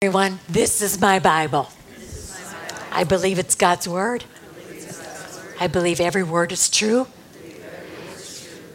Everyone, 0.00 0.38
this 0.48 0.80
is 0.80 1.00
my 1.00 1.18
Bible. 1.18 1.68
I 2.92 3.02
believe 3.02 3.36
it's 3.36 3.56
God's 3.56 3.88
Word. 3.88 4.22
I 5.58 5.66
believe 5.66 6.00
every 6.00 6.22
word 6.22 6.52
is 6.52 6.70
true. 6.70 7.08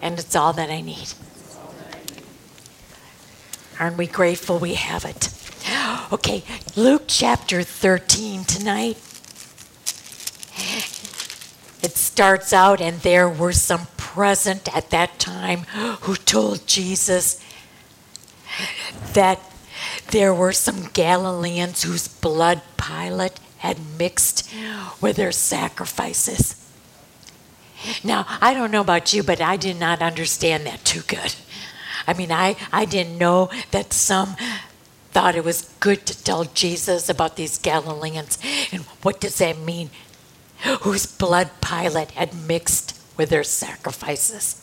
And 0.01 0.19
it's 0.19 0.35
all 0.35 0.51
that 0.51 0.69
I 0.69 0.81
need. 0.81 1.13
Aren't 3.79 3.95
we 3.95 4.05
grateful 4.05 4.59
we 4.59 4.73
have 4.73 5.05
it? 5.05 5.29
Okay, 6.11 6.43
Luke 6.75 7.03
chapter 7.07 7.63
13 7.63 8.43
tonight. 8.43 8.97
It 11.81 11.95
starts 11.95 12.51
out, 12.51 12.81
and 12.81 12.99
there 12.99 13.29
were 13.29 13.53
some 13.53 13.87
present 13.95 14.75
at 14.75 14.89
that 14.89 15.19
time 15.19 15.59
who 16.01 16.17
told 16.17 16.67
Jesus 16.67 17.41
that 19.13 19.39
there 20.13 20.33
were 20.33 20.53
some 20.53 20.89
Galileans 20.93 21.81
whose 21.81 22.07
blood 22.07 22.61
Pilate 22.77 23.39
had 23.57 23.79
mixed 23.97 24.47
with 25.01 25.15
their 25.15 25.31
sacrifices. 25.31 26.55
Now, 28.03 28.27
I 28.39 28.53
don't 28.53 28.69
know 28.69 28.81
about 28.81 29.11
you, 29.11 29.23
but 29.23 29.41
I 29.41 29.57
did 29.57 29.79
not 29.79 30.03
understand 30.03 30.67
that 30.67 30.85
too 30.85 31.01
good. 31.01 31.35
I 32.05 32.13
mean, 32.13 32.31
I, 32.31 32.55
I 32.71 32.85
didn't 32.85 33.17
know 33.17 33.49
that 33.71 33.91
some 33.91 34.35
thought 35.11 35.35
it 35.35 35.43
was 35.43 35.73
good 35.79 36.05
to 36.05 36.23
tell 36.23 36.43
Jesus 36.43 37.09
about 37.09 37.35
these 37.35 37.57
Galileans. 37.57 38.37
And 38.71 38.83
what 39.01 39.19
does 39.19 39.39
that 39.39 39.57
mean? 39.57 39.89
Whose 40.81 41.07
blood 41.07 41.49
Pilate 41.59 42.11
had 42.11 42.35
mixed 42.35 42.99
with 43.17 43.29
their 43.29 43.43
sacrifices. 43.43 44.62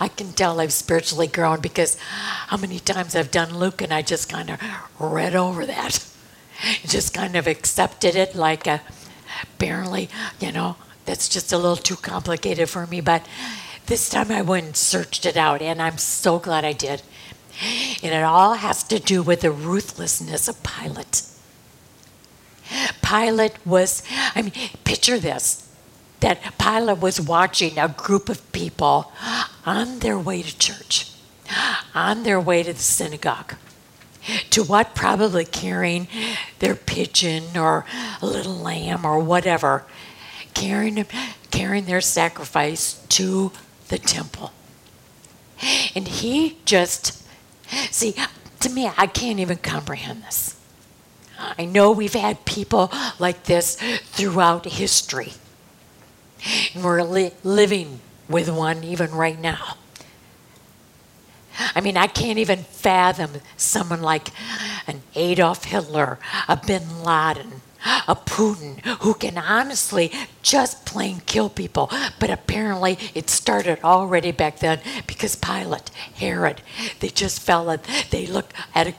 I 0.00 0.08
can 0.08 0.32
tell 0.32 0.60
I've 0.60 0.72
spiritually 0.72 1.26
grown 1.26 1.60
because 1.60 1.98
how 2.00 2.56
many 2.56 2.78
times 2.80 3.14
I've 3.14 3.30
done 3.30 3.58
Luke 3.58 3.82
and 3.82 3.92
I 3.92 4.02
just 4.02 4.28
kind 4.28 4.50
of 4.50 4.60
read 4.98 5.34
over 5.34 5.66
that. 5.66 6.04
Just 6.84 7.14
kind 7.14 7.36
of 7.36 7.46
accepted 7.46 8.16
it 8.16 8.34
like 8.34 8.66
a, 8.66 8.80
apparently, 9.44 10.08
you 10.40 10.50
know, 10.50 10.74
that's 11.04 11.28
just 11.28 11.52
a 11.52 11.56
little 11.56 11.76
too 11.76 11.94
complicated 11.94 12.68
for 12.68 12.84
me. 12.84 13.00
But 13.00 13.24
this 13.86 14.08
time 14.08 14.32
I 14.32 14.42
went 14.42 14.66
and 14.66 14.76
searched 14.76 15.24
it 15.24 15.36
out, 15.36 15.62
and 15.62 15.80
I'm 15.80 15.98
so 15.98 16.40
glad 16.40 16.64
I 16.64 16.72
did. 16.72 17.02
And 18.02 18.12
it 18.12 18.24
all 18.24 18.54
has 18.54 18.82
to 18.84 18.98
do 18.98 19.22
with 19.22 19.42
the 19.42 19.52
ruthlessness 19.52 20.48
of 20.48 20.60
Pilate. 20.64 21.22
Pilate 23.02 23.64
was, 23.64 24.02
I 24.34 24.42
mean, 24.42 24.52
picture 24.82 25.20
this 25.20 25.67
that 26.20 26.58
Pilate 26.58 26.98
was 26.98 27.20
watching 27.20 27.78
a 27.78 27.88
group 27.88 28.28
of 28.28 28.52
people 28.52 29.12
on 29.64 30.00
their 30.00 30.18
way 30.18 30.42
to 30.42 30.58
church, 30.58 31.12
on 31.94 32.22
their 32.22 32.40
way 32.40 32.62
to 32.62 32.72
the 32.72 32.78
synagogue. 32.78 33.54
To 34.50 34.62
what? 34.62 34.94
Probably 34.94 35.44
carrying 35.44 36.08
their 36.58 36.74
pigeon 36.74 37.56
or 37.56 37.86
a 38.20 38.26
little 38.26 38.56
lamb 38.56 39.04
or 39.04 39.18
whatever, 39.20 39.84
carrying, 40.54 41.06
carrying 41.50 41.84
their 41.86 42.00
sacrifice 42.00 43.04
to 43.10 43.52
the 43.88 43.98
temple. 43.98 44.52
And 45.94 46.06
he 46.06 46.58
just, 46.64 47.24
see, 47.90 48.14
to 48.60 48.68
me, 48.68 48.90
I 48.96 49.06
can't 49.06 49.40
even 49.40 49.58
comprehend 49.58 50.24
this. 50.24 50.56
I 51.38 51.64
know 51.64 51.92
we've 51.92 52.14
had 52.14 52.44
people 52.44 52.90
like 53.18 53.44
this 53.44 53.76
throughout 53.76 54.66
history. 54.66 55.32
We're 56.74 57.02
li- 57.02 57.32
living 57.42 58.00
with 58.28 58.48
one 58.48 58.84
even 58.84 59.10
right 59.12 59.38
now. 59.38 59.76
I 61.74 61.80
mean, 61.80 61.96
I 61.96 62.06
can't 62.06 62.38
even 62.38 62.58
fathom 62.58 63.40
someone 63.56 64.00
like 64.00 64.28
an 64.86 65.02
Adolf 65.14 65.64
Hitler, 65.64 66.18
a 66.46 66.56
bin 66.56 67.02
Laden, 67.02 67.62
a 68.06 68.14
Putin, 68.14 68.80
who 69.02 69.14
can 69.14 69.36
honestly 69.38 70.12
just 70.42 70.86
plain 70.86 71.20
kill 71.26 71.48
people. 71.48 71.90
But 72.20 72.30
apparently, 72.30 72.98
it 73.14 73.28
started 73.28 73.80
already 73.82 74.30
back 74.30 74.60
then 74.60 74.80
because 75.06 75.34
Pilate, 75.36 75.90
Herod, 76.14 76.62
they 77.00 77.08
just 77.08 77.40
felt 77.40 77.66
that 77.66 78.06
they 78.10 78.26
looked 78.26 78.52
at 78.74 78.86
a 78.86 78.94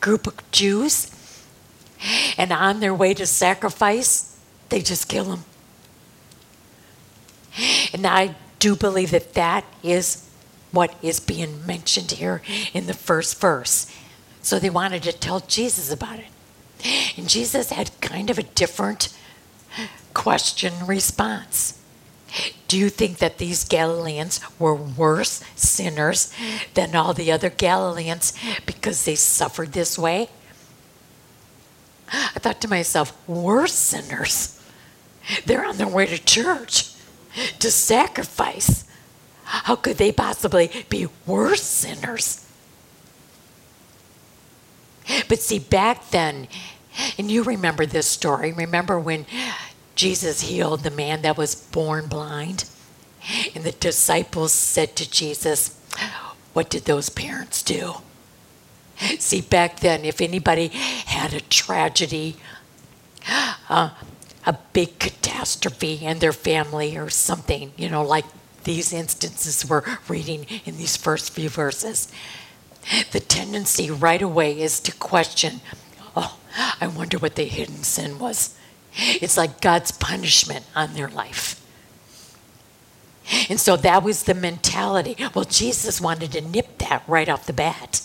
group 0.00 0.26
of 0.26 0.34
Jews 0.50 1.10
and 2.36 2.52
on 2.52 2.80
their 2.80 2.94
way 2.94 3.14
to 3.14 3.26
sacrifice, 3.26 4.36
they 4.68 4.80
just 4.82 5.08
kill 5.08 5.24
them. 5.24 5.44
And 7.92 8.06
I 8.06 8.34
do 8.58 8.74
believe 8.74 9.10
that 9.10 9.34
that 9.34 9.64
is 9.82 10.28
what 10.72 10.94
is 11.02 11.20
being 11.20 11.64
mentioned 11.66 12.12
here 12.12 12.42
in 12.72 12.86
the 12.86 12.94
first 12.94 13.40
verse. 13.40 13.90
So 14.42 14.58
they 14.58 14.70
wanted 14.70 15.02
to 15.04 15.12
tell 15.12 15.40
Jesus 15.40 15.92
about 15.92 16.18
it. 16.18 16.26
And 17.16 17.28
Jesus 17.28 17.70
had 17.70 17.98
kind 18.00 18.28
of 18.30 18.38
a 18.38 18.42
different 18.42 19.16
question 20.12 20.72
response. 20.86 21.80
Do 22.66 22.76
you 22.76 22.88
think 22.88 23.18
that 23.18 23.38
these 23.38 23.64
Galileans 23.64 24.40
were 24.58 24.74
worse 24.74 25.42
sinners 25.54 26.34
than 26.74 26.96
all 26.96 27.14
the 27.14 27.30
other 27.30 27.50
Galileans 27.50 28.32
because 28.66 29.04
they 29.04 29.14
suffered 29.14 29.72
this 29.72 29.96
way? 29.96 30.28
I 32.08 32.38
thought 32.38 32.60
to 32.62 32.68
myself, 32.68 33.16
worse 33.28 33.74
sinners? 33.74 34.60
They're 35.46 35.64
on 35.64 35.76
their 35.76 35.88
way 35.88 36.06
to 36.06 36.18
church 36.22 36.93
to 37.58 37.70
sacrifice. 37.70 38.84
How 39.44 39.76
could 39.76 39.98
they 39.98 40.12
possibly 40.12 40.70
be 40.88 41.08
worse 41.26 41.62
sinners? 41.62 42.46
But 45.28 45.40
see, 45.40 45.58
back 45.58 46.10
then, 46.10 46.48
and 47.18 47.30
you 47.30 47.42
remember 47.42 47.86
this 47.86 48.06
story, 48.06 48.52
remember 48.52 48.98
when 48.98 49.26
Jesus 49.94 50.42
healed 50.42 50.82
the 50.82 50.90
man 50.90 51.22
that 51.22 51.36
was 51.36 51.54
born 51.54 52.06
blind? 52.06 52.64
And 53.54 53.64
the 53.64 53.72
disciples 53.72 54.52
said 54.52 54.96
to 54.96 55.10
Jesus, 55.10 55.78
What 56.52 56.70
did 56.70 56.84
those 56.84 57.08
parents 57.08 57.62
do? 57.62 57.94
See, 59.18 59.40
back 59.40 59.80
then, 59.80 60.04
if 60.04 60.20
anybody 60.20 60.68
had 60.68 61.34
a 61.34 61.40
tragedy, 61.40 62.36
uh, 63.68 63.90
a 64.46 64.58
big 64.72 64.98
catastrophe 64.98 66.04
in 66.04 66.18
their 66.18 66.32
family 66.32 66.96
or 66.96 67.10
something, 67.10 67.72
you 67.76 67.88
know, 67.88 68.02
like 68.02 68.24
these 68.64 68.92
instances 68.92 69.68
we're 69.68 69.82
reading 70.08 70.46
in 70.64 70.76
these 70.76 70.96
first 70.96 71.32
few 71.32 71.48
verses. 71.48 72.12
The 73.12 73.20
tendency 73.20 73.90
right 73.90 74.20
away 74.20 74.60
is 74.60 74.80
to 74.80 74.92
question, 74.92 75.60
oh, 76.16 76.38
I 76.80 76.86
wonder 76.86 77.18
what 77.18 77.36
the 77.36 77.44
hidden 77.44 77.82
sin 77.82 78.18
was. 78.18 78.58
It's 78.96 79.36
like 79.36 79.60
God's 79.60 79.90
punishment 79.90 80.66
on 80.76 80.94
their 80.94 81.08
life. 81.08 81.60
And 83.48 83.58
so 83.58 83.76
that 83.78 84.02
was 84.02 84.24
the 84.24 84.34
mentality. 84.34 85.16
Well, 85.34 85.46
Jesus 85.46 86.00
wanted 86.00 86.32
to 86.32 86.42
nip 86.42 86.78
that 86.78 87.02
right 87.06 87.28
off 87.28 87.46
the 87.46 87.54
bat 87.54 88.02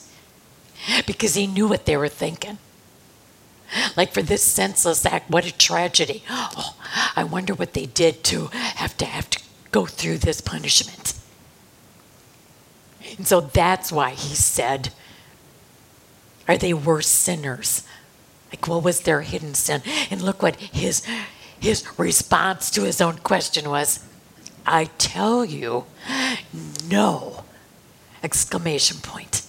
because 1.05 1.35
he 1.35 1.45
knew 1.45 1.67
what 1.67 1.85
they 1.85 1.97
were 1.97 2.07
thinking. 2.07 2.57
Like 3.97 4.13
for 4.13 4.21
this 4.21 4.43
senseless 4.43 5.05
act, 5.05 5.29
what 5.29 5.45
a 5.45 5.55
tragedy. 5.55 6.23
Oh, 6.29 6.75
I 7.15 7.23
wonder 7.23 7.53
what 7.53 7.73
they 7.73 7.85
did 7.85 8.23
to 8.25 8.47
have 8.53 8.97
to 8.97 9.05
have 9.05 9.29
to 9.29 9.39
go 9.71 9.85
through 9.85 10.19
this 10.19 10.41
punishment. 10.41 11.13
And 13.17 13.27
so 13.27 13.41
that's 13.41 13.91
why 13.91 14.11
he 14.11 14.35
said, 14.35 14.89
Are 16.47 16.57
they 16.57 16.73
worse 16.73 17.07
sinners? 17.07 17.83
Like 18.51 18.67
what 18.67 18.83
was 18.83 19.01
their 19.01 19.21
hidden 19.21 19.53
sin? 19.53 19.81
And 20.09 20.21
look 20.21 20.41
what 20.41 20.55
his 20.55 21.05
his 21.59 21.85
response 21.97 22.71
to 22.71 22.83
his 22.83 23.01
own 23.01 23.17
question 23.17 23.69
was, 23.69 24.05
I 24.65 24.85
tell 24.97 25.43
you, 25.43 25.85
no! 26.87 27.43
Exclamation 28.23 28.97
point. 28.97 29.41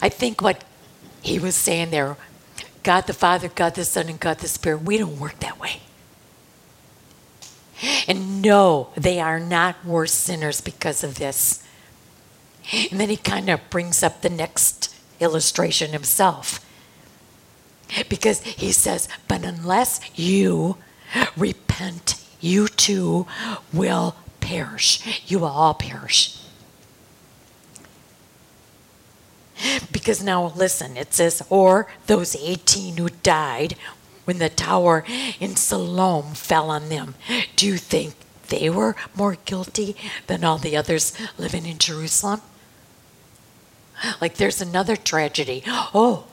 I 0.00 0.08
think 0.08 0.40
what 0.40 0.64
he 1.26 1.38
was 1.38 1.56
saying 1.56 1.90
there 1.90 2.16
God 2.82 3.08
the 3.08 3.12
Father, 3.12 3.48
God 3.48 3.74
the 3.74 3.84
Son, 3.84 4.08
and 4.08 4.20
God 4.20 4.38
the 4.38 4.46
Spirit, 4.46 4.82
we 4.82 4.96
don't 4.96 5.18
work 5.18 5.40
that 5.40 5.58
way. 5.58 5.80
And 8.06 8.40
no, 8.40 8.90
they 8.96 9.18
are 9.18 9.40
not 9.40 9.84
worse 9.84 10.12
sinners 10.12 10.60
because 10.60 11.02
of 11.02 11.16
this. 11.16 11.64
And 12.90 13.00
then 13.00 13.08
he 13.08 13.16
kind 13.16 13.50
of 13.50 13.68
brings 13.70 14.04
up 14.04 14.22
the 14.22 14.30
next 14.30 14.94
illustration 15.18 15.90
himself. 15.90 16.64
Because 18.08 18.42
he 18.42 18.70
says, 18.70 19.08
But 19.26 19.44
unless 19.44 20.00
you 20.18 20.76
repent, 21.36 22.24
you 22.40 22.68
too 22.68 23.26
will 23.72 24.14
perish. 24.40 25.24
You 25.28 25.40
will 25.40 25.48
all 25.48 25.74
perish. 25.74 26.38
Because 29.90 30.22
now 30.22 30.52
listen, 30.54 30.96
it 30.96 31.14
says, 31.14 31.42
or 31.48 31.88
those 32.06 32.36
18 32.36 32.96
who 32.98 33.08
died 33.08 33.76
when 34.24 34.38
the 34.38 34.48
tower 34.48 35.04
in 35.40 35.56
Siloam 35.56 36.34
fell 36.34 36.70
on 36.70 36.88
them. 36.88 37.14
Do 37.54 37.66
you 37.66 37.78
think 37.78 38.14
they 38.48 38.68
were 38.68 38.96
more 39.14 39.36
guilty 39.44 39.96
than 40.26 40.44
all 40.44 40.58
the 40.58 40.76
others 40.76 41.12
living 41.38 41.64
in 41.64 41.78
Jerusalem? 41.78 42.42
Like 44.20 44.34
there's 44.34 44.60
another 44.60 44.96
tragedy. 44.96 45.62
Oh, 45.66 46.26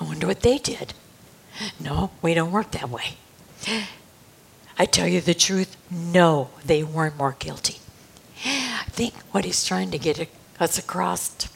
I 0.00 0.04
wonder 0.04 0.26
what 0.26 0.40
they 0.40 0.58
did. 0.58 0.94
No, 1.80 2.10
we 2.22 2.34
don't 2.34 2.52
work 2.52 2.72
that 2.72 2.90
way. 2.90 3.16
I 4.78 4.84
tell 4.86 5.06
you 5.06 5.20
the 5.20 5.34
truth, 5.34 5.76
no, 5.90 6.50
they 6.64 6.82
weren't 6.82 7.16
more 7.16 7.36
guilty. 7.38 7.78
I 8.44 8.84
think 8.88 9.14
what 9.30 9.44
he's 9.44 9.64
trying 9.64 9.90
to 9.92 9.98
get 9.98 10.28
us 10.60 10.78
across 10.78 11.48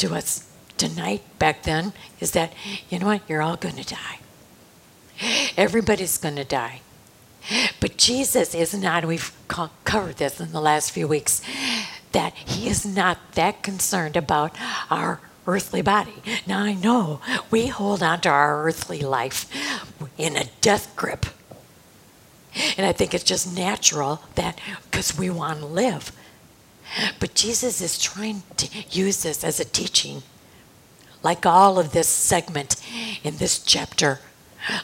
to 0.00 0.14
us 0.14 0.48
tonight, 0.76 1.22
back 1.38 1.62
then, 1.64 1.92
is 2.20 2.32
that, 2.32 2.52
you 2.88 2.98
know 2.98 3.06
what, 3.06 3.22
you're 3.28 3.42
all 3.42 3.56
going 3.56 3.76
to 3.76 3.84
die. 3.84 4.18
Everybody's 5.56 6.18
going 6.18 6.36
to 6.36 6.44
die. 6.44 6.80
But 7.80 7.96
Jesus 7.96 8.54
is 8.54 8.74
not, 8.74 9.04
we've 9.04 9.32
covered 9.48 10.16
this 10.16 10.40
in 10.40 10.52
the 10.52 10.60
last 10.60 10.90
few 10.90 11.06
weeks, 11.06 11.42
that 12.12 12.34
he 12.34 12.68
is 12.68 12.84
not 12.84 13.18
that 13.34 13.62
concerned 13.62 14.16
about 14.16 14.56
our 14.90 15.20
earthly 15.46 15.82
body. 15.82 16.14
Now 16.46 16.60
I 16.60 16.74
know 16.74 17.20
we 17.50 17.66
hold 17.66 18.02
on 18.02 18.20
to 18.22 18.28
our 18.28 18.64
earthly 18.64 19.00
life 19.00 19.50
in 20.16 20.36
a 20.36 20.44
death 20.60 20.94
grip. 20.96 21.26
And 22.76 22.86
I 22.86 22.92
think 22.92 23.14
it's 23.14 23.24
just 23.24 23.54
natural 23.54 24.22
that 24.34 24.58
because 24.90 25.16
we 25.16 25.30
want 25.30 25.60
to 25.60 25.66
live. 25.66 26.12
But 27.18 27.34
Jesus 27.34 27.80
is 27.80 27.98
trying 27.98 28.42
to 28.56 28.68
use 28.90 29.22
this 29.22 29.44
as 29.44 29.60
a 29.60 29.64
teaching, 29.64 30.22
like 31.22 31.46
all 31.46 31.78
of 31.78 31.92
this 31.92 32.08
segment 32.08 32.76
in 33.22 33.36
this 33.36 33.58
chapter 33.58 34.20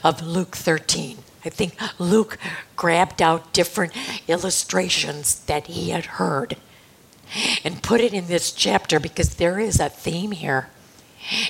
of 0.04 0.22
Luke 0.22 0.56
13. 0.56 1.18
I 1.44 1.48
think 1.48 1.76
Luke 1.98 2.38
grabbed 2.74 3.22
out 3.22 3.52
different 3.52 3.92
illustrations 4.26 5.40
that 5.44 5.68
he 5.68 5.90
had 5.90 6.06
heard 6.06 6.56
and 7.64 7.82
put 7.82 8.00
it 8.00 8.12
in 8.12 8.26
this 8.26 8.52
chapter 8.52 9.00
because 9.00 9.36
there 9.36 9.58
is 9.58 9.80
a 9.80 9.88
theme 9.88 10.32
here, 10.32 10.68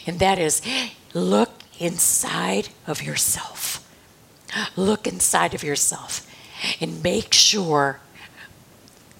and 0.06 0.18
that 0.18 0.38
is 0.38 0.62
look 1.14 1.50
inside 1.78 2.68
of 2.86 3.02
yourself. 3.02 3.82
Look 4.74 5.06
inside 5.06 5.54
of 5.54 5.62
yourself 5.62 6.26
and 6.80 7.02
make 7.02 7.34
sure 7.34 8.00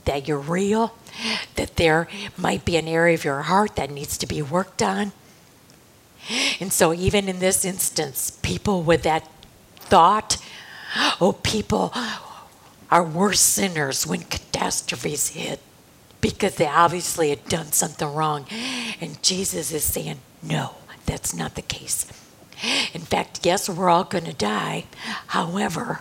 that 0.05 0.27
you're 0.27 0.39
real, 0.39 0.95
that 1.57 1.77
there 1.77 2.09
might 2.37 2.65
be 2.65 2.77
an 2.77 2.89
area 2.89 3.15
of 3.15 3.25
your 3.25 3.43
heart 3.43 3.77
that 3.77 3.91
needs 3.91 4.19
to 4.19 4.27
be 4.27 4.43
worked 4.43 4.83
on. 4.83 5.13
And 6.61 6.73
so, 6.73 6.93
even 6.93 7.29
in 7.29 7.39
this 7.39 7.65
instance, 7.65 8.39
people 8.43 8.83
with 8.83 9.03
that 9.05 9.29
thought, 9.77 10.39
oh, 11.21 11.39
people 11.43 11.93
are 12.91 13.05
worse 13.05 13.41
sinners 13.41 14.07
when 14.07 14.23
catastrophes 14.23 15.29
hit 15.29 15.61
because 16.21 16.57
they 16.57 16.67
obviously 16.67 17.31
had 17.31 17.45
done 17.49 17.73
something 17.73 18.13
wrong. 18.13 18.47
And 19.01 19.23
Jesus 19.23 19.73
is 19.73 19.85
saying, 19.85 20.19
no, 20.43 20.75
that's 21.05 21.35
not 21.35 21.55
the 21.55 21.63
case. 21.63 22.07
In 22.93 23.03
fact, 23.03 23.45
yes, 23.45 23.69
we're 23.69 23.91
all 23.91 24.05
going 24.05 24.25
to 24.25 24.33
die. 24.33 24.87
However, 25.29 26.01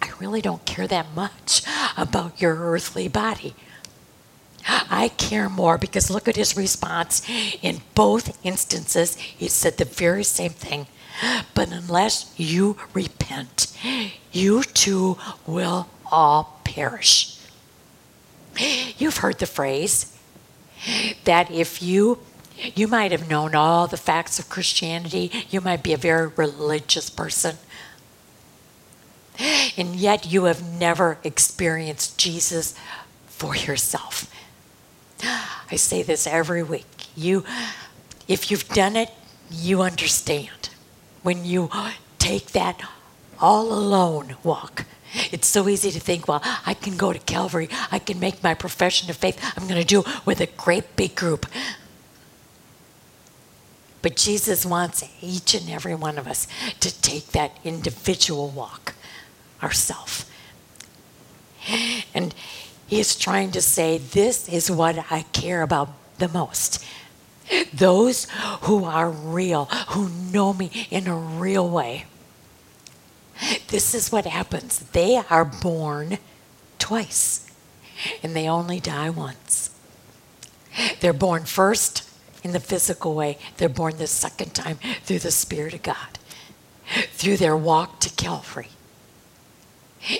I 0.00 0.10
really 0.18 0.40
don't 0.40 0.64
care 0.64 0.86
that 0.86 1.14
much 1.14 1.62
about 1.96 2.40
your 2.40 2.56
earthly 2.56 3.08
body. 3.08 3.54
I 4.66 5.10
care 5.16 5.48
more 5.48 5.78
because 5.78 6.10
look 6.10 6.28
at 6.28 6.36
his 6.36 6.56
response. 6.56 7.22
In 7.62 7.82
both 7.94 8.38
instances, 8.44 9.16
he 9.16 9.48
said 9.48 9.76
the 9.76 9.84
very 9.84 10.24
same 10.24 10.52
thing. 10.52 10.86
But 11.54 11.70
unless 11.70 12.32
you 12.36 12.76
repent, 12.92 13.76
you 14.32 14.62
too 14.62 15.18
will 15.46 15.88
all 16.10 16.60
perish. 16.64 17.38
You've 18.98 19.18
heard 19.18 19.38
the 19.38 19.46
phrase 19.46 20.16
that 21.24 21.50
if 21.50 21.82
you 21.82 22.18
you 22.56 22.86
might 22.86 23.10
have 23.10 23.28
known 23.28 23.54
all 23.54 23.88
the 23.88 23.96
facts 23.96 24.38
of 24.38 24.48
Christianity, 24.48 25.30
you 25.50 25.60
might 25.60 25.82
be 25.82 25.92
a 25.92 25.96
very 25.96 26.28
religious 26.28 27.10
person, 27.10 27.56
and 29.76 29.96
yet 29.96 30.30
you 30.30 30.44
have 30.44 30.62
never 30.62 31.18
experienced 31.24 32.16
Jesus 32.16 32.74
for 33.26 33.56
yourself. 33.56 34.32
I 35.22 35.76
say 35.76 36.02
this 36.02 36.26
every 36.26 36.62
week. 36.62 36.86
You 37.16 37.44
if 38.26 38.50
you've 38.50 38.68
done 38.68 38.96
it, 38.96 39.10
you 39.50 39.82
understand. 39.82 40.70
When 41.22 41.44
you 41.44 41.70
take 42.18 42.48
that 42.52 42.80
all 43.40 43.72
alone 43.72 44.36
walk, 44.42 44.86
it's 45.30 45.46
so 45.46 45.68
easy 45.68 45.90
to 45.90 46.00
think, 46.00 46.26
well, 46.26 46.40
I 46.66 46.74
can 46.74 46.96
go 46.96 47.12
to 47.12 47.18
Calvary, 47.18 47.68
I 47.90 47.98
can 47.98 48.18
make 48.18 48.42
my 48.42 48.54
profession 48.54 49.10
of 49.10 49.16
faith, 49.16 49.38
I'm 49.56 49.68
going 49.68 49.80
to 49.80 49.86
do 49.86 50.00
it 50.00 50.26
with 50.26 50.40
a 50.40 50.46
great 50.46 50.96
big 50.96 51.14
group. 51.14 51.46
But 54.02 54.16
Jesus 54.16 54.66
wants 54.66 55.04
each 55.22 55.54
and 55.54 55.70
every 55.70 55.94
one 55.94 56.18
of 56.18 56.26
us 56.26 56.46
to 56.80 57.00
take 57.00 57.28
that 57.28 57.52
individual 57.64 58.50
walk 58.50 58.94
ourselves. 59.62 60.26
And 62.14 62.34
is 62.98 63.16
trying 63.16 63.50
to 63.52 63.60
say, 63.60 63.98
This 63.98 64.48
is 64.48 64.70
what 64.70 65.10
I 65.10 65.22
care 65.32 65.62
about 65.62 65.90
the 66.18 66.28
most. 66.28 66.84
Those 67.72 68.26
who 68.62 68.84
are 68.84 69.10
real, 69.10 69.66
who 69.88 70.08
know 70.08 70.52
me 70.54 70.86
in 70.90 71.06
a 71.06 71.16
real 71.16 71.68
way. 71.68 72.06
This 73.68 73.94
is 73.94 74.10
what 74.10 74.24
happens. 74.24 74.78
They 74.78 75.20
are 75.28 75.44
born 75.44 76.18
twice, 76.78 77.50
and 78.22 78.34
they 78.34 78.48
only 78.48 78.80
die 78.80 79.10
once. 79.10 79.70
They're 81.00 81.12
born 81.12 81.44
first 81.44 82.08
in 82.42 82.52
the 82.52 82.60
physical 82.60 83.14
way, 83.14 83.38
they're 83.56 83.70
born 83.70 83.96
the 83.96 84.06
second 84.06 84.54
time 84.54 84.78
through 85.04 85.20
the 85.20 85.30
Spirit 85.30 85.72
of 85.72 85.82
God, 85.82 86.18
through 87.12 87.38
their 87.38 87.56
walk 87.56 88.00
to 88.00 88.10
Calvary. 88.10 88.68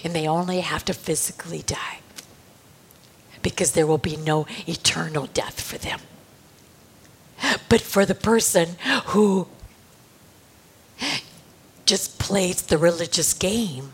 And 0.02 0.14
they 0.14 0.26
only 0.26 0.60
have 0.60 0.86
to 0.86 0.94
physically 0.94 1.60
die 1.60 1.98
because 3.44 3.72
there 3.72 3.86
will 3.86 3.98
be 3.98 4.16
no 4.16 4.46
eternal 4.66 5.26
death 5.26 5.60
for 5.60 5.78
them. 5.78 6.00
But 7.68 7.82
for 7.82 8.04
the 8.04 8.14
person 8.14 8.70
who 9.08 9.46
just 11.84 12.18
plays 12.18 12.62
the 12.62 12.78
religious 12.78 13.34
game 13.34 13.92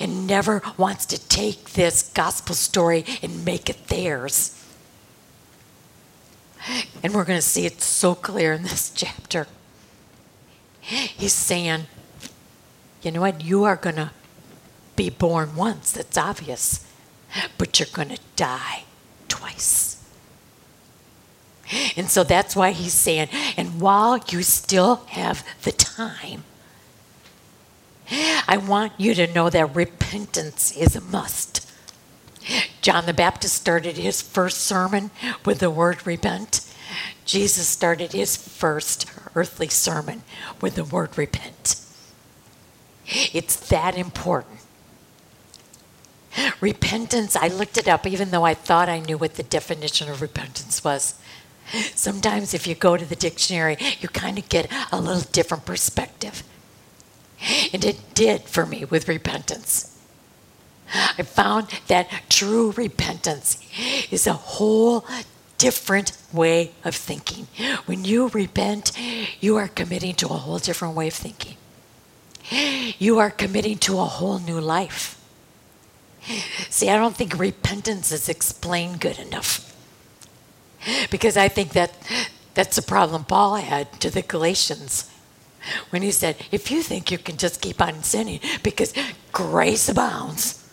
and 0.00 0.26
never 0.26 0.60
wants 0.76 1.06
to 1.06 1.28
take 1.28 1.70
this 1.70 2.02
gospel 2.02 2.54
story 2.54 3.04
and 3.22 3.44
make 3.44 3.70
it 3.70 3.86
theirs. 3.86 4.54
And 7.02 7.14
we're 7.14 7.24
going 7.24 7.38
to 7.38 7.46
see 7.46 7.64
it 7.64 7.80
so 7.80 8.16
clear 8.16 8.52
in 8.52 8.64
this 8.64 8.90
chapter. 8.94 9.46
He's 10.80 11.32
saying, 11.32 11.86
you 13.02 13.12
know 13.12 13.20
what? 13.20 13.44
You 13.44 13.62
are 13.64 13.76
going 13.76 13.96
to 13.96 14.10
be 14.96 15.10
born 15.10 15.54
once, 15.54 15.92
that's 15.92 16.18
obvious, 16.18 16.87
but 17.56 17.78
you're 17.78 17.88
going 17.92 18.08
to 18.08 18.20
die 18.36 18.84
twice. 19.28 20.02
And 21.96 22.08
so 22.08 22.24
that's 22.24 22.56
why 22.56 22.70
he's 22.70 22.94
saying, 22.94 23.28
and 23.56 23.80
while 23.80 24.18
you 24.28 24.42
still 24.42 24.96
have 25.08 25.46
the 25.62 25.72
time, 25.72 26.44
I 28.10 28.56
want 28.56 28.92
you 28.96 29.14
to 29.14 29.32
know 29.32 29.50
that 29.50 29.76
repentance 29.76 30.74
is 30.74 30.96
a 30.96 31.00
must. 31.02 31.70
John 32.80 33.04
the 33.04 33.12
Baptist 33.12 33.54
started 33.54 33.98
his 33.98 34.22
first 34.22 34.62
sermon 34.62 35.10
with 35.44 35.58
the 35.58 35.70
word 35.70 36.06
repent. 36.06 36.64
Jesus 37.26 37.68
started 37.68 38.12
his 38.12 38.36
first 38.36 39.04
earthly 39.34 39.68
sermon 39.68 40.22
with 40.62 40.76
the 40.76 40.84
word 40.84 41.18
repent. 41.18 41.76
It's 43.06 43.56
that 43.68 43.96
important. 43.98 44.60
Repentance, 46.60 47.36
I 47.36 47.48
looked 47.48 47.76
it 47.78 47.88
up 47.88 48.06
even 48.06 48.30
though 48.30 48.44
I 48.44 48.54
thought 48.54 48.88
I 48.88 49.00
knew 49.00 49.18
what 49.18 49.34
the 49.34 49.42
definition 49.42 50.08
of 50.08 50.22
repentance 50.22 50.84
was. 50.84 51.14
Sometimes, 51.94 52.54
if 52.54 52.66
you 52.66 52.74
go 52.74 52.96
to 52.96 53.04
the 53.04 53.16
dictionary, 53.16 53.76
you 54.00 54.08
kind 54.08 54.38
of 54.38 54.48
get 54.48 54.72
a 54.90 55.00
little 55.00 55.28
different 55.32 55.66
perspective. 55.66 56.42
And 57.72 57.84
it 57.84 58.14
did 58.14 58.42
for 58.42 58.64
me 58.66 58.84
with 58.84 59.08
repentance. 59.08 59.94
I 60.92 61.22
found 61.22 61.68
that 61.88 62.08
true 62.30 62.72
repentance 62.72 63.58
is 64.10 64.26
a 64.26 64.32
whole 64.32 65.04
different 65.58 66.12
way 66.32 66.72
of 66.84 66.94
thinking. 66.94 67.46
When 67.84 68.04
you 68.04 68.28
repent, 68.28 68.92
you 69.40 69.56
are 69.56 69.68
committing 69.68 70.14
to 70.14 70.26
a 70.26 70.38
whole 70.38 70.58
different 70.58 70.94
way 70.94 71.08
of 71.08 71.14
thinking. 71.14 71.56
You 72.98 73.18
are 73.18 73.30
committing 73.30 73.76
to 73.78 73.98
a 73.98 74.04
whole 74.04 74.38
new 74.38 74.60
life. 74.60 75.17
See, 76.68 76.90
I 76.90 76.96
don't 76.96 77.16
think 77.16 77.38
repentance 77.38 78.12
is 78.12 78.28
explained 78.28 79.00
good 79.00 79.18
enough. 79.18 79.64
Because 81.10 81.36
I 81.36 81.48
think 81.48 81.72
that 81.72 81.92
that's 82.54 82.78
a 82.78 82.82
problem 82.82 83.24
Paul 83.24 83.56
had 83.56 84.00
to 84.00 84.10
the 84.10 84.22
Galatians 84.22 85.10
when 85.90 86.02
he 86.02 86.10
said, 86.10 86.36
If 86.50 86.70
you 86.70 86.82
think 86.82 87.10
you 87.10 87.18
can 87.18 87.36
just 87.36 87.60
keep 87.60 87.80
on 87.80 88.02
sinning 88.02 88.40
because 88.62 88.92
grace 89.32 89.88
abounds, 89.88 90.64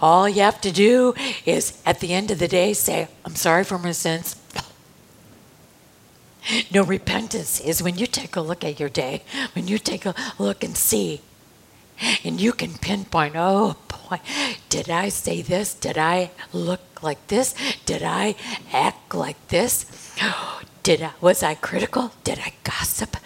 all 0.00 0.28
you 0.28 0.42
have 0.42 0.60
to 0.60 0.72
do 0.72 1.14
is 1.44 1.80
at 1.84 2.00
the 2.00 2.12
end 2.12 2.30
of 2.30 2.38
the 2.38 2.48
day 2.48 2.72
say, 2.72 3.08
I'm 3.24 3.36
sorry 3.36 3.64
for 3.64 3.78
my 3.78 3.92
sins, 3.92 4.36
No, 6.72 6.82
repentance 6.84 7.60
is 7.60 7.82
when 7.82 7.98
you 7.98 8.06
take 8.06 8.36
a 8.36 8.40
look 8.40 8.64
at 8.64 8.80
your 8.80 8.88
day, 8.88 9.22
when 9.54 9.68
you 9.68 9.78
take 9.78 10.06
a 10.06 10.14
look 10.38 10.64
and 10.64 10.76
see, 10.76 11.20
and 12.24 12.40
you 12.40 12.52
can 12.52 12.74
pinpoint, 12.74 13.34
oh 13.36 13.76
boy, 13.88 14.20
did 14.68 14.90
I 14.90 15.08
say 15.08 15.42
this? 15.42 15.74
Did 15.74 15.98
I 15.98 16.30
look 16.52 17.02
like 17.02 17.26
this? 17.28 17.54
Did 17.86 18.02
I 18.02 18.36
act 18.72 19.14
like 19.14 19.48
this? 19.48 19.86
Did 20.82 21.02
I, 21.02 21.12
was 21.20 21.42
I 21.42 21.54
critical? 21.54 22.12
Did 22.24 22.38
I 22.38 22.52
gossip? 22.64 23.16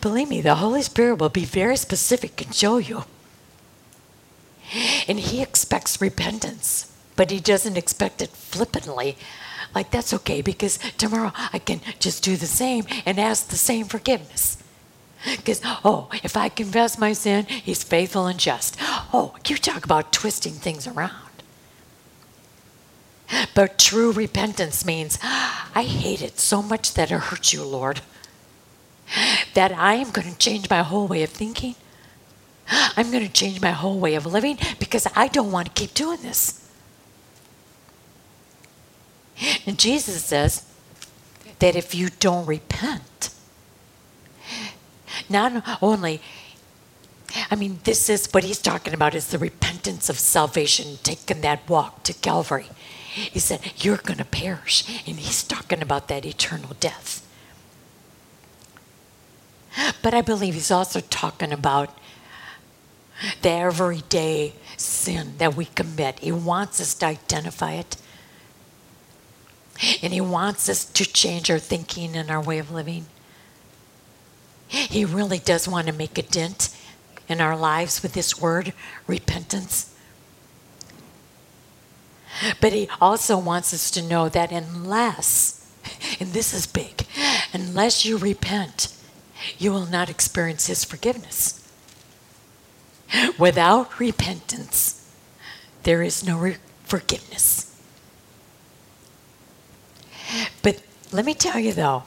Believe 0.00 0.28
me, 0.28 0.40
the 0.40 0.56
Holy 0.56 0.82
Spirit 0.82 1.16
will 1.16 1.30
be 1.30 1.44
very 1.44 1.76
specific 1.76 2.44
and 2.44 2.54
show 2.54 2.78
you. 2.78 3.04
And 5.08 5.18
He 5.18 5.40
expects 5.42 6.00
repentance, 6.00 6.92
but 7.14 7.30
He 7.30 7.40
doesn't 7.40 7.76
expect 7.76 8.20
it 8.20 8.30
flippantly. 8.30 9.16
Like, 9.74 9.90
that's 9.90 10.12
okay 10.14 10.42
because 10.42 10.78
tomorrow 10.98 11.32
I 11.52 11.58
can 11.58 11.80
just 11.98 12.22
do 12.22 12.36
the 12.36 12.46
same 12.46 12.84
and 13.04 13.18
ask 13.18 13.48
the 13.48 13.56
same 13.56 13.86
forgiveness. 13.86 14.58
Because, 15.24 15.60
oh, 15.84 16.08
if 16.22 16.36
I 16.36 16.48
confess 16.48 16.98
my 16.98 17.12
sin, 17.12 17.46
He's 17.46 17.82
faithful 17.82 18.26
and 18.26 18.38
just. 18.38 18.76
Oh, 19.12 19.34
you 19.46 19.56
talk 19.56 19.84
about 19.84 20.12
twisting 20.12 20.52
things 20.52 20.86
around. 20.86 21.12
But 23.54 23.78
true 23.78 24.12
repentance 24.12 24.84
means, 24.84 25.18
I 25.22 25.82
hate 25.82 26.22
it 26.22 26.38
so 26.38 26.62
much 26.62 26.94
that 26.94 27.10
it 27.10 27.18
hurts 27.18 27.52
you, 27.52 27.64
Lord 27.64 28.00
that 29.54 29.72
I 29.72 29.94
am 29.94 30.10
going 30.10 30.30
to 30.30 30.38
change 30.38 30.68
my 30.68 30.82
whole 30.82 31.06
way 31.06 31.22
of 31.22 31.30
thinking. 31.30 31.74
I'm 32.68 33.10
going 33.10 33.26
to 33.26 33.32
change 33.32 33.60
my 33.60 33.70
whole 33.70 33.98
way 33.98 34.14
of 34.14 34.26
living 34.26 34.58
because 34.78 35.06
I 35.14 35.28
don't 35.28 35.52
want 35.52 35.68
to 35.68 35.80
keep 35.80 35.94
doing 35.94 36.20
this. 36.22 36.68
And 39.66 39.78
Jesus 39.78 40.24
says 40.24 40.64
that 41.58 41.76
if 41.76 41.94
you 41.94 42.08
don't 42.20 42.46
repent, 42.46 43.30
not 45.28 45.78
only, 45.82 46.20
I 47.50 47.56
mean, 47.56 47.80
this 47.84 48.08
is 48.08 48.28
what 48.32 48.44
he's 48.44 48.60
talking 48.60 48.94
about 48.94 49.14
is 49.14 49.28
the 49.28 49.38
repentance 49.38 50.08
of 50.08 50.18
salvation, 50.18 50.98
taking 51.02 51.40
that 51.42 51.68
walk 51.68 52.02
to 52.04 52.12
Calvary. 52.14 52.68
He 53.16 53.38
said, 53.38 53.60
You're 53.78 53.96
going 53.96 54.18
to 54.18 54.24
perish. 54.24 54.84
And 55.06 55.16
he's 55.16 55.42
talking 55.42 55.82
about 55.82 56.08
that 56.08 56.26
eternal 56.26 56.76
death. 56.80 57.26
But 60.02 60.14
I 60.14 60.20
believe 60.20 60.54
he's 60.54 60.70
also 60.70 61.00
talking 61.00 61.52
about 61.52 61.96
the 63.42 63.50
everyday 63.50 64.54
sin 64.76 65.34
that 65.38 65.54
we 65.54 65.66
commit. 65.66 66.18
He 66.18 66.32
wants 66.32 66.80
us 66.80 66.94
to 66.94 67.06
identify 67.06 67.72
it. 67.72 67.96
And 70.02 70.12
he 70.12 70.20
wants 70.20 70.68
us 70.68 70.84
to 70.84 71.04
change 71.04 71.50
our 71.50 71.58
thinking 71.58 72.16
and 72.16 72.30
our 72.30 72.40
way 72.40 72.58
of 72.58 72.70
living. 72.70 73.06
He 74.68 75.04
really 75.04 75.38
does 75.38 75.68
want 75.68 75.86
to 75.86 75.92
make 75.92 76.18
a 76.18 76.22
dent 76.22 76.76
in 77.28 77.40
our 77.40 77.56
lives 77.56 78.02
with 78.02 78.12
this 78.12 78.40
word, 78.40 78.72
repentance. 79.06 79.94
But 82.60 82.72
he 82.72 82.88
also 83.00 83.38
wants 83.38 83.72
us 83.72 83.90
to 83.92 84.02
know 84.02 84.28
that 84.28 84.52
unless, 84.52 85.72
and 86.20 86.32
this 86.32 86.52
is 86.52 86.66
big, 86.66 87.06
unless 87.52 88.04
you 88.04 88.18
repent, 88.18 88.92
you 89.58 89.72
will 89.72 89.86
not 89.86 90.10
experience 90.10 90.66
His 90.66 90.84
forgiveness. 90.84 91.62
Without 93.38 93.98
repentance, 94.00 95.08
there 95.84 96.02
is 96.02 96.26
no 96.26 96.38
re- 96.38 96.56
forgiveness. 96.84 97.80
But 100.62 100.82
let 101.12 101.24
me 101.24 101.34
tell 101.34 101.58
you 101.58 101.72
though, 101.72 102.02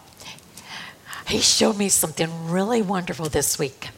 He 1.29 1.41
showed 1.41 1.77
me 1.77 1.89
something 1.89 2.49
really 2.49 2.81
wonderful 2.81 3.29
this 3.29 3.59
week. 3.59 3.89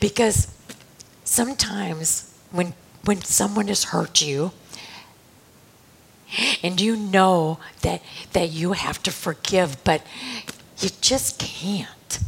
Because 0.00 0.48
sometimes 1.22 2.34
when 2.50 2.72
when 3.04 3.20
someone 3.20 3.68
has 3.68 3.84
hurt 3.84 4.22
you 4.22 4.52
and 6.62 6.80
you 6.80 6.96
know 6.96 7.58
that 7.82 8.02
that 8.32 8.50
you 8.52 8.72
have 8.72 9.02
to 9.02 9.10
forgive 9.10 9.84
but 9.84 10.00
you 10.78 10.88
just 11.02 11.38
can't. 11.38 12.20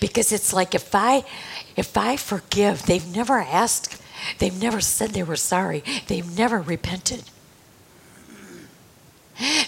Because 0.00 0.32
it's 0.32 0.54
like 0.54 0.74
if 0.74 0.94
I 0.94 1.24
if 1.76 1.98
I 1.98 2.16
forgive, 2.16 2.86
they've 2.86 3.14
never 3.14 3.40
asked, 3.40 4.00
they've 4.38 4.58
never 4.58 4.80
said 4.80 5.10
they 5.10 5.22
were 5.22 5.36
sorry, 5.36 5.84
they've 6.06 6.38
never 6.38 6.62
repented. 6.62 7.24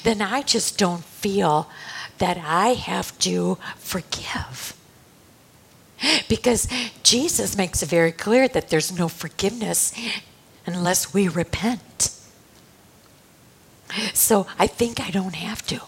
Then 0.03 0.23
I 0.23 0.41
just 0.41 0.79
don't 0.79 1.05
feel 1.05 1.69
that 2.19 2.39
I 2.39 2.75
have 2.75 3.19
to 3.21 3.59
forgive. 3.77 4.75
Because 6.29 6.69
Jesus 7.03 7.57
makes 7.57 7.83
it 7.83 7.89
very 7.89 8.13
clear 8.13 8.49
that 8.49 8.69
there's 8.69 8.97
no 8.97 9.09
forgiveness 9.09 9.93
unless 10.67 11.15
we 11.15 11.29
repent. 11.29 12.11
So 14.13 14.47
I 14.59 14.67
think 14.67 15.01
I 15.01 15.11
don't 15.11 15.37
have 15.37 15.65
to. 15.67 15.81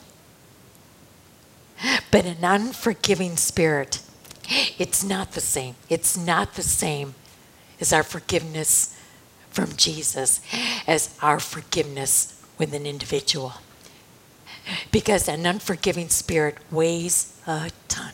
But 2.10 2.24
an 2.24 2.42
unforgiving 2.42 3.36
spirit, 3.36 4.00
it's 4.78 5.04
not 5.04 5.32
the 5.32 5.40
same. 5.40 5.74
It's 5.88 6.16
not 6.16 6.54
the 6.54 6.62
same 6.62 7.14
as 7.80 7.92
our 7.92 8.02
forgiveness 8.02 8.98
from 9.50 9.76
Jesus, 9.76 10.40
as 10.86 11.16
our 11.20 11.40
forgiveness 11.40 12.42
with 12.58 12.72
an 12.72 12.86
individual. 12.86 13.54
Because 14.90 15.28
an 15.28 15.46
unforgiving 15.46 16.08
spirit 16.08 16.58
weighs 16.70 17.40
a 17.46 17.70
ton. 17.88 18.12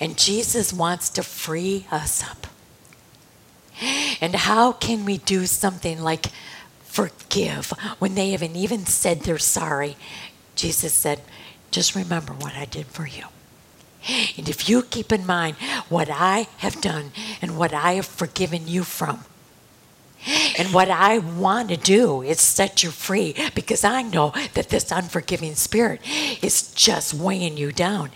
And 0.00 0.18
Jesus 0.18 0.72
wants 0.72 1.08
to 1.10 1.22
free 1.22 1.86
us 1.90 2.22
up. 2.28 2.46
And 4.20 4.34
how 4.34 4.72
can 4.72 5.04
we 5.04 5.18
do 5.18 5.46
something 5.46 6.00
like 6.00 6.26
forgive 6.84 7.70
when 7.98 8.14
they 8.14 8.30
haven't 8.30 8.56
even 8.56 8.86
said 8.86 9.20
they're 9.20 9.38
sorry? 9.38 9.96
Jesus 10.54 10.92
said, 10.92 11.22
just 11.70 11.94
remember 11.94 12.32
what 12.32 12.54
I 12.54 12.66
did 12.66 12.86
for 12.86 13.06
you. 13.06 13.24
And 14.36 14.48
if 14.48 14.68
you 14.68 14.82
keep 14.82 15.12
in 15.12 15.24
mind 15.26 15.56
what 15.88 16.08
I 16.10 16.48
have 16.58 16.80
done 16.80 17.12
and 17.40 17.56
what 17.56 17.72
I 17.72 17.94
have 17.94 18.06
forgiven 18.06 18.68
you 18.68 18.84
from, 18.84 19.24
and 20.58 20.72
what 20.72 20.90
I 20.90 21.18
want 21.18 21.68
to 21.68 21.76
do 21.76 22.22
is 22.22 22.40
set 22.40 22.82
you 22.82 22.90
free 22.90 23.34
because 23.54 23.84
I 23.84 24.02
know 24.02 24.32
that 24.54 24.70
this 24.70 24.90
unforgiving 24.90 25.54
spirit 25.54 26.00
is 26.42 26.72
just 26.72 27.14
weighing 27.14 27.56
you 27.56 27.72
down. 27.72 28.10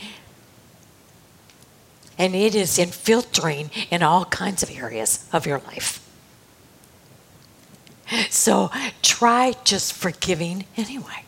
And 2.18 2.34
it 2.34 2.54
is 2.54 2.78
infiltrating 2.78 3.70
in 3.90 4.02
all 4.02 4.24
kinds 4.24 4.62
of 4.62 4.70
areas 4.70 5.28
of 5.32 5.46
your 5.46 5.58
life. 5.66 6.02
So 8.30 8.70
try 9.02 9.54
just 9.64 9.92
forgiving 9.92 10.64
anyway 10.76 11.25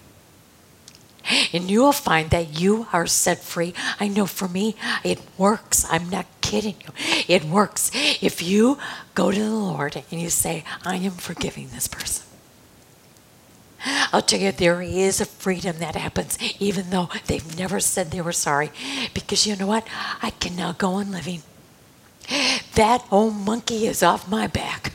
and 1.53 1.71
you 1.71 1.83
will 1.83 1.93
find 1.93 2.31
that 2.31 2.61
you 2.61 2.87
are 2.93 3.07
set 3.07 3.39
free. 3.39 3.75
I 4.01 4.09
know 4.09 4.27
for 4.27 4.49
me, 4.49 4.77
it 5.05 5.21
works. 5.37 5.87
I'm 5.91 6.09
not 6.09 6.27
kidding 6.41 6.77
you. 6.81 6.93
It 7.29 7.45
works. 7.45 7.91
If 7.95 8.43
you 8.43 8.79
go 9.15 9.31
to 9.31 9.39
the 9.39 9.51
Lord 9.51 10.03
and 10.11 10.21
you 10.21 10.31
say, 10.31 10.65
I 10.85 10.97
am 10.97 11.13
forgiving 11.13 11.69
this 11.69 11.89
person. 11.89 12.25
I'll 14.13 14.23
tell 14.23 14.41
you, 14.41 14.51
there 14.51 14.83
is 14.83 15.21
a 15.21 15.25
freedom 15.25 15.79
that 15.79 15.95
happens 15.95 16.37
even 16.59 16.91
though 16.91 17.09
they've 17.27 17.57
never 17.59 17.79
said 17.81 18.11
they 18.11 18.21
were 18.21 18.33
sorry. 18.33 18.71
Because 19.15 19.47
you 19.47 19.57
know 19.57 19.67
what? 19.67 19.87
I 20.23 20.31
can 20.31 20.57
now 20.57 20.73
go 20.73 20.95
on 20.95 21.13
living. 21.13 21.43
That 22.75 23.07
old 23.11 23.37
monkey 23.37 23.87
is 23.87 24.03
off 24.03 24.29
my 24.29 24.47
back 24.47 24.93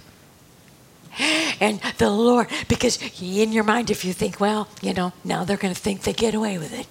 and 1.59 1.79
the 1.97 2.09
Lord, 2.09 2.47
because 2.67 2.99
in 3.21 3.51
your 3.51 3.63
mind, 3.63 3.91
if 3.91 4.03
you 4.03 4.13
think, 4.13 4.39
well, 4.39 4.67
you 4.81 4.93
know, 4.93 5.13
now 5.23 5.43
they're 5.43 5.57
going 5.57 5.73
to 5.73 5.79
think 5.79 6.01
they 6.01 6.13
get 6.13 6.33
away 6.33 6.57
with 6.57 6.73
it. 6.73 6.87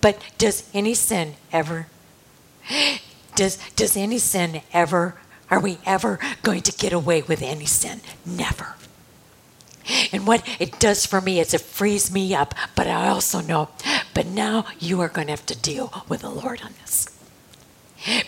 But 0.00 0.18
does 0.36 0.68
any 0.74 0.94
sin 0.94 1.34
ever, 1.52 1.86
does, 3.36 3.56
does 3.76 3.96
any 3.96 4.18
sin 4.18 4.62
ever, 4.72 5.16
are 5.50 5.60
we 5.60 5.78
ever 5.86 6.18
going 6.42 6.62
to 6.62 6.72
get 6.72 6.92
away 6.92 7.22
with 7.22 7.40
any 7.40 7.66
sin? 7.66 8.00
Never. 8.26 8.74
And 10.12 10.26
what 10.26 10.46
it 10.58 10.78
does 10.78 11.06
for 11.06 11.20
me 11.20 11.40
is 11.40 11.54
it 11.54 11.60
frees 11.60 12.10
me 12.12 12.34
up, 12.34 12.54
but 12.74 12.86
I 12.86 13.08
also 13.08 13.40
know, 13.40 13.68
but 14.14 14.26
now 14.26 14.66
you 14.78 15.00
are 15.00 15.08
going 15.08 15.26
to 15.28 15.32
have 15.32 15.46
to 15.46 15.56
deal 15.58 16.04
with 16.08 16.22
the 16.22 16.30
Lord 16.30 16.62
on 16.62 16.72
this 16.80 17.08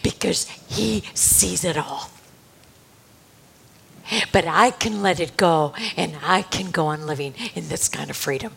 because 0.02 0.48
He 0.68 1.02
sees 1.14 1.64
it 1.64 1.76
all. 1.76 2.10
But 4.32 4.46
I 4.46 4.70
can 4.70 5.02
let 5.02 5.20
it 5.20 5.36
go 5.36 5.74
and 5.96 6.16
I 6.22 6.42
can 6.42 6.70
go 6.70 6.86
on 6.86 7.06
living 7.06 7.34
in 7.54 7.68
this 7.68 7.88
kind 7.88 8.10
of 8.10 8.16
freedom 8.16 8.52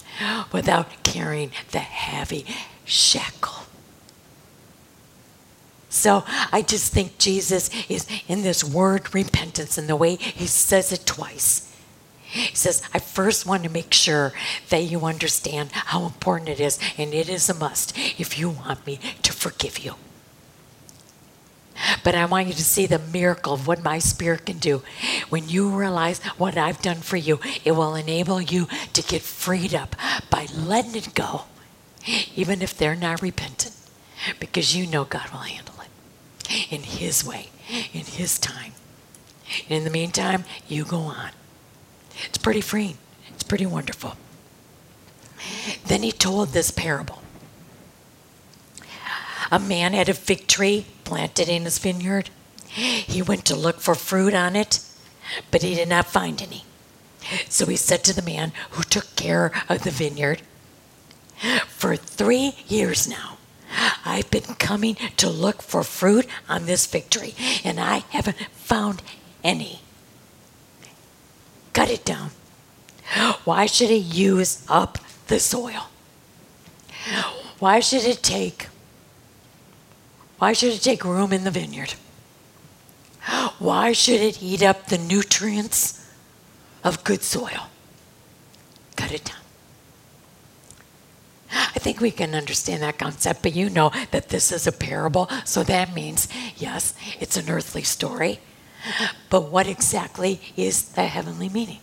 without 0.52 1.04
carrying 1.04 1.52
the 1.72 1.80
heavy 1.80 2.46
shackle. 2.86 3.64
So 5.90 6.24
I 6.52 6.62
just 6.62 6.94
think 6.94 7.18
Jesus 7.18 7.70
is 7.90 8.08
in 8.28 8.44
this 8.44 8.64
word 8.64 9.14
repentance 9.14 9.78
and 9.78 9.90
the 9.90 9.96
way 9.96 10.16
he 10.16 10.46
says 10.46 10.92
it 10.92 11.06
twice. 11.06 11.66
He 12.30 12.56
says, 12.56 12.84
I 12.94 13.00
first 13.00 13.48
want 13.48 13.64
to 13.64 13.70
make 13.70 13.92
sure 13.92 14.34
that 14.70 14.84
you 14.84 15.06
understand 15.06 15.72
how 15.72 16.06
important 16.06 16.50
it 16.50 16.60
is, 16.60 16.78
and 16.96 17.12
it 17.12 17.28
is 17.28 17.50
a 17.50 17.56
must 17.56 17.98
if 17.98 18.38
you 18.38 18.52
want 18.52 18.86
me 18.86 19.00
to 19.24 19.34
forgive 19.34 19.80
you. 19.80 19.96
But 22.04 22.16
I 22.16 22.26
want 22.26 22.48
you 22.48 22.54
to 22.54 22.64
see 22.64 22.86
the 22.86 23.00
miracle 23.00 23.54
of 23.54 23.68
what 23.68 23.84
my 23.84 24.00
spirit 24.00 24.46
can 24.46 24.58
do. 24.58 24.84
When 25.30 25.48
you 25.48 25.70
realize 25.70 26.20
what 26.38 26.58
I've 26.58 26.82
done 26.82 26.98
for 26.98 27.18
you, 27.18 27.40
it 27.64 27.72
will 27.72 27.96
enable 27.96 28.42
you 28.42 28.68
to 28.94 29.02
get 29.02 29.22
freed 29.22 29.74
up 29.74 29.96
by 30.30 30.48
letting 30.56 30.96
it 30.96 31.14
go, 31.14 31.44
even 32.36 32.62
if 32.62 32.78
they're 32.78 32.96
not 32.96 33.22
repentant, 33.22 33.76
because 34.40 34.76
you 34.76 34.88
know 34.88 35.06
God 35.06 35.30
will 35.32 35.40
handle 35.40 35.76
it 35.82 36.72
in 36.72 36.84
His 36.84 37.24
way, 37.24 37.50
in 37.94 38.06
His 38.06 38.40
time. 38.40 38.74
In 39.68 39.84
the 39.84 39.90
meantime, 39.90 40.46
you 40.68 40.86
go 40.86 41.00
on. 41.00 41.32
It's 42.26 42.38
pretty 42.38 42.62
freeing, 42.62 42.98
it's 43.30 43.44
pretty 43.44 43.66
wonderful. 43.66 44.16
Then 45.86 46.04
he 46.04 46.12
told 46.12 46.50
this 46.50 46.72
parable. 46.72 47.22
A 49.52 49.60
man 49.60 49.94
had 49.94 50.10
a 50.10 50.14
fig 50.14 50.48
tree 50.48 50.86
planted 51.04 51.50
in 51.50 51.64
his 51.64 51.80
vineyard. 51.80 52.30
He 52.68 53.22
went 53.22 53.46
to 53.46 53.56
look 53.56 53.80
for 53.80 53.96
fruit 53.96 54.34
on 54.34 54.56
it, 54.56 54.80
but 55.50 55.64
he 55.64 55.74
did 55.74 55.90
not 55.90 56.06
find 56.06 56.42
any. 56.42 56.66
So 57.50 57.66
he 57.66 57.76
said 57.76 58.04
to 58.06 58.14
the 58.14 58.22
man 58.22 58.52
who 58.72 58.84
took 58.84 59.16
care 59.16 59.52
of 59.68 59.84
the 59.84 59.92
vineyard, 59.92 60.42
For 61.68 61.96
three 61.96 62.56
years 62.68 63.08
now, 63.08 63.38
I've 64.06 64.30
been 64.32 64.56
coming 64.56 64.96
to 65.18 65.30
look 65.30 65.62
for 65.62 65.84
fruit 65.84 66.28
on 66.48 66.66
this 66.66 66.86
fig 66.86 67.10
tree, 67.10 67.36
and 67.64 67.80
I 67.80 68.00
haven't 68.10 68.38
found 68.54 69.02
any. 69.44 69.82
Cut 71.74 71.90
it 71.90 72.06
down. 72.06 72.32
Why 73.44 73.66
should 73.66 73.90
it 73.90 74.04
use 74.04 74.64
up 74.68 74.98
the 75.28 75.40
soil? 75.40 75.90
Why 77.60 77.80
should 77.80 78.04
it 78.04 78.24
take 78.24 78.69
why 80.40 80.54
should 80.54 80.74
it 80.74 80.82
take 80.82 81.04
room 81.04 81.32
in 81.32 81.44
the 81.44 81.52
vineyard? 81.52 81.94
Why 83.60 83.92
should 83.92 84.22
it 84.22 84.42
eat 84.42 84.64
up 84.64 84.88
the 84.88 84.98
nutrients 84.98 86.10
of 86.84 87.04
good 87.04 87.24
soil? 87.24 87.68
Cut 88.96 89.12
it 89.12 89.26
down. 89.26 89.36
I 91.52 91.80
think 91.80 92.00
we 92.00 92.12
can 92.12 92.36
understand 92.36 92.82
that 92.84 92.98
concept, 92.98 93.42
but 93.44 93.56
you 93.56 93.70
know 93.70 93.92
that 94.12 94.30
this 94.30 94.52
is 94.52 94.66
a 94.68 94.72
parable, 94.72 95.30
so 95.46 95.64
that 95.64 95.94
means, 95.94 96.28
yes, 96.58 96.94
it's 97.20 97.38
an 97.38 97.50
earthly 97.50 97.84
story. 97.84 98.40
But 99.30 99.52
what 99.52 99.68
exactly 99.68 100.42
is 100.56 100.84
the 100.90 101.08
heavenly 101.08 101.50
meaning? 101.50 101.80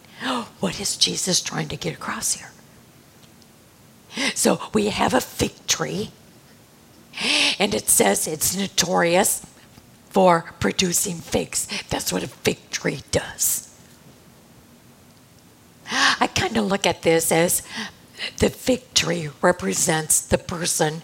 What 0.61 0.81
is 0.81 0.97
Jesus 0.97 1.43
trying 1.43 1.69
to 1.69 1.77
get 1.77 1.95
across 1.95 2.35
here? 2.35 2.51
So 4.35 4.61
we 4.73 4.89
have 4.89 5.13
a 5.13 5.21
fig 5.21 5.67
tree 5.67 6.11
and 7.59 7.75
it 7.75 7.89
says 7.89 8.27
it's 8.27 8.57
notorious 8.57 9.45
for 10.11 10.53
producing 10.61 11.17
figs. 11.17 11.69
That's 11.89 12.13
what 12.13 12.23
a 12.23 12.29
fig 12.29 12.71
tree 12.71 13.01
does. 13.11 13.63
I 15.91 16.27
kind 16.27 16.57
of 16.57 16.65
look 16.67 16.87
at 16.87 17.03
this 17.03 17.31
as 17.31 17.63
the 18.39 18.51
fig 18.51 18.95
tree 18.95 19.29
represents 19.43 20.21
the 20.21 20.39
person 20.39 21.03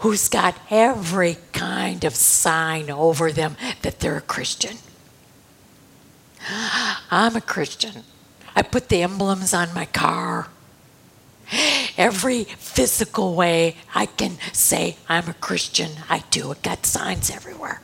who's 0.00 0.28
got 0.28 0.56
every 0.70 1.36
kind 1.52 2.04
of 2.04 2.14
sign 2.14 2.90
over 2.90 3.32
them 3.32 3.56
that 3.82 4.00
they're 4.00 4.16
a 4.16 4.22
Christian. 4.22 4.76
I'm 7.10 7.36
a 7.36 7.40
Christian. 7.40 8.04
I 8.54 8.62
put 8.62 8.88
the 8.88 9.02
emblems 9.02 9.52
on 9.52 9.74
my 9.74 9.86
car 9.86 10.48
every 11.96 12.44
physical 12.44 13.34
way 13.34 13.76
I 13.94 14.06
can 14.06 14.38
say 14.52 14.96
I'm 15.08 15.28
a 15.28 15.34
Christian, 15.34 15.92
I 16.08 16.24
do. 16.30 16.52
It 16.52 16.62
got 16.62 16.86
signs 16.86 17.30
everywhere. 17.30 17.80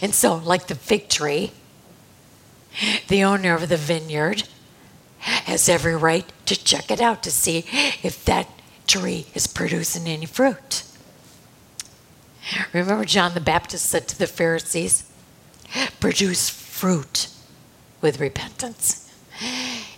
And 0.00 0.14
so, 0.14 0.36
like 0.36 0.66
the 0.66 0.74
fig 0.74 1.08
tree, 1.08 1.52
the 3.08 3.24
owner 3.24 3.54
of 3.54 3.68
the 3.68 3.76
vineyard 3.76 4.44
has 5.18 5.68
every 5.68 5.96
right 5.96 6.30
to 6.46 6.62
check 6.62 6.90
it 6.90 7.00
out 7.00 7.22
to 7.22 7.30
see 7.30 7.64
if 8.02 8.24
that 8.26 8.48
tree 8.86 9.26
is 9.34 9.46
producing 9.46 10.06
any 10.06 10.26
fruit. 10.26 10.84
Remember, 12.72 13.04
John 13.04 13.32
the 13.32 13.40
Baptist 13.40 13.86
said 13.86 14.06
to 14.08 14.18
the 14.18 14.26
Pharisees, 14.26 15.04
produce 15.98 16.50
fruit 16.50 17.28
with 18.02 18.20
repentance. 18.20 19.10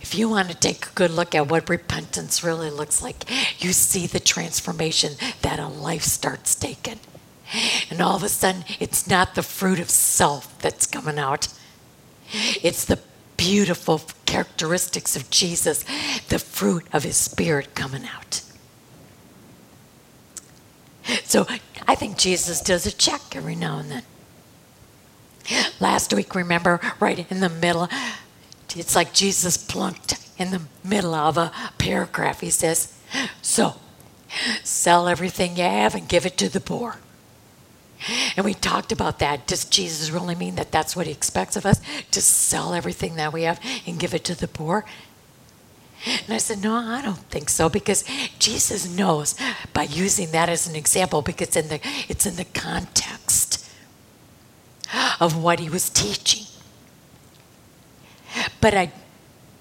If 0.06 0.14
you 0.14 0.28
want 0.28 0.48
to 0.50 0.54
take 0.54 0.86
a 0.86 0.90
good 0.90 1.10
look 1.10 1.34
at 1.34 1.48
what 1.48 1.68
repentance 1.68 2.44
really 2.44 2.70
looks 2.70 3.02
like, 3.02 3.28
you 3.58 3.72
see 3.72 4.06
the 4.06 4.20
transformation 4.20 5.14
that 5.42 5.58
a 5.58 5.66
life 5.66 6.04
starts 6.04 6.54
taking. 6.54 7.00
And 7.90 8.00
all 8.00 8.14
of 8.14 8.22
a 8.22 8.28
sudden, 8.28 8.64
it's 8.78 9.08
not 9.08 9.34
the 9.34 9.42
fruit 9.42 9.80
of 9.80 9.90
self 9.90 10.56
that's 10.60 10.86
coming 10.86 11.18
out, 11.18 11.48
it's 12.32 12.84
the 12.84 13.00
beautiful 13.36 14.00
characteristics 14.26 15.16
of 15.16 15.28
Jesus, 15.28 15.84
the 16.28 16.38
fruit 16.38 16.86
of 16.92 17.02
his 17.02 17.16
spirit 17.16 17.74
coming 17.74 18.04
out. 18.06 18.42
So 21.24 21.48
I 21.88 21.96
think 21.96 22.16
Jesus 22.16 22.60
does 22.60 22.86
a 22.86 22.92
check 22.92 23.34
every 23.34 23.56
now 23.56 23.78
and 23.78 23.90
then. 23.90 24.02
Last 25.80 26.14
week, 26.14 26.36
remember, 26.36 26.80
right 27.00 27.28
in 27.28 27.40
the 27.40 27.48
middle, 27.48 27.88
it's 28.78 28.96
like 28.96 29.12
Jesus 29.12 29.56
plunked 29.56 30.18
in 30.38 30.50
the 30.50 30.62
middle 30.84 31.14
of 31.14 31.36
a 31.36 31.52
paragraph. 31.78 32.40
He 32.40 32.50
says, 32.50 32.92
So, 33.42 33.76
sell 34.62 35.08
everything 35.08 35.56
you 35.56 35.64
have 35.64 35.94
and 35.94 36.08
give 36.08 36.26
it 36.26 36.36
to 36.38 36.48
the 36.48 36.60
poor. 36.60 36.96
And 38.36 38.44
we 38.44 38.54
talked 38.54 38.92
about 38.92 39.18
that. 39.20 39.46
Does 39.46 39.64
Jesus 39.64 40.10
really 40.10 40.34
mean 40.34 40.56
that 40.56 40.70
that's 40.70 40.94
what 40.94 41.06
he 41.06 41.12
expects 41.12 41.56
of 41.56 41.64
us? 41.64 41.80
To 42.10 42.20
sell 42.20 42.74
everything 42.74 43.16
that 43.16 43.32
we 43.32 43.42
have 43.42 43.60
and 43.86 43.98
give 43.98 44.14
it 44.14 44.24
to 44.24 44.34
the 44.34 44.48
poor? 44.48 44.84
And 46.04 46.34
I 46.34 46.38
said, 46.38 46.62
No, 46.62 46.74
I 46.74 47.00
don't 47.02 47.16
think 47.30 47.48
so, 47.48 47.68
because 47.68 48.04
Jesus 48.38 48.88
knows 48.88 49.34
by 49.72 49.84
using 49.84 50.30
that 50.32 50.48
as 50.48 50.68
an 50.68 50.76
example, 50.76 51.22
because 51.22 51.56
in 51.56 51.68
the, 51.68 51.80
it's 52.08 52.26
in 52.26 52.36
the 52.36 52.44
context 52.44 53.66
of 55.18 55.42
what 55.42 55.58
he 55.58 55.68
was 55.68 55.88
teaching. 55.88 56.46
But 58.60 58.74
I 58.74 58.92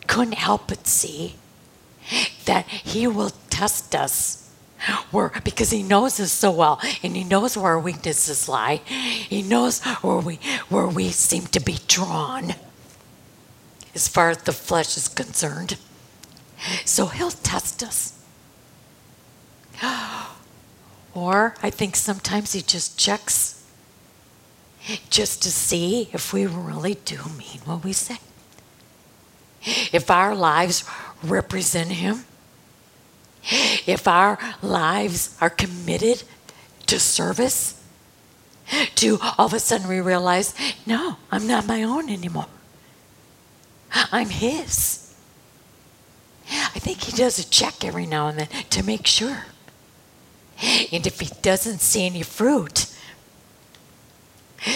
couldn't 0.08 0.36
help 0.36 0.68
but 0.68 0.88
see 0.88 1.36
that 2.46 2.68
He 2.68 3.08
will 3.08 3.32
test 3.50 3.96
us. 3.96 4.42
Where, 5.10 5.32
because 5.44 5.72
he 5.72 5.82
knows 5.82 6.20
us 6.20 6.32
so 6.32 6.52
well 6.52 6.80
and 7.02 7.16
he 7.16 7.24
knows 7.24 7.58
where 7.58 7.72
our 7.72 7.80
weaknesses 7.80 8.48
lie. 8.48 8.82
He 8.86 9.42
knows 9.42 9.82
where 10.04 10.18
we 10.18 10.36
where 10.70 10.86
we 10.86 11.10
seem 11.10 11.48
to 11.48 11.60
be 11.60 11.78
drawn 11.88 12.54
as 13.96 14.08
far 14.08 14.30
as 14.30 14.40
the 14.44 14.52
flesh 14.52 14.98
is 14.98 15.08
concerned. 15.08 15.78
So 16.84 17.08
he'll 17.08 17.32
test 17.32 17.82
us. 17.82 18.14
Or 21.16 21.56
i 21.64 21.70
think 21.70 21.96
sometimes 21.96 22.52
he 22.52 22.62
just 22.62 23.00
checks 23.00 23.64
just 25.10 25.42
to 25.44 25.50
see 25.50 26.10
if 26.12 26.34
we 26.34 26.46
really 26.46 26.96
do 27.06 27.18
mean 27.38 27.62
what 27.64 27.86
we 27.86 27.94
say 27.94 28.18
if 29.65 30.10
our 30.12 30.36
lives 30.36 30.84
represent 31.23 31.91
Him, 31.91 32.25
if 33.86 34.08
our 34.08 34.38
lives 34.62 35.36
are 35.41 35.49
committed 35.49 36.23
to 36.88 36.99
service, 36.99 37.82
to 38.95 39.19
all 39.38 39.45
of 39.45 39.54
a 39.54 39.60
sudden 39.60 39.88
we 39.88 39.99
realize, 39.99 40.54
no, 40.86 41.17
I'm 41.32 41.47
not 41.47 41.67
my 41.67 41.84
own 41.84 42.10
anymore. 42.10 42.47
I'm 44.12 44.30
His. 44.30 45.13
I 46.49 46.80
think 46.80 47.04
He 47.04 47.12
does 47.12 47.39
a 47.39 47.49
check 47.49 47.84
every 47.84 48.06
now 48.06 48.28
and 48.28 48.39
then 48.39 48.47
to 48.71 48.84
make 48.84 49.08
sure. 49.08 49.45
And 50.91 51.06
if 51.06 51.19
He 51.19 51.30
doesn't 51.41 51.82
see 51.82 52.06
any 52.06 52.23
fruit, 52.23 52.88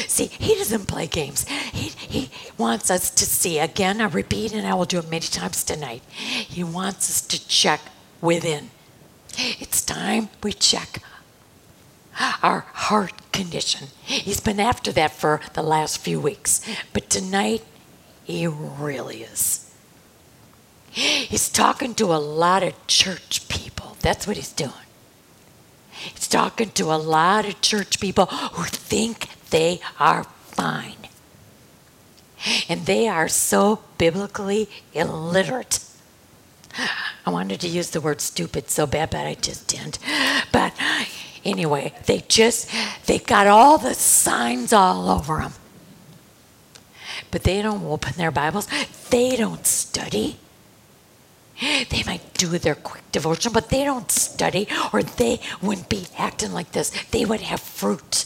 See, 0.07 0.27
he 0.27 0.55
doesn't 0.55 0.87
play 0.87 1.07
games. 1.07 1.47
He, 1.47 1.89
he 1.89 2.29
wants 2.57 2.91
us 2.91 3.09
to 3.09 3.25
see, 3.25 3.57
again, 3.57 4.01
I 4.01 4.05
repeat, 4.05 4.53
and 4.53 4.67
I 4.67 4.75
will 4.75 4.85
do 4.85 4.99
it 4.99 5.09
many 5.09 5.25
times 5.25 5.63
tonight. 5.63 6.03
He 6.09 6.63
wants 6.63 7.09
us 7.09 7.21
to 7.21 7.47
check 7.47 7.81
within. 8.21 8.69
It's 9.37 9.83
time 9.83 10.29
we 10.43 10.53
check 10.53 11.01
our 12.43 12.65
heart 12.73 13.31
condition. 13.31 13.87
He's 14.03 14.39
been 14.39 14.59
after 14.59 14.91
that 14.91 15.11
for 15.11 15.41
the 15.53 15.63
last 15.63 15.99
few 15.99 16.19
weeks, 16.19 16.61
but 16.93 17.09
tonight 17.09 17.63
he 18.23 18.45
really 18.45 19.23
is. 19.23 19.73
He's 20.91 21.49
talking 21.49 21.95
to 21.95 22.05
a 22.05 22.17
lot 22.17 22.63
of 22.63 22.87
church 22.87 23.47
people. 23.47 23.95
That's 24.01 24.27
what 24.27 24.37
he's 24.37 24.51
doing. 24.51 24.73
He's 25.91 26.27
talking 26.27 26.71
to 26.71 26.85
a 26.85 26.97
lot 26.97 27.45
of 27.45 27.61
church 27.61 27.99
people 27.99 28.25
who 28.25 28.63
think 28.63 29.29
they 29.49 29.79
are 29.99 30.23
fine. 30.23 30.95
And 32.67 32.85
they 32.85 33.07
are 33.07 33.27
so 33.27 33.81
biblically 33.97 34.69
illiterate. 34.93 35.79
I 37.25 37.29
wanted 37.29 37.59
to 37.61 37.67
use 37.67 37.89
the 37.89 38.01
word 38.01 38.21
stupid 38.21 38.69
so 38.69 38.85
bad, 38.87 39.09
but 39.09 39.25
I 39.25 39.33
just 39.35 39.67
didn't. 39.67 39.99
But 40.51 40.73
anyway, 41.43 41.93
they 42.05 42.23
just, 42.27 42.69
they 43.05 43.19
got 43.19 43.47
all 43.47 43.77
the 43.77 43.93
signs 43.93 44.71
all 44.71 45.09
over 45.09 45.37
them. 45.37 45.53
But 47.31 47.43
they 47.43 47.61
don't 47.61 47.83
open 47.83 48.13
their 48.17 48.31
Bibles, 48.31 48.67
they 49.09 49.35
don't 49.35 49.65
study. 49.65 50.37
They 51.59 52.03
might 52.05 52.33
do 52.35 52.57
their 52.57 52.75
quick 52.75 53.03
devotion, 53.11 53.51
but 53.51 53.69
they 53.69 53.83
don't 53.83 54.09
study, 54.09 54.67
or 54.93 55.03
they 55.03 55.41
wouldn't 55.61 55.89
be 55.89 56.07
acting 56.17 56.53
like 56.53 56.71
this. 56.71 56.89
They 57.11 57.25
would 57.25 57.41
have 57.41 57.59
fruit. 57.59 58.25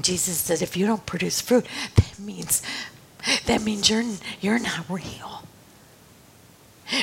Jesus 0.00 0.38
says, 0.38 0.62
if 0.62 0.76
you 0.76 0.86
don't 0.86 1.04
produce 1.06 1.40
fruit, 1.40 1.66
that 1.96 2.18
means 2.18 2.62
that 3.46 3.62
means 3.62 3.88
you're 3.88 4.04
you're 4.40 4.58
not 4.58 4.88
real. 4.88 5.42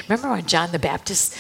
Remember 0.08 0.32
when 0.32 0.46
John 0.46 0.72
the 0.72 0.80
Baptist 0.80 1.36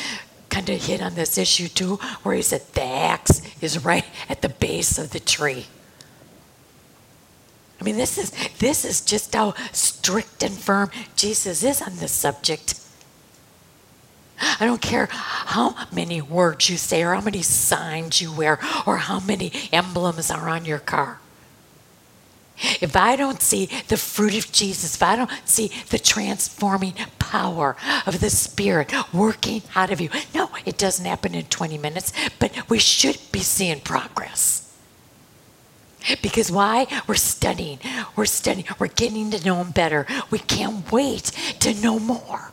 kind 0.49 0.69
of 0.69 0.83
hit 0.83 1.01
on 1.01 1.15
this 1.15 1.37
issue 1.37 1.67
too, 1.67 1.95
where 2.23 2.35
he 2.35 2.41
said 2.41 2.61
the 2.73 2.83
axe 2.83 3.41
is 3.61 3.83
right 3.83 4.05
at 4.27 4.41
the 4.41 4.49
base 4.49 4.97
of 4.97 5.11
the 5.11 5.19
tree. 5.19 5.65
I 7.79 7.83
mean, 7.83 7.97
this 7.97 8.17
is 8.17 8.31
this 8.59 8.85
is 8.85 9.01
just 9.01 9.33
how 9.33 9.53
strict 9.71 10.43
and 10.43 10.53
firm 10.53 10.91
Jesus 11.15 11.63
is 11.63 11.81
on 11.81 11.97
this 11.97 12.11
subject. 12.11 12.79
I 14.59 14.65
don't 14.65 14.81
care 14.81 15.07
how 15.11 15.75
many 15.91 16.21
words 16.21 16.69
you 16.69 16.77
say, 16.77 17.03
or 17.03 17.13
how 17.13 17.21
many 17.21 17.41
signs 17.41 18.21
you 18.21 18.31
wear, 18.31 18.59
or 18.85 18.97
how 18.97 19.19
many 19.19 19.51
emblems 19.71 20.31
are 20.31 20.47
on 20.47 20.65
your 20.65 20.79
car. 20.79 21.19
If 22.81 22.95
I 22.95 23.15
don't 23.15 23.41
see 23.41 23.69
the 23.87 23.97
fruit 23.97 24.37
of 24.37 24.51
Jesus, 24.51 24.95
if 24.95 25.03
I 25.03 25.15
don't 25.15 25.31
see 25.45 25.71
the 25.89 25.99
transforming 25.99 26.93
power 27.19 27.75
of 28.05 28.19
the 28.19 28.29
Spirit 28.29 28.91
working 29.13 29.61
out 29.75 29.91
of 29.91 30.01
you, 30.01 30.09
no, 30.33 30.49
it 30.65 30.77
doesn't 30.77 31.05
happen 31.05 31.35
in 31.35 31.45
20 31.45 31.77
minutes, 31.77 32.11
but 32.39 32.69
we 32.69 32.79
should 32.79 33.17
be 33.31 33.39
seeing 33.39 33.79
progress. 33.79 34.65
Because 36.21 36.51
why? 36.51 36.87
We're 37.07 37.15
studying. 37.15 37.79
We're 38.15 38.25
studying. 38.25 38.65
We're 38.77 38.87
getting 38.87 39.31
to 39.31 39.45
know 39.45 39.57
Him 39.57 39.71
better. 39.71 40.05
We 40.29 40.39
can't 40.39 40.89
wait 40.91 41.25
to 41.59 41.73
know 41.73 41.99
more. 41.99 42.51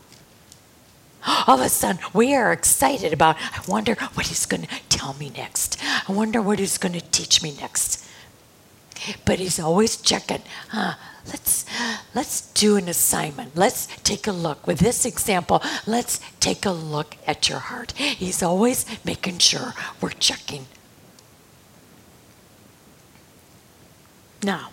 All 1.47 1.59
of 1.59 1.67
a 1.67 1.69
sudden, 1.69 2.01
we 2.13 2.35
are 2.35 2.53
excited 2.53 3.13
about, 3.13 3.37
I 3.39 3.61
wonder 3.67 3.95
what 4.15 4.27
He's 4.27 4.47
going 4.47 4.63
to 4.63 4.69
tell 4.89 5.15
me 5.15 5.31
next. 5.31 5.79
I 6.09 6.13
wonder 6.13 6.41
what 6.41 6.59
He's 6.59 6.79
going 6.79 6.93
to 6.93 7.01
teach 7.01 7.43
me 7.43 7.57
next. 7.61 8.06
But 9.25 9.39
He's 9.39 9.59
always 9.59 9.97
checking, 9.97 10.43
huh, 10.69 10.95
let's 11.27 11.65
let's 12.15 12.53
do 12.53 12.77
an 12.77 12.89
assignment. 12.89 13.57
Let's 13.57 13.87
take 14.03 14.27
a 14.27 14.33
look. 14.33 14.67
With 14.67 14.79
this 14.79 15.05
example 15.05 15.63
let's 15.87 16.21
take 16.41 16.65
a 16.67 16.71
look 16.71 17.17
at 17.27 17.49
your 17.49 17.59
heart. 17.59 17.93
He's 17.93 18.43
always 18.43 18.87
making 19.05 19.39
sure 19.39 19.75
we're 20.01 20.11
checking. 20.11 20.67
Now, 24.43 24.71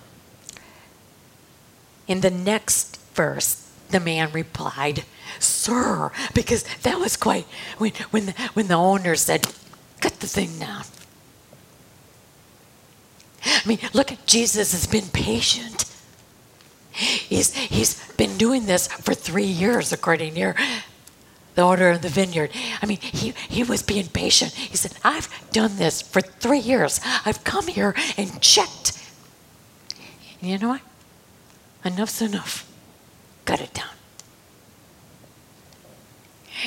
in 2.08 2.22
the 2.22 2.30
next 2.30 3.00
verse, 3.16 3.70
the 3.90 4.00
man 4.00 4.32
replied, 4.32 5.06
Sir, 5.40 6.12
because 6.34 6.64
that 6.84 7.00
was 7.00 7.16
quite, 7.16 7.46
when, 7.78 7.92
when, 8.12 8.26
the, 8.28 8.32
when 8.54 8.68
the 8.68 8.76
owner 8.76 9.16
said, 9.16 9.48
Cut 10.02 10.20
the 10.20 10.28
thing 10.28 10.60
down. 10.60 10.84
I 13.46 13.62
mean, 13.66 13.80
look 13.94 14.12
at 14.12 14.26
Jesus 14.26 14.72
has 14.72 14.88
been 14.88 15.08
patient. 15.10 15.86
He's, 16.92 17.54
he's 17.56 18.12
been 18.14 18.38
doing 18.38 18.66
this 18.66 18.88
for 18.88 19.14
three 19.14 19.46
years, 19.46 19.92
according 19.92 20.36
to 20.36 20.54
the 21.56 21.64
order 21.64 21.90
of 21.90 22.02
the 22.02 22.10
vineyard. 22.10 22.52
I 22.82 22.86
mean, 22.86 23.00
he, 23.00 23.34
he 23.50 23.64
was 23.64 23.82
being 23.82 24.08
patient. 24.08 24.54
He 24.54 24.78
said, 24.78 24.94
I've 25.04 25.30
done 25.52 25.78
this 25.78 26.02
for 26.02 26.22
three 26.22 26.60
years. 26.60 27.00
I've 27.26 27.44
come 27.44 27.68
here 27.68 27.96
and 28.18 28.42
checked 28.42 28.94
you 30.44 30.58
know 30.58 30.70
what? 30.70 30.82
Enough's 31.86 32.22
enough. 32.22 32.70
Cut 33.46 33.62
it 33.62 33.74
down. 33.74 33.88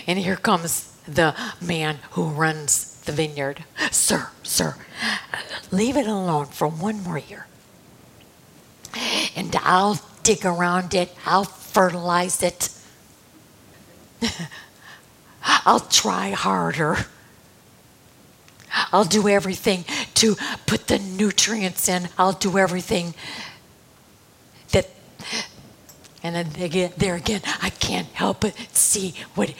And 0.06 0.18
here 0.18 0.36
comes 0.36 0.96
the 1.06 1.34
man 1.60 1.98
who 2.12 2.24
runs 2.24 2.95
the 3.06 3.12
vineyard. 3.12 3.64
Sir, 3.90 4.28
sir, 4.42 4.76
leave 5.70 5.96
it 5.96 6.06
alone 6.06 6.46
for 6.46 6.68
one 6.68 7.02
more 7.02 7.18
year. 7.18 7.46
And 9.34 9.54
I'll 9.56 10.00
dig 10.22 10.44
around 10.44 10.94
it, 10.94 11.14
I'll 11.24 11.44
fertilize 11.44 12.42
it. 12.42 12.70
I'll 15.42 15.80
try 15.80 16.30
harder. 16.30 17.06
I'll 18.92 19.04
do 19.04 19.28
everything 19.28 19.84
to 20.14 20.36
put 20.66 20.88
the 20.88 20.98
nutrients 20.98 21.88
in. 21.88 22.08
I'll 22.18 22.32
do 22.32 22.58
everything 22.58 23.14
that, 24.72 24.88
and 26.22 26.34
then 26.34 26.62
again, 26.62 26.92
there 26.96 27.14
again, 27.14 27.40
I 27.62 27.70
can't 27.70 28.08
help 28.08 28.40
but 28.40 28.56
see 28.72 29.14
what 29.34 29.54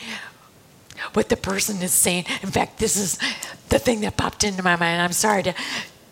what 1.14 1.28
the 1.28 1.36
person 1.36 1.82
is 1.82 1.92
saying. 1.92 2.24
In 2.42 2.50
fact, 2.50 2.78
this 2.78 2.96
is 2.96 3.18
the 3.68 3.78
thing 3.78 4.00
that 4.00 4.16
popped 4.16 4.44
into 4.44 4.62
my 4.62 4.76
mind. 4.76 5.00
I'm 5.00 5.12
sorry 5.12 5.42
to 5.44 5.54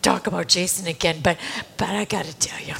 talk 0.02 0.26
about 0.26 0.48
Jason 0.48 0.86
again, 0.86 1.20
but 1.22 1.38
but 1.76 1.88
I 1.90 2.04
got 2.04 2.24
to 2.26 2.36
tell 2.38 2.60
you, 2.60 2.74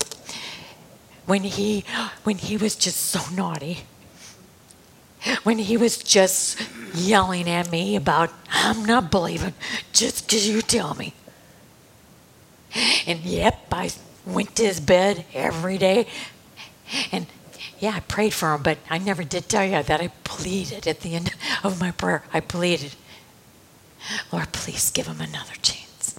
when 1.26 1.42
he 1.42 1.84
when 2.24 2.38
he 2.38 2.56
was 2.56 2.76
just 2.76 3.00
so 3.00 3.20
naughty, 3.34 3.84
when 5.42 5.58
he 5.58 5.76
was 5.76 5.96
just 5.96 6.60
yelling 6.94 7.48
at 7.48 7.70
me 7.70 7.96
about 7.96 8.30
I'm 8.50 8.84
not 8.84 9.10
believing 9.10 9.54
just 9.92 10.26
because 10.26 10.48
you 10.48 10.62
tell 10.62 10.94
me. 10.94 11.14
And 13.06 13.20
yep, 13.20 13.66
I 13.72 13.90
went 14.26 14.56
to 14.56 14.64
his 14.64 14.80
bed 14.80 15.24
every 15.32 15.78
day, 15.78 16.06
and 17.12 17.26
yeah, 17.84 17.96
I 17.96 18.00
prayed 18.00 18.32
for 18.32 18.54
him, 18.54 18.62
but 18.62 18.78
I 18.88 18.96
never 18.96 19.22
did 19.22 19.46
tell 19.46 19.64
you 19.64 19.82
that 19.82 20.00
I 20.00 20.08
pleaded 20.24 20.86
at 20.86 21.00
the 21.00 21.14
end 21.14 21.34
of 21.62 21.78
my 21.78 21.90
prayer. 21.90 22.24
I 22.32 22.40
pleaded, 22.40 22.94
Lord, 24.32 24.52
please 24.52 24.90
give 24.90 25.06
him 25.06 25.20
another 25.20 25.52
chance. 25.60 26.18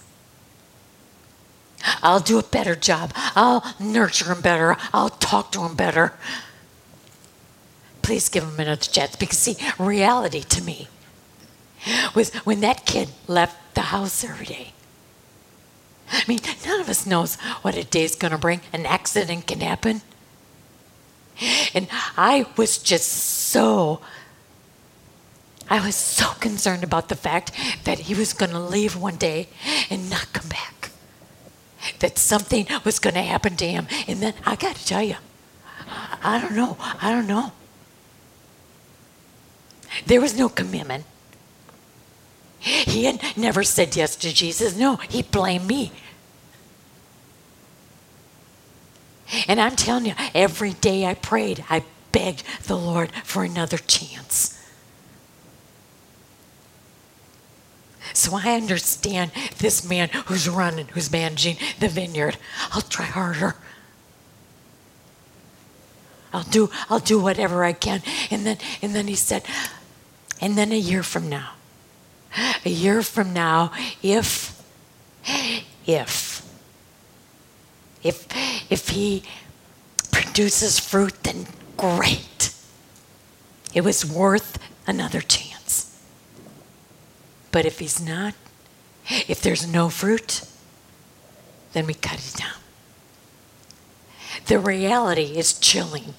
I'll 2.03 2.19
do 2.19 2.37
a 2.37 2.43
better 2.43 2.75
job. 2.75 3.13
I'll 3.35 3.63
nurture 3.79 4.31
him 4.31 4.41
better. 4.41 4.77
I'll 4.93 5.09
talk 5.09 5.51
to 5.53 5.61
him 5.61 5.75
better. 5.75 6.13
Please 8.03 8.29
give 8.29 8.43
him 8.43 8.59
another 8.59 8.81
chance. 8.81 9.15
Because, 9.15 9.39
see, 9.39 9.57
reality 9.79 10.41
to 10.41 10.63
me 10.63 10.87
was 12.13 12.31
when 12.45 12.61
that 12.61 12.85
kid 12.85 13.09
left 13.27 13.73
the 13.73 13.81
house 13.81 14.23
every 14.23 14.45
day. 14.45 14.73
I 16.11 16.23
mean, 16.27 16.39
none 16.63 16.79
of 16.79 16.89
us 16.89 17.07
knows 17.07 17.35
what 17.63 17.75
a 17.75 17.83
day's 17.83 18.15
going 18.15 18.31
to 18.31 18.37
bring. 18.37 18.61
An 18.71 18.85
accident 18.85 19.47
can 19.47 19.61
happen. 19.61 20.01
And 21.73 21.87
I 22.17 22.45
was 22.55 22.77
just 22.77 23.07
so, 23.09 24.01
I 25.69 25.85
was 25.85 25.95
so 25.95 26.31
concerned 26.39 26.83
about 26.83 27.09
the 27.09 27.15
fact 27.15 27.51
that 27.83 27.99
he 27.99 28.13
was 28.13 28.33
going 28.33 28.51
to 28.51 28.59
leave 28.59 28.95
one 28.95 29.17
day 29.17 29.49
and 29.89 30.09
not 30.09 30.31
come 30.33 30.49
back. 30.49 30.91
That 31.99 32.17
something 32.17 32.67
was 32.83 32.99
going 32.99 33.15
to 33.15 33.21
happen 33.21 33.55
to 33.57 33.67
him. 33.67 33.87
And 34.07 34.19
then 34.21 34.33
I 34.45 34.55
got 34.55 34.75
to 34.75 34.85
tell 34.85 35.03
you, 35.03 35.15
I 36.23 36.39
don't 36.41 36.55
know. 36.55 36.77
I 36.79 37.11
don't 37.11 37.27
know. 37.27 37.51
There 40.05 40.21
was 40.21 40.37
no 40.37 40.49
commitment. 40.49 41.05
He 42.59 43.05
had 43.05 43.21
never 43.37 43.63
said 43.63 43.95
yes 43.95 44.15
to 44.17 44.33
Jesus. 44.33 44.75
No, 44.75 44.95
he 44.95 45.21
blamed 45.21 45.67
me 45.67 45.91
And 49.47 49.59
I'm 49.59 49.75
telling 49.75 50.05
you, 50.05 50.13
every 50.33 50.73
day 50.73 51.05
I 51.05 51.13
prayed, 51.15 51.65
I 51.69 51.83
begged 52.11 52.43
the 52.63 52.77
Lord 52.77 53.11
for 53.23 53.43
another 53.43 53.77
chance. 53.77 54.51
So 58.13 58.31
I 58.35 58.55
understand 58.55 59.31
this 59.57 59.87
man 59.87 60.09
who's 60.27 60.47
running, 60.47 60.87
who's 60.89 61.11
managing 61.11 61.57
the 61.79 61.89
vineyard. 61.89 62.37
I'll 62.71 62.81
try 62.81 63.05
harder. 63.05 63.55
I'll 66.31 66.43
do 66.43 66.69
I'll 66.89 66.99
do 66.99 67.19
whatever 67.19 67.63
I 67.63 67.73
can. 67.73 68.01
And 68.29 68.45
then 68.45 68.57
and 68.81 68.95
then 68.95 69.07
he 69.07 69.15
said, 69.15 69.43
and 70.39 70.57
then 70.57 70.71
a 70.71 70.77
year 70.77 71.03
from 71.03 71.29
now. 71.29 71.51
A 72.65 72.69
year 72.69 73.01
from 73.01 73.33
now, 73.33 73.71
if 74.03 74.61
if 75.85 76.34
if, 78.05 78.27
if 78.71 78.89
he 78.89 79.23
produces 80.11 80.79
fruit, 80.79 81.23
then 81.23 81.47
great. 81.75 82.53
It 83.73 83.83
was 83.83 84.05
worth 84.05 84.59
another 84.85 85.21
chance. 85.21 85.99
But 87.51 87.65
if 87.65 87.79
he's 87.79 87.99
not, 87.99 88.35
if 89.27 89.41
there's 89.41 89.67
no 89.67 89.89
fruit, 89.89 90.41
then 91.73 91.87
we 91.87 91.95
cut 91.95 92.19
it 92.19 92.37
down. 92.37 92.61
The 94.45 94.59
reality 94.59 95.37
is 95.37 95.57
chilling. 95.57 96.13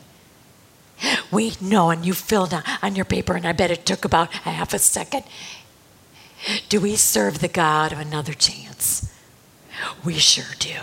We 1.30 1.52
know, 1.60 1.90
and 1.90 2.04
you 2.04 2.14
filled 2.14 2.52
out 2.52 2.64
on 2.82 2.96
your 2.96 3.04
paper, 3.04 3.34
and 3.34 3.46
I 3.46 3.52
bet 3.52 3.70
it 3.70 3.86
took 3.86 4.04
about 4.04 4.34
a 4.34 4.50
half 4.50 4.74
a 4.74 4.78
second. 4.78 5.22
Do 6.68 6.80
we 6.80 6.96
serve 6.96 7.38
the 7.38 7.48
God 7.48 7.92
of 7.92 8.00
another 8.00 8.32
chance? 8.32 9.12
We 10.04 10.14
sure 10.14 10.54
do. 10.58 10.80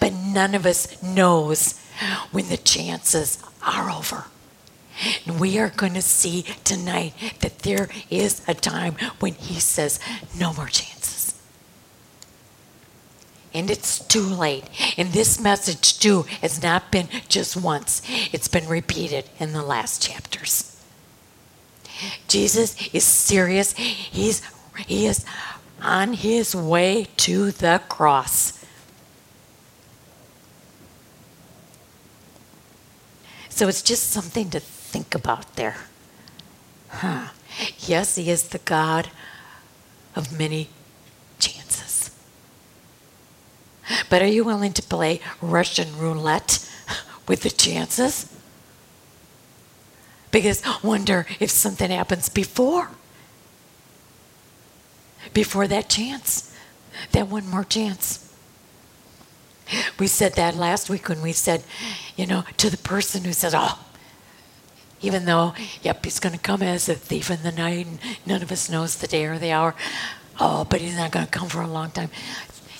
But 0.00 0.12
none 0.12 0.54
of 0.54 0.66
us 0.66 1.02
knows 1.02 1.80
when 2.30 2.48
the 2.48 2.56
chances 2.56 3.42
are 3.62 3.90
over. 3.90 4.24
And 5.26 5.38
we 5.38 5.58
are 5.58 5.70
going 5.70 5.94
to 5.94 6.02
see 6.02 6.42
tonight 6.64 7.14
that 7.40 7.60
there 7.60 7.88
is 8.10 8.42
a 8.48 8.54
time 8.54 8.96
when 9.20 9.34
he 9.34 9.60
says, 9.60 10.00
no 10.38 10.52
more 10.54 10.68
chances. 10.68 11.34
And 13.52 13.70
it's 13.70 14.00
too 14.00 14.22
late. 14.22 14.64
And 14.98 15.12
this 15.12 15.40
message, 15.40 15.98
too, 15.98 16.22
has 16.42 16.62
not 16.62 16.90
been 16.90 17.08
just 17.28 17.56
once, 17.56 18.02
it's 18.32 18.48
been 18.48 18.68
repeated 18.68 19.28
in 19.38 19.52
the 19.52 19.62
last 19.62 20.02
chapters. 20.02 20.72
Jesus 22.28 22.88
is 22.92 23.04
serious. 23.04 23.72
He's, 23.72 24.42
he 24.86 25.06
is 25.06 25.24
on 25.82 26.14
his 26.14 26.54
way 26.54 27.06
to 27.18 27.50
the 27.50 27.80
cross. 27.88 28.55
So 33.56 33.68
it's 33.68 33.80
just 33.80 34.10
something 34.10 34.50
to 34.50 34.60
think 34.60 35.14
about 35.14 35.56
there. 35.56 35.76
Huh. 36.90 37.28
Yes, 37.78 38.16
He 38.16 38.28
is 38.28 38.48
the 38.48 38.58
God 38.58 39.08
of 40.14 40.38
many 40.38 40.68
chances. 41.38 42.10
But 44.10 44.20
are 44.20 44.26
you 44.26 44.44
willing 44.44 44.74
to 44.74 44.82
play 44.82 45.22
Russian 45.40 45.96
roulette 45.96 46.70
with 47.26 47.44
the 47.44 47.50
chances? 47.50 48.30
Because 50.30 50.62
wonder 50.82 51.24
if 51.40 51.50
something 51.50 51.90
happens 51.90 52.28
before. 52.28 52.90
Before 55.32 55.66
that 55.66 55.88
chance, 55.88 56.54
that 57.12 57.28
one 57.28 57.48
more 57.48 57.64
chance. 57.64 58.25
We 59.98 60.06
said 60.06 60.34
that 60.34 60.54
last 60.54 60.90
week 60.90 61.08
when 61.08 61.22
we 61.22 61.32
said, 61.32 61.64
you 62.16 62.26
know, 62.26 62.44
to 62.58 62.70
the 62.70 62.76
person 62.76 63.24
who 63.24 63.32
says, 63.32 63.54
oh, 63.56 63.78
even 65.02 65.24
though, 65.24 65.54
yep, 65.82 66.04
he's 66.04 66.20
going 66.20 66.34
to 66.34 66.40
come 66.40 66.62
as 66.62 66.88
a 66.88 66.94
thief 66.94 67.30
in 67.30 67.42
the 67.42 67.52
night 67.52 67.86
and 67.86 67.98
none 68.24 68.42
of 68.42 68.50
us 68.50 68.70
knows 68.70 68.96
the 68.96 69.06
day 69.06 69.24
or 69.24 69.38
the 69.38 69.52
hour. 69.52 69.74
Oh, 70.40 70.64
but 70.64 70.80
he's 70.80 70.96
not 70.96 71.12
going 71.12 71.26
to 71.26 71.30
come 71.30 71.48
for 71.48 71.62
a 71.62 71.68
long 71.68 71.90
time. 71.90 72.10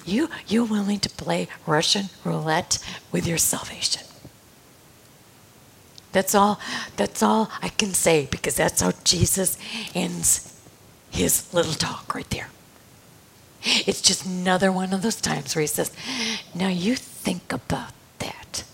You, 0.04 0.28
you're 0.46 0.64
willing 0.64 1.00
to 1.00 1.10
play 1.10 1.48
Russian 1.66 2.06
roulette 2.24 2.78
with 3.12 3.26
your 3.26 3.38
salvation? 3.38 4.02
That's 6.12 6.34
all, 6.34 6.60
that's 6.96 7.22
all 7.22 7.50
I 7.60 7.68
can 7.68 7.92
say 7.92 8.26
because 8.30 8.54
that's 8.54 8.80
how 8.80 8.92
Jesus 9.04 9.58
ends 9.94 10.58
his 11.10 11.52
little 11.52 11.74
talk 11.74 12.14
right 12.14 12.28
there. 12.30 12.48
It's 13.62 14.00
just 14.00 14.24
another 14.24 14.70
one 14.70 14.92
of 14.92 15.02
those 15.02 15.20
times 15.20 15.54
where 15.54 15.60
he 15.60 15.66
says, 15.66 15.90
Now 16.54 16.68
you 16.68 16.96
think 16.96 17.52
about 17.52 17.92
that. 18.18 18.64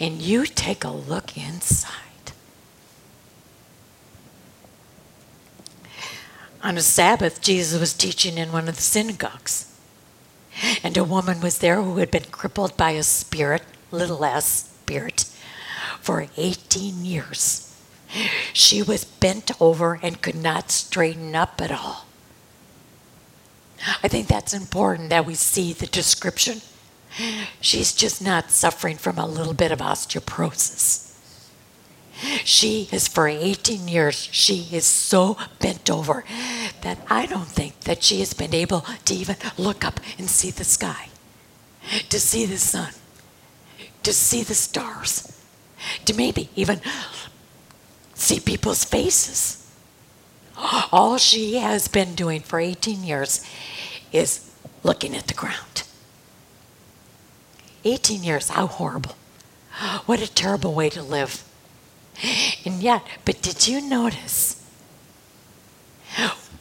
And 0.00 0.20
you 0.20 0.46
take 0.46 0.84
a 0.84 0.90
look 0.90 1.36
inside. 1.36 1.92
On 6.62 6.76
a 6.76 6.82
Sabbath, 6.82 7.40
Jesus 7.40 7.78
was 7.78 7.94
teaching 7.94 8.36
in 8.36 8.52
one 8.52 8.68
of 8.68 8.76
the 8.76 8.82
synagogues. 8.82 9.72
And 10.82 10.96
a 10.96 11.04
woman 11.04 11.40
was 11.40 11.58
there 11.58 11.82
who 11.82 11.98
had 11.98 12.10
been 12.10 12.24
crippled 12.24 12.76
by 12.76 12.90
a 12.92 13.04
spirit, 13.04 13.62
little 13.92 14.24
s 14.24 14.70
spirit, 14.82 15.24
for 16.00 16.26
18 16.36 17.04
years. 17.04 17.64
She 18.52 18.82
was 18.82 19.04
bent 19.04 19.52
over 19.60 20.00
and 20.02 20.20
could 20.20 20.34
not 20.34 20.70
straighten 20.70 21.36
up 21.36 21.60
at 21.60 21.70
all. 21.70 22.07
I 24.02 24.08
think 24.08 24.26
that's 24.26 24.54
important 24.54 25.10
that 25.10 25.26
we 25.26 25.34
see 25.34 25.72
the 25.72 25.86
description. 25.86 26.60
She's 27.60 27.92
just 27.92 28.22
not 28.22 28.50
suffering 28.50 28.96
from 28.96 29.18
a 29.18 29.26
little 29.26 29.54
bit 29.54 29.72
of 29.72 29.78
osteoporosis. 29.80 31.08
She 32.44 32.88
is 32.90 33.06
for 33.06 33.28
18 33.28 33.86
years, 33.86 34.16
she 34.32 34.68
is 34.72 34.84
so 34.84 35.36
bent 35.60 35.88
over 35.88 36.24
that 36.80 36.98
I 37.08 37.26
don't 37.26 37.46
think 37.46 37.80
that 37.80 38.02
she 38.02 38.18
has 38.20 38.34
been 38.34 38.54
able 38.54 38.84
to 39.04 39.14
even 39.14 39.36
look 39.56 39.84
up 39.84 40.00
and 40.18 40.28
see 40.28 40.50
the 40.50 40.64
sky, 40.64 41.08
to 42.08 42.18
see 42.18 42.44
the 42.44 42.58
sun, 42.58 42.92
to 44.02 44.12
see 44.12 44.42
the 44.42 44.54
stars, 44.54 45.32
to 46.06 46.14
maybe 46.14 46.50
even 46.56 46.80
see 48.14 48.40
people's 48.40 48.84
faces. 48.84 49.57
All 50.92 51.18
she 51.18 51.54
has 51.56 51.86
been 51.88 52.14
doing 52.14 52.40
for 52.40 52.58
18 52.58 53.04
years 53.04 53.44
is 54.12 54.50
looking 54.82 55.14
at 55.14 55.26
the 55.26 55.34
ground. 55.34 55.84
18 57.84 58.24
years, 58.24 58.48
how 58.48 58.66
horrible. 58.66 59.14
What 60.06 60.20
a 60.20 60.32
terrible 60.32 60.74
way 60.74 60.90
to 60.90 61.02
live. 61.02 61.44
And 62.64 62.82
yet, 62.82 63.02
but 63.24 63.40
did 63.40 63.68
you 63.68 63.80
notice? 63.80 64.60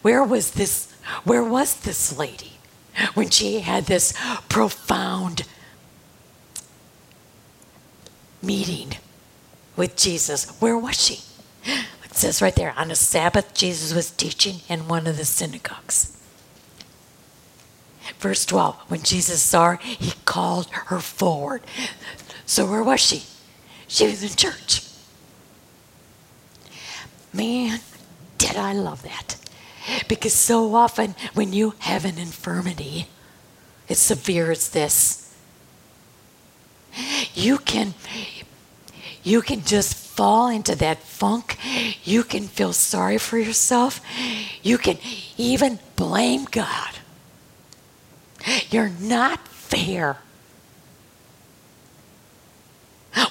Where 0.04 0.24
was 0.24 0.52
this 0.52 0.94
where 1.24 1.44
was 1.44 1.76
this 1.76 2.18
lady 2.18 2.54
when 3.14 3.30
she 3.30 3.62
had 3.62 3.86
this 3.86 4.14
profound 4.50 5.44
meeting 8.42 8.94
with 9.76 9.96
Jesus? 9.96 10.50
Where 10.60 10.78
was 10.78 11.02
she? 11.02 11.22
It 12.18 12.22
says 12.22 12.42
right 12.42 12.56
there 12.56 12.74
on 12.76 12.90
a 12.90 12.96
Sabbath, 12.96 13.54
Jesus 13.54 13.94
was 13.94 14.10
teaching 14.10 14.62
in 14.68 14.88
one 14.88 15.06
of 15.06 15.18
the 15.18 15.24
synagogues. 15.24 16.18
Verse 18.18 18.44
12 18.44 18.76
When 18.88 19.04
Jesus 19.04 19.40
saw 19.40 19.74
her, 19.74 19.76
he 19.76 20.14
called 20.26 20.66
her 20.72 20.98
forward. 20.98 21.62
So, 22.48 22.66
where 22.66 22.82
was 22.82 23.02
she? 23.02 23.22
She 23.88 24.08
was 24.08 24.24
in 24.24 24.30
church. 24.30 24.82
Man, 27.32 27.82
did 28.40 28.56
I 28.56 28.74
love 28.74 29.04
that. 29.04 29.36
Because 30.08 30.34
so 30.34 30.74
often 30.74 31.14
when 31.36 31.54
you 31.54 31.76
have 31.78 32.04
an 32.04 32.18
infirmity, 32.18 33.10
as 33.90 34.00
severe 34.00 34.50
as 34.50 34.70
this, 34.70 35.36
you 37.36 37.60
can 37.60 37.94
you 39.22 39.44
can 39.44 39.64
just 39.64 40.07
fall 40.18 40.50
into 40.50 40.76
that 40.76 40.98
funk. 41.04 41.58
You 42.04 42.24
can 42.24 42.48
feel 42.48 42.74
sorry 42.74 43.20
for 43.20 43.38
yourself. 43.38 44.02
You 44.64 44.78
can 44.80 44.98
even 45.38 45.80
blame 45.96 46.46
God. 46.46 46.90
You're 48.70 48.92
not 49.00 49.48
fair. 49.48 50.18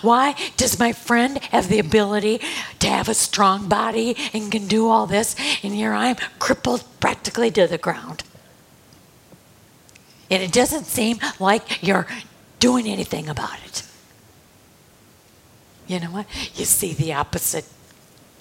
Why 0.03 0.35
does 0.57 0.79
my 0.79 0.93
friend 0.93 1.39
have 1.51 1.69
the 1.69 1.79
ability 1.79 2.41
to 2.81 2.89
have 2.89 3.09
a 3.09 3.15
strong 3.15 3.69
body 3.69 4.17
and 4.33 4.51
can 4.51 4.67
do 4.67 4.89
all 4.89 5.07
this, 5.07 5.37
and 5.63 5.75
here 5.75 5.93
I 5.93 6.09
am 6.09 6.17
crippled 6.39 6.85
practically 7.01 7.51
to 7.53 7.67
the 7.67 7.79
ground? 7.79 8.25
And 10.31 10.43
it 10.43 10.53
doesn't 10.53 10.85
seem 10.85 11.19
like 11.39 11.83
you're 11.83 12.07
doing 12.59 12.87
anything 12.87 13.29
about 13.29 13.59
it. 13.65 13.86
You 15.87 16.01
know 16.01 16.11
what? 16.11 16.27
You 16.55 16.65
see 16.65 16.93
the 16.93 17.13
opposite. 17.13 17.67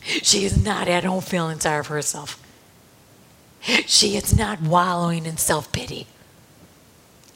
She 0.02 0.46
is 0.46 0.64
not 0.64 0.88
at 0.88 1.04
home 1.04 1.22
feeling 1.22 1.60
sorry 1.60 1.84
for 1.84 1.94
herself. 1.94 2.42
She 3.88 4.16
is 4.16 4.38
not 4.38 4.62
wallowing 4.62 5.26
in 5.26 5.38
self 5.38 5.72
pity. 5.72 6.08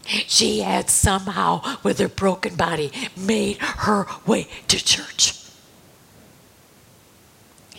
She 0.06 0.62
had 0.62 0.90
somehow, 0.90 1.62
with 1.84 2.00
her 2.00 2.08
broken 2.08 2.56
body, 2.56 2.92
made 3.16 3.58
her 3.58 4.08
way 4.26 4.48
to 4.68 4.84
church. 4.84 5.36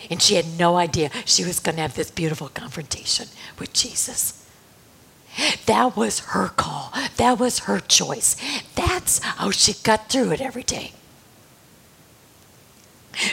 And 0.09 0.23
she 0.23 0.35
had 0.37 0.59
no 0.59 0.77
idea 0.77 1.11
she 1.25 1.45
was 1.45 1.61
going 1.61 1.77
to 1.77 1.83
have 1.83 1.95
this 1.95 2.11
beautiful 2.11 2.49
confrontation 2.49 3.29
with 3.59 3.73
Jesus. 3.73 4.47
That 5.67 5.97
was 5.97 6.21
her 6.21 6.49
call. 6.49 6.93
That 7.17 7.39
was 7.39 7.61
her 7.61 7.79
choice. 7.81 8.37
That's 8.75 9.21
how 9.21 9.51
she 9.51 9.75
got 9.75 10.09
through 10.09 10.33
it 10.33 10.41
every 10.41 10.65
day. 10.65 10.93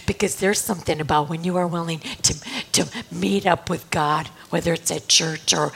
Because 0.05 0.37
there's 0.37 0.59
something 0.59 0.99
about 0.99 1.29
when 1.29 1.43
you 1.43 1.57
are 1.57 1.67
willing 1.67 1.99
to, 1.99 2.33
to 2.73 2.87
meet 3.11 3.45
up 3.45 3.69
with 3.69 3.89
God, 3.89 4.27
whether 4.49 4.73
it's 4.73 4.91
at 4.91 5.07
church 5.07 5.53
or 5.53 5.71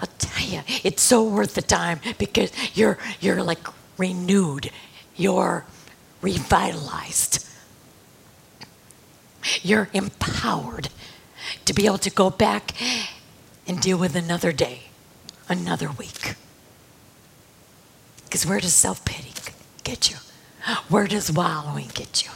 I'll 0.00 0.08
tell 0.18 0.46
you, 0.46 0.62
it's 0.82 1.02
so 1.02 1.22
worth 1.22 1.54
the 1.54 1.62
time 1.62 2.00
because 2.18 2.52
you're 2.76 2.98
you're 3.20 3.42
like 3.42 3.66
renewed, 3.98 4.70
you're 5.16 5.66
revitalized, 6.22 7.46
you're 9.62 9.88
empowered 9.92 10.88
to 11.66 11.74
be 11.74 11.86
able 11.86 11.98
to 11.98 12.10
go 12.10 12.30
back 12.30 12.72
and 13.66 13.80
deal 13.80 13.98
with 13.98 14.16
another 14.16 14.52
day, 14.52 14.84
another 15.48 15.90
week. 15.90 16.34
Because 18.24 18.46
where 18.46 18.60
does 18.60 18.74
self 18.74 19.04
pity 19.04 19.32
get 19.84 20.10
you? 20.10 20.16
Where 20.88 21.06
does 21.06 21.30
wallowing 21.30 21.90
get 21.92 22.24
you? 22.24 22.30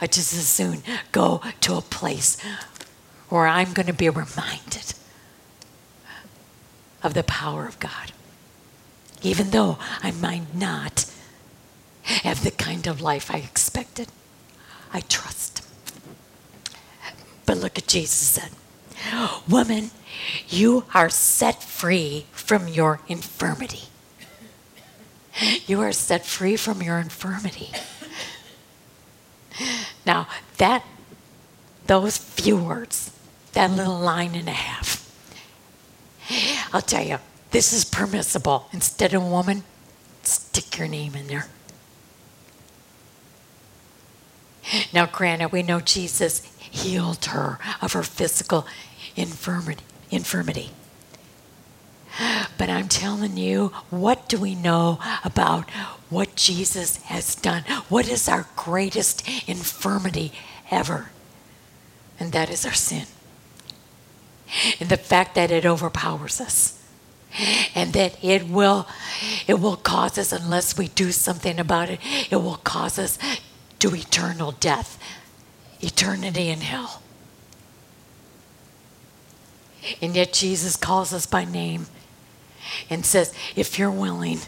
I 0.00 0.06
just 0.06 0.32
as 0.32 0.48
soon 0.48 0.82
go 1.12 1.40
to 1.62 1.76
a 1.76 1.82
place 1.82 2.40
where 3.28 3.46
I'm 3.46 3.72
going 3.72 3.86
to 3.86 3.92
be 3.92 4.08
reminded 4.08 4.94
of 7.02 7.14
the 7.14 7.24
power 7.24 7.66
of 7.66 7.78
God. 7.78 8.12
Even 9.22 9.50
though 9.50 9.78
I 10.02 10.12
might 10.12 10.54
not 10.54 11.06
have 12.02 12.44
the 12.44 12.50
kind 12.50 12.86
of 12.86 13.00
life 13.00 13.30
I 13.30 13.38
expected, 13.38 14.08
I 14.92 15.00
trust. 15.00 15.66
But 17.44 17.58
look 17.58 17.78
at 17.78 17.86
Jesus 17.86 18.14
said, 18.14 18.50
Woman, 19.48 19.90
you 20.48 20.84
are 20.94 21.08
set 21.08 21.62
free 21.62 22.26
from 22.32 22.68
your 22.68 23.00
infirmity. 23.08 23.84
You 25.66 25.80
are 25.80 25.92
set 25.92 26.26
free 26.26 26.56
from 26.56 26.82
your 26.82 26.98
infirmity. 26.98 27.70
Now, 30.08 30.26
that 30.56 30.86
those 31.86 32.16
few 32.16 32.56
words, 32.56 33.12
that 33.52 33.70
little 33.70 33.98
line 33.98 34.34
and 34.34 34.48
a 34.48 34.52
half. 34.52 35.04
I'll 36.72 36.80
tell 36.80 37.04
you, 37.04 37.18
this 37.50 37.74
is 37.74 37.84
permissible. 37.84 38.68
Instead 38.72 39.12
of 39.12 39.22
woman, 39.22 39.64
stick 40.22 40.78
your 40.78 40.88
name 40.88 41.14
in 41.14 41.26
there. 41.26 41.48
Now, 44.94 45.04
granted, 45.04 45.52
we 45.52 45.62
know 45.62 45.80
Jesus 45.80 46.40
healed 46.58 47.26
her 47.26 47.58
of 47.82 47.92
her 47.92 48.02
physical 48.02 48.66
infirmity. 49.14 49.84
infirmity. 50.10 50.70
But 52.56 52.68
I'm 52.68 52.88
telling 52.88 53.36
you, 53.36 53.68
what 53.90 54.28
do 54.28 54.38
we 54.38 54.54
know 54.54 54.98
about 55.24 55.70
what 56.10 56.34
Jesus 56.34 56.96
has 57.04 57.34
done? 57.34 57.62
What 57.88 58.08
is 58.08 58.28
our 58.28 58.48
greatest 58.56 59.26
infirmity 59.48 60.32
ever? 60.70 61.10
And 62.18 62.32
that 62.32 62.50
is 62.50 62.66
our 62.66 62.72
sin. 62.72 63.06
And 64.80 64.88
the 64.88 64.96
fact 64.96 65.34
that 65.36 65.50
it 65.50 65.64
overpowers 65.64 66.40
us. 66.40 66.82
And 67.74 67.92
that 67.92 68.22
it 68.24 68.48
will 68.48 68.88
it 69.46 69.60
will 69.60 69.76
cause 69.76 70.16
us 70.16 70.32
unless 70.32 70.78
we 70.78 70.88
do 70.88 71.12
something 71.12 71.60
about 71.60 71.90
it, 71.90 72.00
it 72.30 72.36
will 72.36 72.56
cause 72.56 72.98
us 72.98 73.18
to 73.80 73.94
eternal 73.94 74.52
death, 74.52 74.98
eternity 75.80 76.48
in 76.48 76.62
hell. 76.62 77.02
And 80.00 80.16
yet 80.16 80.32
Jesus 80.32 80.74
calls 80.74 81.12
us 81.12 81.26
by 81.26 81.44
name 81.44 81.86
and 82.90 83.04
says, 83.04 83.34
If 83.56 83.78
you're 83.78 83.90
willing 83.90 84.38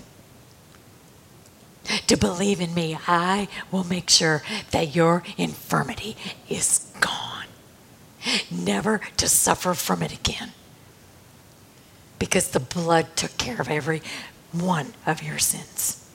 to 2.07 2.17
believe 2.17 2.61
in 2.61 2.75
me, 2.75 2.99
I 3.07 3.49
will 3.71 3.85
make 3.85 4.11
sure 4.11 4.43
that 4.71 4.95
your 4.95 5.23
infirmity 5.37 6.17
is 6.49 6.93
gone, 7.01 7.47
never 8.51 9.01
to 9.17 9.29
suffer 9.29 9.75
from 9.75 10.03
it 10.03 10.13
again. 10.13 10.53
Because 12.19 12.51
the 12.51 12.61
blood 12.61 13.17
took 13.17 13.37
care 13.39 13.61
of 13.61 13.69
every 13.69 14.03
one 14.53 14.93
of 15.07 15.23
your 15.23 15.39
sins. 15.39 16.07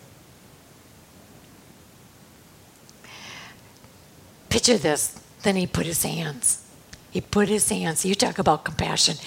Picture 4.49 4.77
this. 4.77 5.19
Then 5.43 5.55
he 5.57 5.67
put 5.67 5.85
his 5.85 6.03
hands. 6.03 6.65
He 7.11 7.21
put 7.21 7.49
his 7.49 7.69
hands. 7.69 8.05
You 8.05 8.15
talk 8.15 8.39
about 8.39 8.63
compassion. 8.63 9.17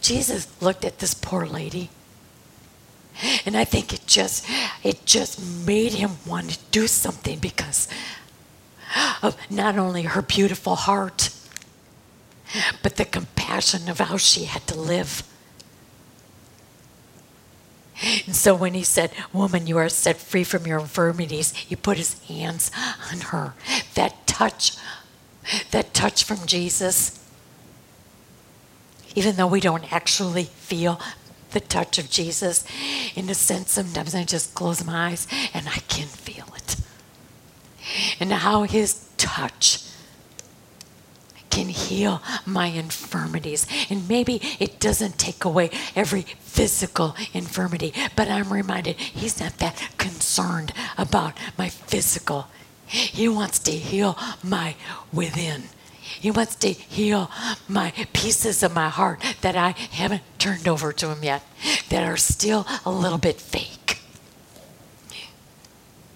Jesus 0.00 0.46
looked 0.60 0.84
at 0.84 0.98
this 0.98 1.14
poor 1.14 1.46
lady. 1.46 1.90
And 3.44 3.56
I 3.56 3.64
think 3.64 3.92
it 3.92 4.06
just 4.06 4.46
it 4.84 5.04
just 5.04 5.40
made 5.66 5.94
him 5.94 6.12
want 6.26 6.50
to 6.50 6.58
do 6.70 6.86
something 6.86 7.38
because 7.38 7.88
of 9.22 9.36
not 9.50 9.76
only 9.76 10.02
her 10.02 10.22
beautiful 10.22 10.76
heart, 10.76 11.30
but 12.82 12.96
the 12.96 13.04
compassion 13.04 13.88
of 13.88 13.98
how 13.98 14.16
she 14.16 14.44
had 14.44 14.66
to 14.68 14.78
live. 14.78 15.22
And 18.26 18.36
so 18.36 18.54
when 18.54 18.74
he 18.74 18.84
said, 18.84 19.10
Woman, 19.32 19.66
you 19.66 19.76
are 19.78 19.88
set 19.88 20.16
free 20.16 20.44
from 20.44 20.66
your 20.66 20.78
infirmities, 20.78 21.52
he 21.54 21.74
put 21.74 21.96
his 21.96 22.22
hands 22.24 22.70
on 23.10 23.20
her. 23.20 23.54
That 23.94 24.26
touch, 24.26 24.76
that 25.72 25.94
touch 25.94 26.22
from 26.22 26.46
Jesus, 26.46 27.27
even 29.14 29.36
though 29.36 29.46
we 29.46 29.60
don't 29.60 29.92
actually 29.92 30.44
feel 30.44 31.00
the 31.50 31.60
touch 31.60 31.98
of 31.98 32.10
Jesus, 32.10 32.64
in 33.14 33.28
a 33.30 33.34
sense, 33.34 33.72
sometimes 33.72 34.14
I 34.14 34.24
just 34.24 34.54
close 34.54 34.84
my 34.84 35.08
eyes 35.08 35.26
and 35.54 35.68
I 35.68 35.78
can 35.88 36.06
feel 36.06 36.46
it. 36.54 36.76
And 38.20 38.32
how 38.32 38.64
his 38.64 39.08
touch 39.16 39.82
can 41.50 41.68
heal 41.68 42.22
my 42.46 42.66
infirmities. 42.66 43.66
And 43.90 44.08
maybe 44.08 44.40
it 44.60 44.78
doesn't 44.78 45.18
take 45.18 45.44
away 45.44 45.70
every 45.96 46.22
physical 46.22 47.16
infirmity, 47.32 47.92
but 48.14 48.28
I'm 48.28 48.52
reminded 48.52 48.96
he's 48.96 49.40
not 49.40 49.58
that 49.58 49.90
concerned 49.98 50.72
about 50.96 51.36
my 51.56 51.68
physical. 51.68 52.46
He 52.86 53.28
wants 53.28 53.58
to 53.60 53.72
heal 53.72 54.16
my 54.42 54.76
within. 55.12 55.64
He 56.20 56.30
wants 56.30 56.54
to 56.56 56.72
heal 56.72 57.30
my 57.68 57.92
pieces 58.12 58.62
of 58.62 58.74
my 58.74 58.88
heart 58.88 59.22
that 59.40 59.56
I 59.56 59.70
haven't 59.70 60.22
turned 60.38 60.66
over 60.66 60.92
to 60.92 61.10
Him 61.10 61.22
yet, 61.22 61.42
that 61.90 62.04
are 62.04 62.16
still 62.16 62.66
a 62.84 62.90
little 62.90 63.18
bit 63.18 63.40
fake. 63.40 64.00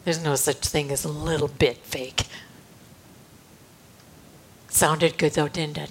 There's 0.04 0.22
no 0.22 0.34
such 0.34 0.58
thing 0.58 0.90
as 0.90 1.04
a 1.04 1.08
little 1.08 1.48
bit 1.48 1.78
fake. 1.78 2.24
Sounded 4.68 5.18
good 5.18 5.32
though, 5.32 5.48
didn't 5.48 5.78
it? 5.78 5.90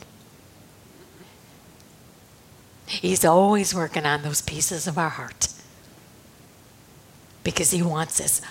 He's 2.88 3.24
always 3.24 3.74
working 3.74 4.06
on 4.06 4.22
those 4.24 4.42
pieces 4.42 4.86
of 4.86 4.98
our 4.98 5.10
heart 5.10 5.48
because 7.44 7.72
He 7.72 7.82
wants 7.82 8.20
us 8.20 8.42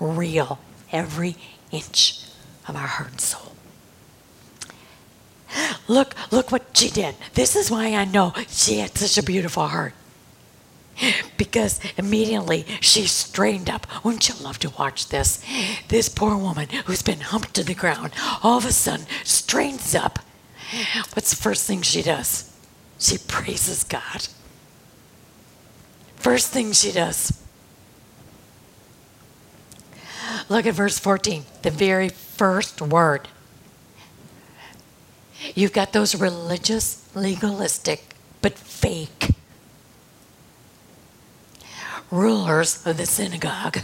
real, 0.00 0.58
every 0.90 1.36
inch 1.70 2.24
of 2.66 2.74
our 2.74 2.86
heart 2.86 3.10
and 3.10 3.20
soul. 3.20 3.52
Look, 5.88 6.14
look 6.30 6.52
what 6.52 6.64
she 6.74 6.90
did. 6.90 7.14
This 7.34 7.56
is 7.56 7.70
why 7.70 7.94
I 7.94 8.04
know 8.04 8.32
she 8.48 8.78
had 8.78 8.96
such 8.96 9.18
a 9.18 9.26
beautiful 9.26 9.66
heart. 9.66 9.94
Because 11.36 11.80
immediately 11.96 12.66
she 12.80 13.06
straightened 13.06 13.70
up. 13.70 13.86
Wouldn't 14.04 14.28
you 14.28 14.34
love 14.36 14.58
to 14.60 14.70
watch 14.70 15.08
this? 15.08 15.42
This 15.88 16.08
poor 16.08 16.36
woman 16.36 16.68
who's 16.84 17.02
been 17.02 17.20
humped 17.20 17.54
to 17.54 17.64
the 17.64 17.74
ground 17.74 18.12
all 18.42 18.58
of 18.58 18.66
a 18.66 18.72
sudden 18.72 19.06
straightens 19.24 19.94
up. 19.94 20.18
What's 21.14 21.30
the 21.30 21.42
first 21.42 21.66
thing 21.66 21.82
she 21.82 22.02
does? 22.02 22.56
She 22.98 23.18
praises 23.18 23.84
God. 23.84 24.28
First 26.16 26.52
thing 26.52 26.72
she 26.72 26.92
does. 26.92 27.42
Look 30.48 30.66
at 30.66 30.74
verse 30.74 30.98
14, 30.98 31.44
the 31.62 31.70
very 31.70 32.08
first 32.08 32.80
word. 32.80 33.28
You've 35.54 35.72
got 35.72 35.92
those 35.92 36.14
religious, 36.14 37.08
legalistic, 37.14 38.14
but 38.40 38.58
fake 38.58 39.30
rulers 42.10 42.86
of 42.86 42.98
the 42.98 43.06
synagogue. 43.06 43.80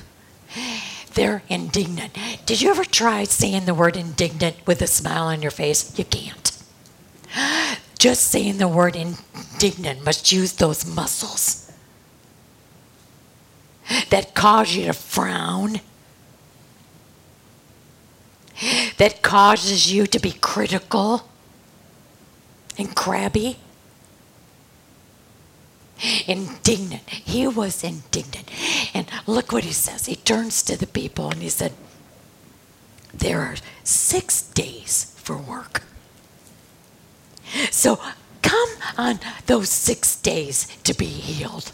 They're 1.14 1.42
indignant. 1.48 2.16
Did 2.46 2.60
you 2.60 2.70
ever 2.70 2.84
try 2.84 3.24
saying 3.24 3.64
the 3.64 3.74
word 3.74 3.96
indignant 3.96 4.56
with 4.66 4.82
a 4.82 4.86
smile 4.86 5.24
on 5.24 5.42
your 5.42 5.50
face? 5.50 5.98
You 5.98 6.04
can't. 6.04 6.56
Just 7.98 8.28
saying 8.28 8.58
the 8.58 8.68
word 8.68 8.94
indignant 8.94 10.04
must 10.04 10.30
use 10.30 10.52
those 10.52 10.86
muscles 10.86 11.72
that 14.10 14.34
cause 14.34 14.76
you 14.76 14.84
to 14.84 14.92
frown, 14.92 15.80
that 18.98 19.22
causes 19.22 19.90
you 19.90 20.06
to 20.06 20.18
be 20.18 20.32
critical 20.32 21.28
and 22.78 22.94
crabby. 22.94 23.58
Indignant. 26.26 27.08
He 27.10 27.46
was 27.48 27.82
indignant. 27.82 28.48
And 28.94 29.06
look 29.26 29.50
what 29.52 29.64
he 29.64 29.72
says. 29.72 30.06
He 30.06 30.14
turns 30.14 30.62
to 30.62 30.76
the 30.76 30.86
people 30.86 31.30
and 31.30 31.42
he 31.42 31.48
said, 31.48 31.72
There 33.12 33.40
are 33.40 33.56
six 33.82 34.42
days 34.42 35.12
for 35.16 35.36
work. 35.36 35.82
So 37.70 37.98
come 38.42 38.68
on 38.96 39.18
those 39.46 39.70
six 39.70 40.16
days 40.16 40.68
to 40.84 40.94
be 40.94 41.06
healed, 41.06 41.72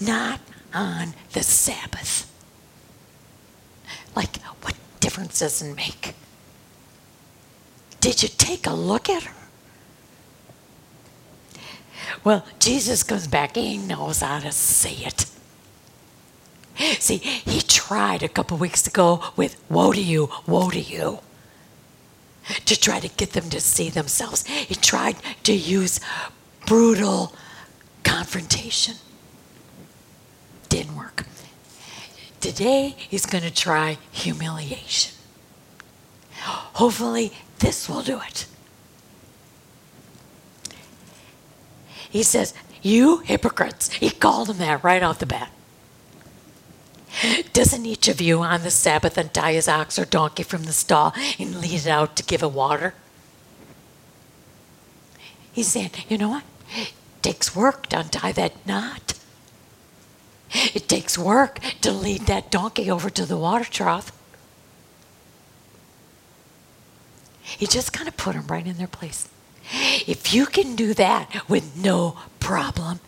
not 0.00 0.40
on 0.72 1.14
the 1.32 1.42
Sabbath. 1.42 2.30
Like, 4.14 4.36
what 4.62 4.74
difference 5.00 5.40
does 5.40 5.62
it 5.62 5.74
make? 5.74 6.14
Did 8.00 8.22
you 8.22 8.28
take 8.28 8.66
a 8.66 8.74
look 8.74 9.08
at 9.08 9.24
her? 9.24 9.41
Well, 12.24 12.44
Jesus 12.58 13.02
comes 13.02 13.26
back. 13.26 13.56
He 13.56 13.78
knows 13.78 14.20
how 14.20 14.40
to 14.40 14.52
say 14.52 14.94
it. 15.04 15.26
See, 17.00 17.18
he 17.18 17.60
tried 17.60 18.22
a 18.22 18.28
couple 18.28 18.56
weeks 18.56 18.86
ago 18.86 19.22
with 19.36 19.62
woe 19.68 19.92
to 19.92 20.00
you, 20.00 20.30
woe 20.46 20.70
to 20.70 20.80
you, 20.80 21.20
to 22.64 22.80
try 22.80 22.98
to 23.00 23.08
get 23.08 23.32
them 23.32 23.50
to 23.50 23.60
see 23.60 23.90
themselves. 23.90 24.46
He 24.46 24.74
tried 24.74 25.16
to 25.44 25.52
use 25.52 26.00
brutal 26.66 27.34
confrontation. 28.04 28.96
Didn't 30.68 30.96
work. 30.96 31.26
Today, 32.40 32.96
he's 32.96 33.26
going 33.26 33.44
to 33.44 33.54
try 33.54 33.98
humiliation. 34.10 35.14
Hopefully, 36.40 37.32
this 37.60 37.88
will 37.88 38.02
do 38.02 38.20
it. 38.26 38.46
He 42.12 42.22
says, 42.22 42.52
You 42.82 43.18
hypocrites. 43.20 43.90
He 43.90 44.10
called 44.10 44.48
them 44.48 44.58
that 44.58 44.84
right 44.84 45.02
off 45.02 45.18
the 45.18 45.24
bat. 45.24 45.50
Doesn't 47.54 47.86
each 47.86 48.06
of 48.06 48.20
you 48.20 48.40
on 48.40 48.62
the 48.62 48.70
Sabbath 48.70 49.16
untie 49.16 49.54
his 49.54 49.66
ox 49.66 49.98
or 49.98 50.04
donkey 50.04 50.42
from 50.42 50.64
the 50.64 50.74
stall 50.74 51.14
and 51.38 51.58
lead 51.58 51.72
it 51.72 51.86
out 51.86 52.14
to 52.16 52.22
give 52.22 52.42
it 52.42 52.52
water? 52.52 52.92
He's 55.52 55.68
saying, 55.68 55.92
you 56.10 56.18
know 56.18 56.28
what? 56.28 56.44
It 56.76 56.92
takes 57.22 57.56
work 57.56 57.86
to 57.88 58.00
untie 58.00 58.32
that 58.32 58.66
knot. 58.66 59.14
It 60.74 60.86
takes 60.86 61.16
work 61.16 61.60
to 61.80 61.92
lead 61.92 62.26
that 62.26 62.50
donkey 62.50 62.90
over 62.90 63.08
to 63.08 63.24
the 63.24 63.38
water 63.38 63.64
trough. 63.64 64.12
He 67.40 67.66
just 67.66 67.94
kind 67.94 68.06
of 68.06 68.18
put 68.18 68.34
them 68.34 68.46
right 68.48 68.66
in 68.66 68.76
their 68.76 68.86
place. 68.86 69.28
If 69.72 70.34
you 70.34 70.46
can 70.46 70.76
do 70.76 70.94
that 70.94 71.48
with 71.48 71.76
no 71.76 72.18
problem, 72.40 73.00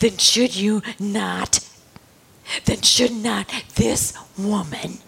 then 0.00 0.18
should 0.18 0.54
you 0.54 0.82
not, 0.98 1.60
then 2.66 2.82
should 2.82 3.12
not 3.12 3.50
this 3.76 4.12
woman, 4.36 4.98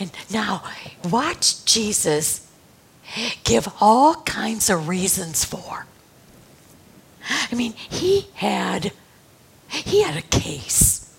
and 0.00 0.10
now 0.30 0.62
watch 1.04 1.64
Jesus 1.64 2.50
give 3.44 3.68
all 3.80 4.16
kinds 4.22 4.70
of 4.70 4.88
reasons 4.88 5.44
for. 5.44 5.86
I 7.50 7.54
mean, 7.54 7.72
he 7.72 8.28
had 8.34 8.92
he 9.68 10.02
had 10.02 10.16
a 10.16 10.22
case. 10.22 11.14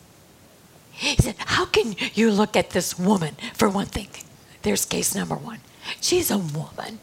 He 0.92 1.16
said, 1.16 1.36
How 1.38 1.66
can 1.66 1.96
you 2.14 2.32
look 2.32 2.56
at 2.58 2.72
this 2.72 2.98
woman? 2.98 3.36
For 3.54 3.70
one 3.70 3.86
thing, 3.86 4.10
there's 4.64 4.86
case 4.86 5.16
number 5.16 5.36
one. 5.36 5.60
She's 6.02 6.32
a 6.32 6.38
woman. 6.38 7.00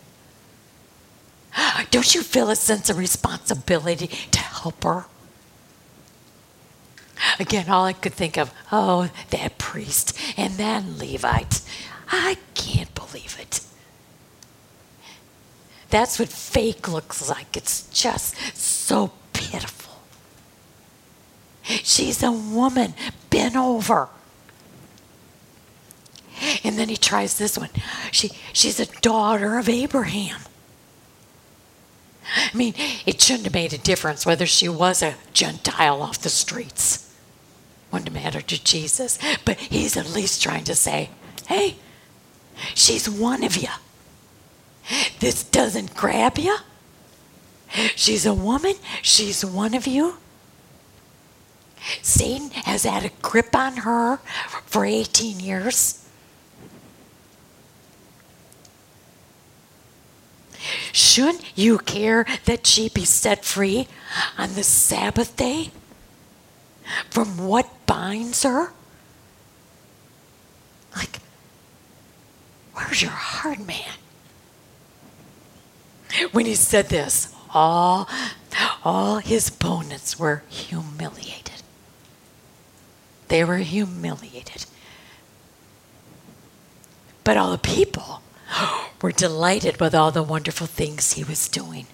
Don't 1.90 2.14
you 2.14 2.22
feel 2.22 2.50
a 2.50 2.56
sense 2.56 2.90
of 2.90 2.98
responsibility 2.98 4.08
to 4.08 4.38
help 4.38 4.84
her? 4.84 5.06
Again, 7.38 7.68
all 7.68 7.84
I 7.84 7.92
could 7.92 8.12
think 8.12 8.36
of, 8.36 8.52
oh, 8.70 9.10
that 9.30 9.58
priest 9.58 10.18
and 10.36 10.54
that 10.54 10.84
Levite. 10.84 11.62
I 12.10 12.36
can't 12.54 12.94
believe 12.94 13.36
it. 13.40 13.60
That's 15.88 16.18
what 16.18 16.28
fake 16.28 16.88
looks 16.88 17.28
like. 17.28 17.56
It's 17.56 17.88
just 17.90 18.36
so 18.56 19.12
pitiful. 19.32 19.94
She's 21.62 22.22
a 22.22 22.32
woman 22.32 22.94
bent 23.30 23.56
over. 23.56 24.08
And 26.62 26.78
then 26.78 26.88
he 26.88 26.96
tries 26.96 27.38
this 27.38 27.56
one. 27.56 27.70
She, 28.12 28.30
she's 28.52 28.78
a 28.78 28.86
daughter 29.00 29.58
of 29.58 29.68
Abraham. 29.68 30.40
I 32.36 32.56
mean, 32.56 32.74
it 33.06 33.20
shouldn't 33.20 33.44
have 33.44 33.54
made 33.54 33.72
a 33.72 33.78
difference 33.78 34.26
whether 34.26 34.46
she 34.46 34.68
was 34.68 35.02
a 35.02 35.14
Gentile 35.32 36.02
off 36.02 36.20
the 36.20 36.28
streets. 36.28 37.14
Wouldn't 37.92 38.12
matter 38.12 38.40
to 38.40 38.64
Jesus. 38.64 39.18
But 39.44 39.58
he's 39.58 39.96
at 39.96 40.10
least 40.10 40.42
trying 40.42 40.64
to 40.64 40.74
say, 40.74 41.10
hey, 41.46 41.76
she's 42.74 43.08
one 43.08 43.44
of 43.44 43.56
you. 43.56 43.68
This 45.20 45.42
doesn't 45.44 45.94
grab 45.94 46.38
you. 46.38 46.56
She's 47.94 48.26
a 48.26 48.34
woman. 48.34 48.74
She's 49.02 49.44
one 49.44 49.74
of 49.74 49.86
you. 49.86 50.16
Satan 52.02 52.50
has 52.50 52.84
had 52.84 53.04
a 53.04 53.10
grip 53.22 53.54
on 53.54 53.78
her 53.78 54.18
for 54.66 54.84
18 54.84 55.40
years. 55.40 56.05
Shouldn't 60.92 61.44
you 61.54 61.78
care 61.78 62.26
that 62.44 62.66
she 62.66 62.88
be 62.88 63.04
set 63.04 63.44
free 63.44 63.88
on 64.38 64.54
the 64.54 64.62
Sabbath 64.62 65.36
day 65.36 65.70
from 67.10 67.38
what 67.38 67.68
binds 67.86 68.42
her? 68.42 68.72
Like, 70.94 71.18
where's 72.74 73.02
your 73.02 73.10
heart, 73.10 73.60
man? 73.66 73.94
When 76.32 76.46
he 76.46 76.54
said 76.54 76.88
this, 76.88 77.34
all, 77.52 78.08
all 78.84 79.18
his 79.18 79.48
opponents 79.48 80.18
were 80.18 80.42
humiliated. 80.48 81.62
They 83.28 83.44
were 83.44 83.58
humiliated. 83.58 84.66
But 87.24 87.36
all 87.36 87.50
the 87.50 87.58
people 87.58 88.22
were 89.02 89.12
delighted 89.12 89.80
with 89.80 89.94
all 89.94 90.10
the 90.10 90.22
wonderful 90.22 90.66
things 90.66 91.12
he 91.12 91.24
was 91.24 91.48
doing. 91.48 91.86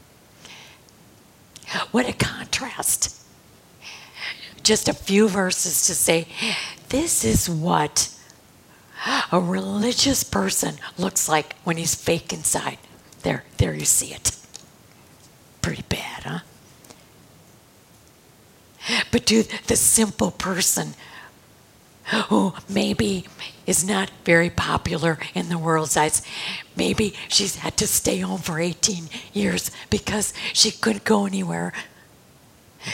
What 1.90 2.08
a 2.08 2.12
contrast. 2.12 3.18
Just 4.62 4.88
a 4.88 4.94
few 4.94 5.28
verses 5.28 5.86
to 5.86 5.94
say, 5.94 6.28
this 6.90 7.24
is 7.24 7.48
what 7.48 8.14
a 9.32 9.40
religious 9.40 10.22
person 10.22 10.76
looks 10.98 11.28
like 11.28 11.56
when 11.64 11.76
he's 11.76 11.94
fake 11.94 12.32
inside. 12.32 12.78
There, 13.22 13.44
there 13.56 13.74
you 13.74 13.84
see 13.84 14.12
it. 14.12 14.36
Pretty 15.62 15.82
bad, 15.88 16.24
huh? 16.24 16.38
But 19.10 19.26
to 19.26 19.44
the 19.66 19.76
simple 19.76 20.30
person 20.30 20.94
who 22.28 22.52
maybe 22.68 23.26
is 23.66 23.84
not 23.84 24.10
very 24.24 24.50
popular 24.50 25.18
in 25.34 25.48
the 25.48 25.58
world's 25.58 25.96
eyes. 25.96 26.22
Maybe 26.76 27.14
she's 27.28 27.56
had 27.56 27.76
to 27.78 27.86
stay 27.86 28.18
home 28.18 28.40
for 28.40 28.58
18 28.58 29.08
years 29.32 29.70
because 29.90 30.32
she 30.52 30.70
couldn't 30.70 31.04
go 31.04 31.26
anywhere. 31.26 31.72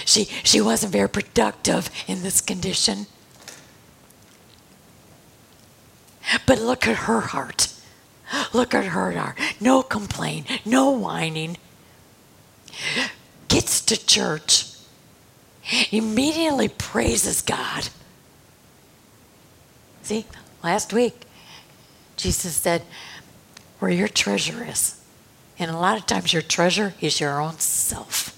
She, 0.04 0.24
she 0.44 0.60
wasn't 0.60 0.92
very 0.92 1.08
productive 1.08 1.90
in 2.06 2.22
this 2.22 2.40
condition. 2.40 3.06
But 6.46 6.60
look 6.60 6.86
at 6.86 6.96
her 6.96 7.20
heart. 7.20 7.72
Look 8.52 8.74
at 8.74 8.84
her 8.84 9.12
heart. 9.12 9.38
No 9.60 9.82
complaint, 9.82 10.46
no 10.66 10.90
whining. 10.90 11.56
Gets 13.48 13.80
to 13.86 14.06
church, 14.06 14.66
immediately 15.90 16.68
praises 16.68 17.40
God 17.40 17.88
See, 20.08 20.24
last 20.62 20.92
week, 20.92 21.22
Jesus 22.16 22.54
said, 22.54 22.82
where 23.78 23.90
your 23.90 24.08
treasure 24.08 24.64
is. 24.64 25.00
And 25.58 25.70
a 25.70 25.76
lot 25.76 25.98
of 25.98 26.06
times, 26.06 26.32
your 26.32 26.42
treasure 26.42 26.94
is 27.00 27.20
your 27.20 27.40
own 27.40 27.58
self. 27.58 28.36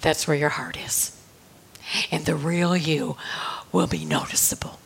That's 0.00 0.28
where 0.28 0.36
your 0.36 0.50
heart 0.50 0.76
is. 0.76 1.18
And 2.10 2.26
the 2.26 2.34
real 2.34 2.76
you 2.76 3.16
will 3.72 3.86
be 3.86 4.04
noticeable. 4.04 4.78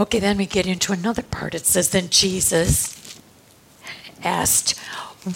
Okay, 0.00 0.20
then 0.20 0.38
we 0.38 0.46
get 0.46 0.66
into 0.66 0.92
another 0.92 1.22
part. 1.22 1.54
It 1.54 1.66
says, 1.66 1.90
Then 1.90 2.08
Jesus 2.08 3.20
asked, 4.22 4.78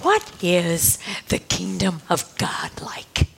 What 0.00 0.32
is 0.42 0.98
the 1.28 1.38
kingdom 1.38 2.00
of 2.08 2.36
God 2.38 2.70
like? 2.80 3.31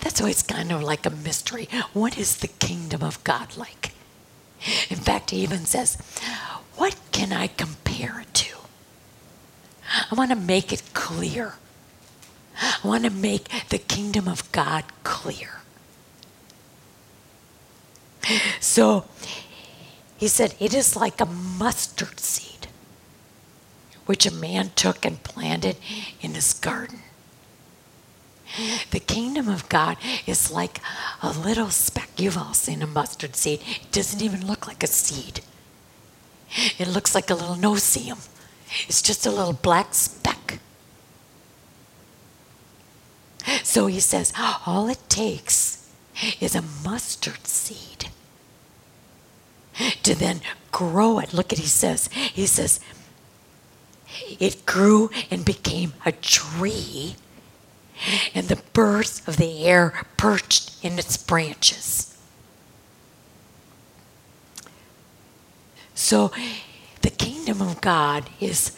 That's 0.00 0.20
why 0.20 0.30
it's 0.30 0.42
kind 0.42 0.72
of 0.72 0.82
like 0.82 1.06
a 1.06 1.10
mystery. 1.10 1.68
What 1.92 2.18
is 2.18 2.36
the 2.36 2.48
kingdom 2.48 3.02
of 3.02 3.22
God 3.24 3.56
like? 3.56 3.92
In 4.88 4.96
fact, 4.96 5.30
he 5.30 5.38
even 5.38 5.64
says, 5.64 5.96
What 6.76 6.96
can 7.12 7.32
I 7.32 7.46
compare 7.46 8.20
it 8.20 8.34
to? 8.34 8.56
I 10.10 10.14
want 10.14 10.30
to 10.30 10.36
make 10.36 10.72
it 10.72 10.82
clear. 10.92 11.54
I 12.60 12.86
want 12.86 13.04
to 13.04 13.10
make 13.10 13.48
the 13.70 13.78
kingdom 13.78 14.28
of 14.28 14.50
God 14.52 14.84
clear. 15.02 15.60
So 18.60 19.06
he 20.16 20.28
said, 20.28 20.54
It 20.60 20.74
is 20.74 20.94
like 20.94 21.20
a 21.20 21.26
mustard 21.26 22.20
seed, 22.20 22.68
which 24.06 24.26
a 24.26 24.34
man 24.34 24.72
took 24.76 25.06
and 25.06 25.22
planted 25.22 25.76
in 26.20 26.34
his 26.34 26.52
garden. 26.52 27.00
The 28.90 29.00
kingdom 29.00 29.48
of 29.48 29.68
God 29.68 29.96
is 30.26 30.50
like 30.50 30.80
a 31.22 31.30
little 31.30 31.70
speck. 31.70 32.10
You've 32.16 32.38
all 32.38 32.54
seen 32.54 32.82
a 32.82 32.86
mustard 32.86 33.36
seed. 33.36 33.60
It 33.66 33.92
doesn't 33.92 34.22
even 34.22 34.46
look 34.46 34.66
like 34.66 34.82
a 34.82 34.88
seed. 34.88 35.40
It 36.78 36.88
looks 36.88 37.14
like 37.14 37.30
a 37.30 37.34
little 37.34 37.56
no-see-um. 37.56 38.18
It's 38.88 39.02
just 39.02 39.26
a 39.26 39.30
little 39.30 39.52
black 39.52 39.94
speck. 39.94 40.58
So 43.62 43.86
he 43.86 44.00
says, 44.00 44.32
all 44.66 44.88
it 44.88 45.08
takes 45.08 45.88
is 46.40 46.54
a 46.54 46.62
mustard 46.84 47.46
seed 47.46 48.08
to 50.02 50.14
then 50.14 50.40
grow 50.72 51.18
it. 51.20 51.32
Look 51.32 51.52
at 51.52 51.58
he 51.58 51.66
says. 51.66 52.08
He 52.08 52.46
says, 52.46 52.80
it 54.38 54.66
grew 54.66 55.10
and 55.30 55.44
became 55.44 55.94
a 56.04 56.12
tree, 56.12 57.14
and 58.34 58.48
the 58.48 58.62
birds 58.72 59.22
of 59.26 59.36
the 59.36 59.64
air 59.64 60.06
perched 60.16 60.84
in 60.84 60.98
its 60.98 61.16
branches. 61.16 62.16
So 65.94 66.32
the 67.02 67.10
kingdom 67.10 67.60
of 67.60 67.80
God 67.80 68.30
is, 68.40 68.76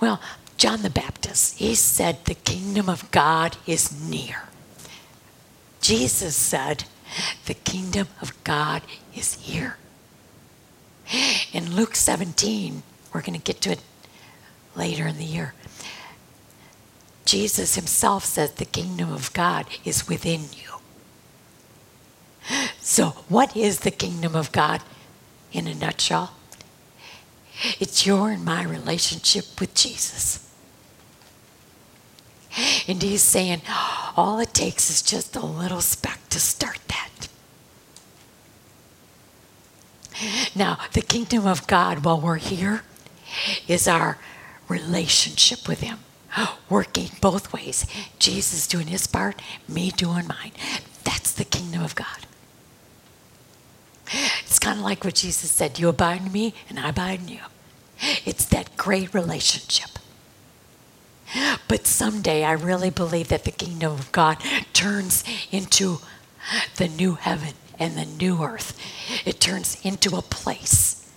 well, 0.00 0.20
John 0.58 0.82
the 0.82 0.90
Baptist, 0.90 1.58
he 1.58 1.74
said 1.74 2.24
the 2.24 2.34
kingdom 2.34 2.88
of 2.88 3.10
God 3.10 3.56
is 3.66 3.98
near. 4.08 4.44
Jesus 5.80 6.36
said 6.36 6.84
the 7.46 7.54
kingdom 7.54 8.08
of 8.20 8.32
God 8.44 8.82
is 9.14 9.34
here. 9.34 9.76
In 11.52 11.74
Luke 11.74 11.96
17, 11.96 12.82
we're 13.12 13.22
going 13.22 13.32
to 13.32 13.38
get 13.38 13.60
to 13.62 13.72
it 13.72 13.80
later 14.76 15.06
in 15.06 15.16
the 15.16 15.24
year. 15.24 15.54
Jesus 17.30 17.76
himself 17.76 18.24
says 18.24 18.50
the 18.50 18.64
kingdom 18.64 19.12
of 19.12 19.32
God 19.32 19.66
is 19.84 20.08
within 20.08 20.46
you. 20.52 20.80
So, 22.80 23.10
what 23.28 23.56
is 23.56 23.80
the 23.80 23.92
kingdom 23.92 24.34
of 24.34 24.50
God 24.50 24.82
in 25.52 25.68
a 25.68 25.74
nutshell? 25.74 26.32
It's 27.78 28.04
your 28.04 28.30
and 28.30 28.44
my 28.44 28.64
relationship 28.64 29.60
with 29.60 29.74
Jesus. 29.74 30.50
And 32.88 33.00
he's 33.00 33.22
saying, 33.22 33.62
all 34.16 34.40
it 34.40 34.52
takes 34.52 34.90
is 34.90 35.00
just 35.00 35.36
a 35.36 35.46
little 35.46 35.80
speck 35.80 36.18
to 36.30 36.40
start 36.40 36.80
that. 36.88 37.28
Now, 40.56 40.78
the 40.94 41.02
kingdom 41.02 41.46
of 41.46 41.68
God 41.68 42.04
while 42.04 42.20
we're 42.20 42.36
here 42.36 42.82
is 43.68 43.86
our 43.86 44.18
relationship 44.68 45.68
with 45.68 45.80
Him, 45.80 45.98
working 46.68 47.10
both 47.20 47.52
ways. 47.52 47.86
Jesus 48.18 48.66
doing 48.66 48.86
His 48.88 49.06
part, 49.06 49.40
me 49.68 49.90
doing 49.90 50.26
mine. 50.26 50.52
That's 51.04 51.32
the 51.32 51.44
kingdom 51.44 51.82
of 51.82 51.94
God. 51.94 52.26
It's 54.44 54.58
kind 54.58 54.78
of 54.78 54.84
like 54.84 55.04
what 55.04 55.14
Jesus 55.14 55.50
said 55.50 55.78
You 55.78 55.88
abide 55.88 56.22
in 56.22 56.32
me, 56.32 56.54
and 56.68 56.78
I 56.78 56.88
abide 56.88 57.20
in 57.20 57.28
you. 57.28 57.40
It's 58.24 58.44
that 58.46 58.76
great 58.76 59.12
relationship. 59.14 59.90
But 61.68 61.86
someday 61.86 62.42
I 62.42 62.52
really 62.52 62.90
believe 62.90 63.28
that 63.28 63.44
the 63.44 63.52
kingdom 63.52 63.92
of 63.92 64.10
God 64.10 64.38
turns 64.72 65.22
into 65.52 65.98
the 66.76 66.88
new 66.88 67.14
heaven 67.14 67.54
and 67.78 67.96
the 67.96 68.04
new 68.04 68.42
earth. 68.42 68.78
It 69.24 69.40
turns 69.40 69.80
into 69.84 70.16
a 70.16 70.22
place 70.22 71.08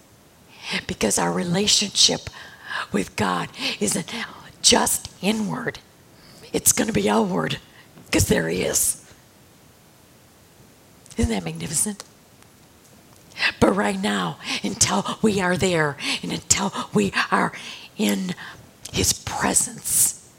because 0.88 1.18
our 1.18 1.32
relationship 1.32 2.30
with 2.92 3.16
God 3.16 3.50
isn't 3.80 4.14
just 4.64 5.12
inward, 5.22 5.78
it's 6.52 6.72
going 6.72 6.88
to 6.88 6.94
be 6.94 7.10
outward 7.10 7.60
because 8.06 8.28
there 8.28 8.50
He 8.50 8.64
is. 8.64 9.00
Isn't 11.18 11.30
that 11.30 11.44
magnificent? 11.44 12.04
But 13.60 13.76
right 13.76 14.00
now, 14.00 14.38
until 14.64 15.06
we 15.22 15.42
are 15.42 15.58
there 15.58 15.98
and 16.24 16.32
until 16.32 16.72
we 16.94 17.12
are 17.32 17.52
in 17.98 18.34
His 18.92 19.14
presence, 19.14 20.32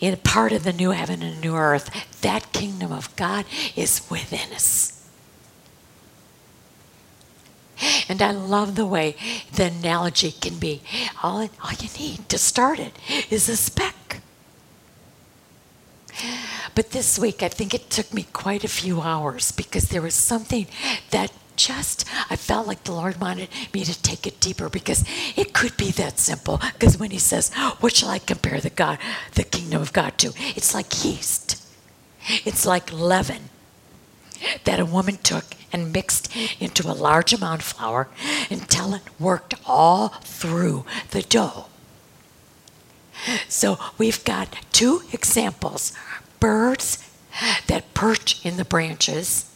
in 0.00 0.16
part 0.18 0.52
of 0.52 0.62
the 0.64 0.72
new 0.72 0.90
heaven 0.90 1.22
and 1.22 1.40
new 1.40 1.56
earth, 1.56 2.20
that 2.20 2.52
kingdom 2.52 2.92
of 2.92 3.14
God 3.16 3.44
is 3.74 4.06
within 4.10 4.52
us. 4.52 4.97
And 8.08 8.22
I 8.22 8.30
love 8.30 8.74
the 8.74 8.86
way 8.86 9.16
the 9.52 9.64
analogy 9.64 10.32
can 10.32 10.58
be 10.58 10.82
all, 11.22 11.48
all 11.62 11.72
you 11.80 11.88
need 11.98 12.28
to 12.28 12.38
start 12.38 12.78
it 12.78 12.96
is 13.30 13.48
a 13.48 13.56
speck. 13.56 14.20
But 16.74 16.90
this 16.90 17.18
week, 17.18 17.42
I 17.42 17.48
think 17.48 17.74
it 17.74 17.90
took 17.90 18.12
me 18.12 18.26
quite 18.32 18.64
a 18.64 18.68
few 18.68 19.00
hours 19.00 19.52
because 19.52 19.88
there 19.88 20.02
was 20.02 20.14
something 20.14 20.66
that 21.10 21.32
just, 21.56 22.04
I 22.30 22.36
felt 22.36 22.66
like 22.66 22.84
the 22.84 22.92
Lord 22.92 23.20
wanted 23.20 23.48
me 23.74 23.84
to 23.84 24.02
take 24.02 24.26
it 24.26 24.40
deeper 24.40 24.68
because 24.68 25.04
it 25.36 25.52
could 25.52 25.76
be 25.76 25.90
that 25.92 26.18
simple. 26.18 26.58
Because 26.72 26.98
when 26.98 27.10
He 27.10 27.18
says, 27.18 27.52
What 27.80 27.96
shall 27.96 28.10
I 28.10 28.20
compare 28.20 28.60
the 28.60 28.70
God, 28.70 28.98
the 29.34 29.42
kingdom 29.42 29.82
of 29.82 29.92
God 29.92 30.18
to? 30.18 30.32
It's 30.56 30.74
like 30.74 31.04
yeast, 31.04 31.62
it's 32.44 32.64
like 32.64 32.92
leaven 32.92 33.50
that 34.64 34.80
a 34.80 34.84
woman 34.84 35.18
took 35.22 35.44
and 35.72 35.92
mixed 35.92 36.34
into 36.60 36.90
a 36.90 36.92
large 36.92 37.32
amount 37.32 37.60
of 37.60 37.66
flour 37.66 38.08
until 38.50 38.94
it 38.94 39.02
worked 39.18 39.54
all 39.66 40.08
through 40.22 40.84
the 41.10 41.22
dough. 41.22 41.66
So 43.48 43.78
we've 43.98 44.24
got 44.24 44.56
two 44.72 45.02
examples 45.12 45.92
birds 46.40 47.04
that 47.66 47.94
perch 47.94 48.44
in 48.44 48.56
the 48.56 48.64
branches 48.64 49.50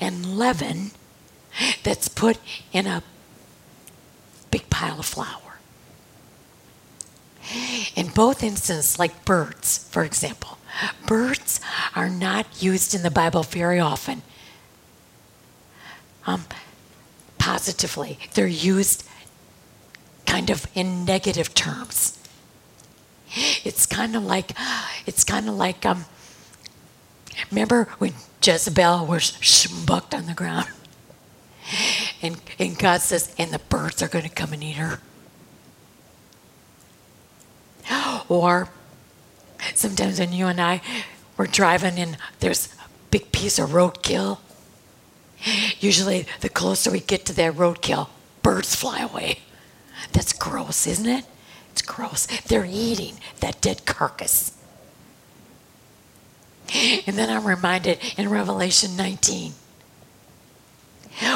and 0.00 0.38
leaven 0.38 0.92
that's 1.82 2.08
put 2.08 2.38
in 2.72 2.86
a 2.86 3.02
big 4.50 4.68
pile 4.70 5.00
of 5.00 5.06
flour. 5.06 5.58
In 7.94 8.08
both 8.08 8.42
instances, 8.42 8.98
like 8.98 9.24
birds, 9.24 9.88
for 9.90 10.04
example, 10.04 10.57
birds 11.06 11.60
are 11.94 12.08
not 12.08 12.62
used 12.62 12.94
in 12.94 13.02
the 13.02 13.10
Bible 13.10 13.42
very 13.42 13.80
often 13.80 14.22
um, 16.26 16.44
positively. 17.38 18.18
They're 18.34 18.46
used 18.46 19.04
kind 20.26 20.50
of 20.50 20.66
in 20.74 21.04
negative 21.04 21.54
terms. 21.54 22.18
It's 23.64 23.86
kind 23.86 24.14
of 24.14 24.24
like, 24.24 24.52
it's 25.06 25.24
kind 25.24 25.48
of 25.48 25.54
like, 25.54 25.84
um, 25.84 26.04
remember 27.50 27.88
when 27.98 28.14
Jezebel 28.42 29.06
was 29.06 29.32
schmucked 29.40 30.14
on 30.16 30.26
the 30.26 30.34
ground? 30.34 30.68
And, 32.22 32.40
and 32.58 32.78
God 32.78 33.00
says, 33.00 33.34
and 33.38 33.50
the 33.50 33.58
birds 33.58 34.02
are 34.02 34.08
going 34.08 34.24
to 34.24 34.30
come 34.30 34.52
and 34.52 34.62
eat 34.62 34.76
her. 34.76 35.00
Or 38.28 38.68
sometimes 39.74 40.20
when 40.20 40.32
you 40.32 40.46
and 40.46 40.60
I 40.60 40.80
were 41.36 41.46
driving 41.46 41.98
and 41.98 42.16
there's 42.40 42.74
a 42.74 42.88
big 43.10 43.32
piece 43.32 43.58
of 43.58 43.70
roadkill 43.70 44.38
Usually, 45.78 46.26
the 46.40 46.48
closer 46.48 46.90
we 46.90 47.00
get 47.00 47.24
to 47.26 47.32
that 47.34 47.54
roadkill, 47.54 48.08
birds 48.42 48.74
fly 48.74 49.00
away. 49.00 49.40
That's 50.12 50.32
gross, 50.32 50.86
isn't 50.86 51.06
it? 51.06 51.24
It's 51.72 51.82
gross. 51.82 52.26
They're 52.42 52.66
eating 52.68 53.18
that 53.40 53.60
dead 53.60 53.84
carcass. 53.84 54.52
And 57.06 57.16
then 57.16 57.30
I'm 57.30 57.46
reminded 57.46 57.98
in 58.16 58.28
Revelation 58.28 58.96
19, 58.96 59.52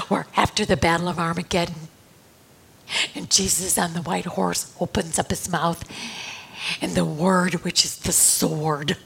where 0.09 0.27
after 0.37 0.65
the 0.65 0.77
Battle 0.77 1.09
of 1.09 1.19
Armageddon, 1.19 1.89
and 3.15 3.31
Jesus 3.31 3.79
on 3.79 3.95
the 3.95 4.03
white 4.03 4.27
horse 4.27 4.75
opens 4.79 5.19
up 5.19 5.31
his 5.31 5.49
mouth, 5.49 5.85
and 6.81 6.93
the 6.93 7.05
word, 7.05 7.55
which 7.65 7.85
is 7.85 7.97
the 7.97 8.13
sword, 8.13 8.97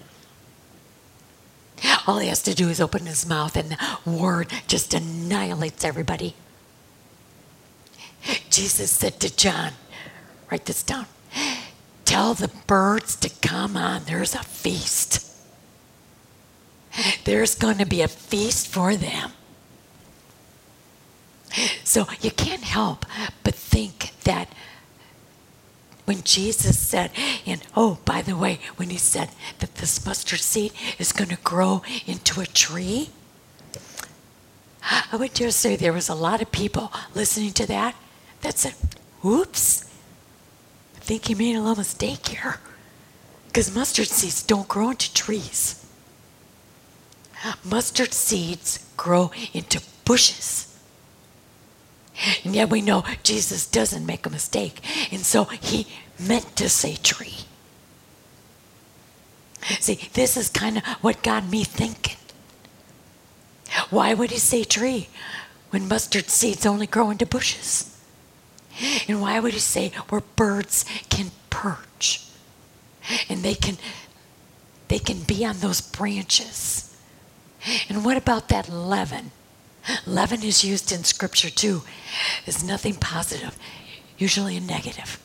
all 2.06 2.18
he 2.18 2.28
has 2.28 2.42
to 2.42 2.54
do 2.54 2.68
is 2.68 2.80
open 2.80 3.06
his 3.06 3.26
mouth, 3.26 3.56
and 3.56 3.70
the 3.70 4.10
word 4.10 4.52
just 4.66 4.94
annihilates 4.94 5.84
everybody. 5.84 6.34
Jesus 8.50 8.90
said 8.90 9.20
to 9.20 9.34
John, 9.34 9.72
write 10.50 10.66
this 10.66 10.82
down, 10.82 11.06
tell 12.04 12.34
the 12.34 12.50
birds 12.66 13.16
to 13.16 13.30
come 13.46 13.76
on, 13.76 14.04
there's 14.04 14.34
a 14.34 14.42
feast. 14.42 15.24
There's 17.24 17.54
going 17.54 17.78
to 17.78 17.86
be 17.86 18.00
a 18.02 18.08
feast 18.08 18.68
for 18.68 18.96
them. 18.96 19.32
So 21.84 22.06
you 22.20 22.30
can't 22.30 22.62
help 22.62 23.04
but 23.42 23.54
think 23.54 24.12
that 24.24 24.48
when 26.06 26.22
Jesus 26.22 26.78
said, 26.78 27.10
and 27.44 27.62
oh, 27.76 27.98
by 28.04 28.22
the 28.22 28.36
way, 28.36 28.60
when 28.76 28.90
he 28.90 28.96
said 28.96 29.28
that 29.58 29.74
this 29.76 30.04
mustard 30.06 30.40
seed 30.40 30.72
is 30.98 31.12
going 31.12 31.30
to 31.30 31.36
grow 31.42 31.82
into 32.06 32.40
a 32.40 32.46
tree, 32.46 33.10
I 35.12 35.16
would 35.16 35.34
dare 35.34 35.50
say 35.50 35.74
there 35.74 35.92
was 35.92 36.08
a 36.08 36.14
lot 36.14 36.40
of 36.40 36.52
people 36.52 36.92
listening 37.14 37.52
to 37.54 37.66
that 37.66 37.96
that 38.42 38.56
said, 38.56 38.74
oops, 39.24 39.84
I 40.96 41.00
think 41.00 41.26
he 41.26 41.34
made 41.34 41.56
a 41.56 41.60
little 41.60 41.76
mistake 41.76 42.28
here. 42.28 42.60
Because 43.48 43.74
mustard 43.74 44.06
seeds 44.06 44.42
don't 44.42 44.68
grow 44.68 44.90
into 44.90 45.12
trees. 45.12 45.84
Mustard 47.64 48.12
seeds 48.12 48.86
grow 48.96 49.32
into 49.52 49.80
bushes. 50.04 50.75
And 52.44 52.54
yet 52.54 52.70
we 52.70 52.80
know 52.80 53.04
Jesus 53.22 53.66
doesn't 53.66 54.06
make 54.06 54.26
a 54.26 54.30
mistake. 54.30 54.80
And 55.12 55.20
so 55.20 55.44
he 55.44 55.86
meant 56.18 56.56
to 56.56 56.68
say 56.68 56.96
tree. 56.96 57.34
See, 59.80 60.08
this 60.14 60.36
is 60.36 60.48
kind 60.48 60.78
of 60.78 60.84
what 61.00 61.22
got 61.22 61.48
me 61.48 61.64
thinking. 61.64 62.16
Why 63.90 64.14
would 64.14 64.30
he 64.30 64.38
say 64.38 64.64
tree 64.64 65.08
when 65.70 65.88
mustard 65.88 66.30
seeds 66.30 66.64
only 66.64 66.86
grow 66.86 67.10
into 67.10 67.26
bushes? 67.26 67.92
And 69.08 69.20
why 69.20 69.40
would 69.40 69.54
he 69.54 69.58
say 69.58 69.90
where 70.08 70.20
birds 70.20 70.84
can 71.08 71.30
perch 71.50 72.26
and 73.28 73.42
they 73.42 73.54
can 73.54 73.78
they 74.88 74.98
can 74.98 75.22
be 75.22 75.44
on 75.44 75.58
those 75.58 75.80
branches? 75.80 76.96
And 77.88 78.04
what 78.04 78.16
about 78.16 78.48
that 78.48 78.68
leaven? 78.68 79.32
Leaven 80.06 80.42
is 80.42 80.64
used 80.64 80.92
in 80.92 81.04
scripture 81.04 81.50
too. 81.50 81.82
It's 82.44 82.62
nothing 82.62 82.94
positive, 82.94 83.56
usually 84.18 84.56
a 84.56 84.60
negative. 84.60 85.20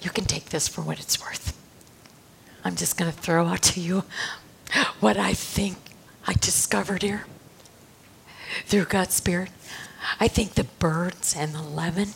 You 0.00 0.10
can 0.10 0.24
take 0.24 0.46
this 0.46 0.68
for 0.68 0.82
what 0.82 1.00
it's 1.00 1.20
worth. 1.20 1.58
I'm 2.64 2.76
just 2.76 2.96
going 2.98 3.10
to 3.10 3.16
throw 3.16 3.46
out 3.46 3.62
to 3.62 3.80
you 3.80 4.04
what 5.00 5.16
I 5.16 5.32
think 5.34 5.76
I 6.26 6.34
discovered 6.34 7.02
here 7.02 7.24
through 8.66 8.84
God's 8.84 9.14
Spirit. 9.14 9.50
I 10.20 10.28
think 10.28 10.54
the 10.54 10.64
birds 10.64 11.34
and 11.36 11.54
the 11.54 11.62
leaven, 11.62 12.10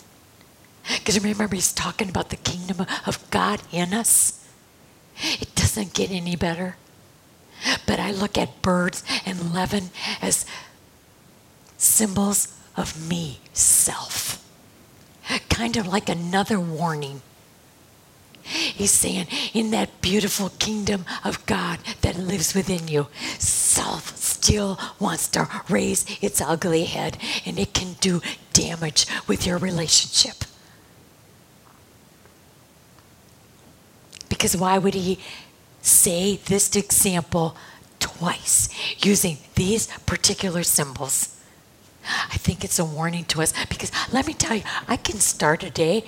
because 0.98 1.22
remember, 1.22 1.54
he's 1.54 1.72
talking 1.72 2.08
about 2.08 2.30
the 2.30 2.36
kingdom 2.36 2.86
of 3.06 3.30
God 3.30 3.60
in 3.72 3.94
us. 3.94 4.46
It 5.40 5.54
doesn't 5.54 5.94
get 5.94 6.10
any 6.10 6.36
better. 6.36 6.76
But 7.86 7.98
I 7.98 8.10
look 8.12 8.38
at 8.38 8.62
birds 8.62 9.02
and 9.24 9.52
leaven 9.52 9.90
as 10.20 10.46
symbols 11.76 12.54
of 12.76 13.08
me, 13.08 13.40
self. 13.52 14.44
Kind 15.48 15.76
of 15.76 15.86
like 15.86 16.08
another 16.08 16.58
warning. 16.58 17.22
He's 18.42 18.92
saying, 18.92 19.26
in 19.52 19.72
that 19.72 20.00
beautiful 20.00 20.50
kingdom 20.58 21.04
of 21.22 21.44
God 21.44 21.80
that 22.00 22.16
lives 22.16 22.54
within 22.54 22.88
you, 22.88 23.08
self 23.38 24.16
still 24.16 24.78
wants 24.98 25.28
to 25.28 25.48
raise 25.68 26.06
its 26.22 26.40
ugly 26.40 26.84
head 26.84 27.18
and 27.44 27.58
it 27.58 27.74
can 27.74 27.94
do 28.00 28.22
damage 28.54 29.06
with 29.26 29.46
your 29.46 29.58
relationship. 29.58 30.44
Because 34.30 34.56
why 34.56 34.78
would 34.78 34.94
he 34.94 35.18
say 35.88 36.36
this 36.36 36.76
example 36.76 37.56
twice 37.98 38.68
using 39.04 39.38
these 39.54 39.86
particular 40.06 40.62
symbols. 40.62 41.34
I 42.30 42.36
think 42.36 42.64
it's 42.64 42.78
a 42.78 42.84
warning 42.84 43.24
to 43.26 43.42
us 43.42 43.52
because 43.68 43.90
let 44.12 44.26
me 44.26 44.32
tell 44.32 44.56
you, 44.56 44.62
I 44.86 44.96
can 44.96 45.18
start 45.18 45.62
a 45.62 45.70
day 45.70 46.04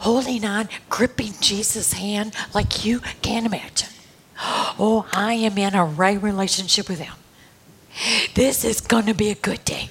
holding 0.00 0.44
on, 0.44 0.68
gripping 0.88 1.34
Jesus' 1.40 1.92
hand 1.92 2.34
like 2.54 2.84
you 2.84 3.00
can't 3.22 3.46
imagine. 3.46 3.90
Oh, 4.78 5.08
I 5.12 5.34
am 5.34 5.56
in 5.58 5.74
a 5.74 5.84
right 5.84 6.20
relationship 6.20 6.88
with 6.88 6.98
Him. 6.98 7.14
This 8.34 8.64
is 8.64 8.80
going 8.80 9.06
to 9.06 9.14
be 9.14 9.30
a 9.30 9.36
good 9.36 9.64
day 9.64 9.90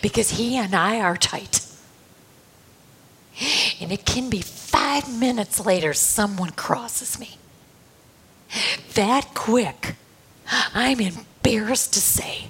because 0.00 0.30
He 0.30 0.56
and 0.56 0.74
I 0.74 1.00
are 1.00 1.16
tight. 1.16 1.62
And 3.80 3.92
it 3.92 4.06
can 4.06 4.30
be 4.30 4.40
five 4.40 5.12
minutes 5.18 5.64
later, 5.66 5.92
someone 5.92 6.50
crosses 6.50 7.18
me 7.18 7.36
that 8.94 9.34
quick, 9.34 9.94
I'm 10.74 11.00
embarrassed 11.00 11.92
to 11.94 12.00
say 12.00 12.48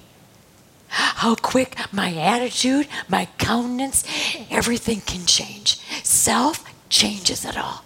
how 0.87 1.35
quick 1.35 1.75
my 1.91 2.13
attitude, 2.13 2.87
my 3.07 3.27
countenance, 3.37 4.03
everything 4.49 5.01
can 5.01 5.25
change. 5.25 5.79
Self 6.03 6.63
changes 6.89 7.45
it 7.45 7.57
all. 7.57 7.83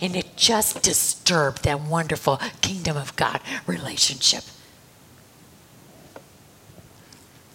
And 0.00 0.16
it 0.16 0.36
just 0.36 0.82
disturbed 0.82 1.64
that 1.64 1.80
wonderful 1.80 2.38
kingdom 2.60 2.96
of 2.96 3.16
God 3.16 3.40
relationship. 3.66 4.44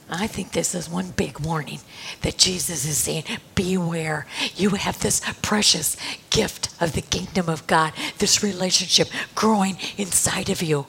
I 0.09 0.27
think 0.27 0.51
this 0.51 0.73
is 0.73 0.89
one 0.89 1.11
big 1.11 1.39
warning 1.39 1.79
that 2.21 2.37
Jesus 2.37 2.85
is 2.85 2.97
saying 2.97 3.25
beware. 3.55 4.25
You 4.55 4.69
have 4.71 5.01
this 5.01 5.21
precious 5.41 5.97
gift 6.29 6.69
of 6.81 6.93
the 6.93 7.01
kingdom 7.01 7.49
of 7.49 7.67
God, 7.67 7.91
this 8.19 8.41
relationship 8.41 9.09
growing 9.35 9.77
inside 9.97 10.49
of 10.49 10.61
you. 10.61 10.87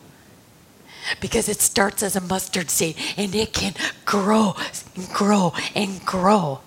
Because 1.21 1.49
it 1.49 1.61
starts 1.61 2.03
as 2.03 2.15
a 2.15 2.21
mustard 2.21 2.71
seed 2.71 2.97
and 3.17 3.35
it 3.35 3.53
can 3.53 3.75
grow 4.05 4.55
and 4.95 5.09
grow 5.09 5.53
and 5.75 6.05
grow. 6.05 6.61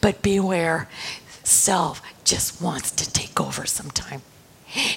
But 0.00 0.22
beware, 0.22 0.88
self 1.42 2.00
just 2.24 2.62
wants 2.62 2.90
to 2.92 3.10
take 3.10 3.38
over 3.40 3.66
sometime. 3.66 4.22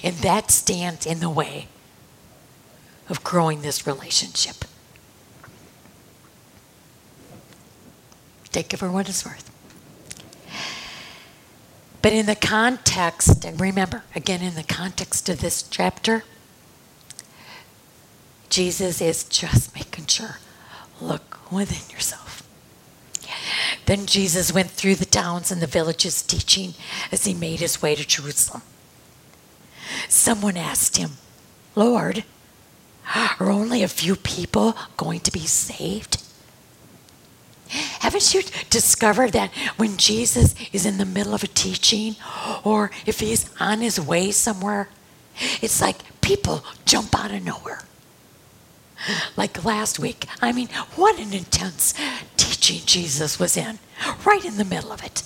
And 0.02 0.16
that 0.16 0.50
stands 0.50 1.04
in 1.04 1.20
the 1.20 1.28
way 1.28 1.68
of 3.08 3.22
growing 3.22 3.60
this 3.60 3.86
relationship. 3.86 4.64
Take 8.58 8.74
it 8.74 8.78
for 8.78 8.90
what 8.90 9.08
it's 9.08 9.24
worth. 9.24 9.52
But 12.02 12.12
in 12.12 12.26
the 12.26 12.34
context, 12.34 13.44
and 13.44 13.60
remember, 13.60 14.02
again, 14.16 14.42
in 14.42 14.56
the 14.56 14.64
context 14.64 15.28
of 15.28 15.40
this 15.40 15.62
chapter, 15.62 16.24
Jesus 18.50 19.00
is 19.00 19.22
just 19.22 19.76
making 19.76 20.06
sure 20.06 20.38
look 21.00 21.38
within 21.52 21.88
yourself. 21.94 22.42
Then 23.86 24.06
Jesus 24.06 24.52
went 24.52 24.70
through 24.70 24.96
the 24.96 25.04
towns 25.04 25.52
and 25.52 25.62
the 25.62 25.68
villages 25.68 26.20
teaching 26.20 26.74
as 27.12 27.26
he 27.26 27.34
made 27.34 27.60
his 27.60 27.80
way 27.80 27.94
to 27.94 28.04
Jerusalem. 28.04 28.62
Someone 30.08 30.56
asked 30.56 30.96
him, 30.96 31.12
Lord, 31.76 32.24
are 33.14 33.52
only 33.52 33.84
a 33.84 33.88
few 33.88 34.16
people 34.16 34.76
going 34.96 35.20
to 35.20 35.30
be 35.30 35.46
saved? 35.46 36.24
Haven't 37.68 38.34
you 38.34 38.42
discovered 38.70 39.32
that 39.32 39.50
when 39.76 39.96
Jesus 39.96 40.54
is 40.72 40.86
in 40.86 40.98
the 40.98 41.04
middle 41.04 41.34
of 41.34 41.42
a 41.42 41.48
teaching 41.48 42.16
or 42.64 42.90
if 43.06 43.20
he's 43.20 43.50
on 43.60 43.80
his 43.80 44.00
way 44.00 44.30
somewhere, 44.30 44.88
it's 45.60 45.80
like 45.80 46.20
people 46.20 46.64
jump 46.84 47.18
out 47.18 47.30
of 47.32 47.44
nowhere? 47.44 47.82
Like 49.36 49.64
last 49.64 49.98
week. 49.98 50.26
I 50.40 50.52
mean, 50.52 50.68
what 50.96 51.18
an 51.18 51.32
intense 51.32 51.94
teaching 52.36 52.80
Jesus 52.84 53.38
was 53.38 53.56
in, 53.56 53.78
right 54.24 54.44
in 54.44 54.56
the 54.56 54.64
middle 54.64 54.92
of 54.92 55.04
it. 55.04 55.22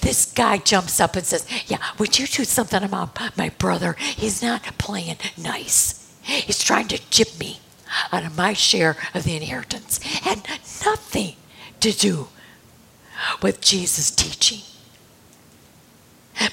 This 0.00 0.30
guy 0.32 0.58
jumps 0.58 1.00
up 1.00 1.16
and 1.16 1.24
says, 1.24 1.46
Yeah, 1.66 1.78
would 1.98 2.18
you 2.18 2.26
do 2.26 2.44
something 2.44 2.82
about 2.82 3.36
my 3.36 3.50
brother? 3.50 3.94
He's 3.98 4.42
not 4.42 4.62
playing 4.78 5.16
nice. 5.38 6.14
He's 6.22 6.62
trying 6.62 6.88
to 6.88 6.98
chip 7.10 7.38
me 7.38 7.60
out 8.12 8.24
of 8.24 8.36
my 8.36 8.52
share 8.52 8.96
of 9.14 9.24
the 9.24 9.36
inheritance. 9.36 10.02
Had 10.02 10.46
nothing 10.84 11.36
to 11.80 11.92
do 11.92 12.28
with 13.42 13.60
Jesus' 13.60 14.10
teaching. 14.10 14.60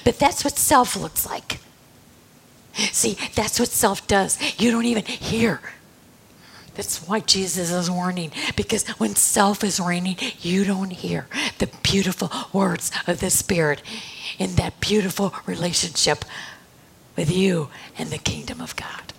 But 0.04 0.18
that's 0.18 0.44
what 0.44 0.56
self 0.58 0.96
looks 0.96 1.26
like. 1.26 1.58
See, 2.74 3.16
that's 3.34 3.58
what 3.58 3.68
self 3.68 4.06
does. 4.06 4.38
You 4.60 4.70
don't 4.70 4.84
even 4.84 5.04
hear. 5.04 5.60
That's 6.74 7.06
why 7.06 7.20
Jesus 7.20 7.70
is 7.70 7.90
warning, 7.90 8.30
because 8.56 8.86
when 8.90 9.16
self 9.16 9.64
is 9.64 9.80
reigning, 9.80 10.16
you 10.40 10.64
don't 10.64 10.90
hear 10.90 11.26
the 11.58 11.68
beautiful 11.82 12.30
words 12.52 12.92
of 13.06 13.20
the 13.20 13.28
Spirit 13.28 13.82
in 14.38 14.54
that 14.54 14.78
beautiful 14.80 15.34
relationship 15.46 16.24
with 17.16 17.30
you 17.30 17.68
and 17.98 18.10
the 18.10 18.18
kingdom 18.18 18.60
of 18.60 18.76
God. 18.76 19.12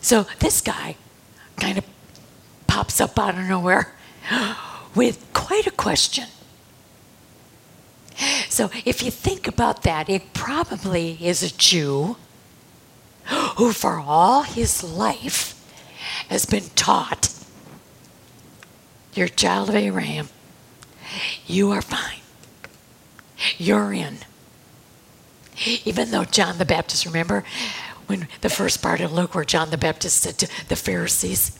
So 0.00 0.26
this 0.38 0.60
guy 0.60 0.96
kind 1.56 1.78
of 1.78 1.84
pops 2.66 3.00
up 3.00 3.18
out 3.18 3.36
of 3.36 3.44
nowhere 3.44 3.94
with 4.94 5.24
quite 5.32 5.66
a 5.66 5.70
question. 5.70 6.26
So 8.48 8.70
if 8.84 9.02
you 9.02 9.10
think 9.10 9.46
about 9.46 9.82
that, 9.82 10.08
it 10.08 10.32
probably 10.34 11.18
is 11.20 11.42
a 11.42 11.56
Jew 11.56 12.16
who, 13.56 13.72
for 13.72 13.98
all 13.98 14.42
his 14.42 14.82
life, 14.82 15.54
has 16.28 16.46
been 16.46 16.64
taught 16.74 17.28
you're 19.18 19.26
a 19.26 19.30
child 19.30 19.68
of 19.68 19.74
Abraham. 19.74 20.28
You 21.44 21.72
are 21.72 21.82
fine. 21.82 22.20
You're 23.56 23.92
in. 23.92 24.18
Even 25.84 26.12
though 26.12 26.24
John 26.24 26.58
the 26.58 26.64
Baptist, 26.64 27.04
remember, 27.04 27.42
when 28.08 28.26
the 28.40 28.50
first 28.50 28.82
part 28.82 29.00
of 29.00 29.12
Luke 29.12 29.34
where 29.34 29.44
John 29.44 29.70
the 29.70 29.78
Baptist 29.78 30.22
said 30.22 30.38
to 30.38 30.48
the 30.68 30.76
Pharisees, 30.76 31.56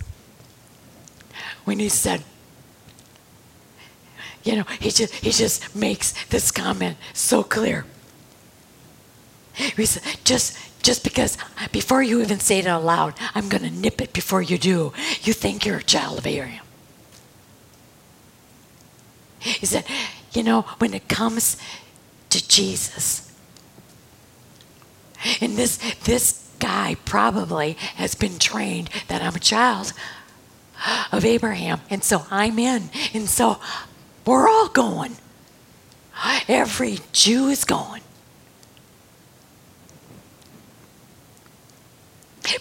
when 1.64 1.78
he 1.78 1.88
said, 1.88 2.24
you 4.42 4.56
know, 4.56 4.64
he 4.80 4.90
just 4.90 5.14
he 5.14 5.30
just 5.30 5.76
makes 5.76 6.12
this 6.26 6.50
comment 6.50 6.96
so 7.12 7.42
clear. 7.42 7.84
He 9.52 9.84
said, 9.84 10.02
just 10.24 10.56
just 10.82 11.04
because 11.04 11.36
before 11.70 12.02
you 12.02 12.22
even 12.22 12.40
say 12.40 12.60
it 12.60 12.66
out 12.66 12.84
loud, 12.84 13.14
I'm 13.34 13.50
to 13.50 13.70
nip 13.70 14.00
it 14.00 14.12
before 14.12 14.40
you 14.40 14.56
do. 14.56 14.92
You 15.22 15.34
think 15.34 15.66
you're 15.66 15.78
a 15.78 15.82
child 15.82 16.18
of 16.18 16.26
Abraham. 16.26 16.64
He 19.40 19.66
said, 19.66 19.84
you 20.32 20.42
know, 20.42 20.62
when 20.78 20.94
it 20.94 21.08
comes 21.08 21.58
to 22.30 22.48
Jesus, 22.48 23.27
and 25.40 25.56
this 25.56 25.76
this 26.04 26.48
guy 26.58 26.96
probably 27.04 27.72
has 27.96 28.14
been 28.14 28.38
trained 28.38 28.90
that 29.08 29.22
I'm 29.22 29.34
a 29.34 29.40
child 29.40 29.92
of 31.12 31.24
Abraham, 31.24 31.80
and 31.90 32.04
so 32.04 32.26
I'm 32.30 32.58
in, 32.58 32.90
and 33.14 33.28
so 33.28 33.58
we're 34.24 34.48
all 34.48 34.68
going. 34.68 35.16
Every 36.48 36.98
Jew 37.12 37.48
is 37.48 37.64
going. 37.64 38.02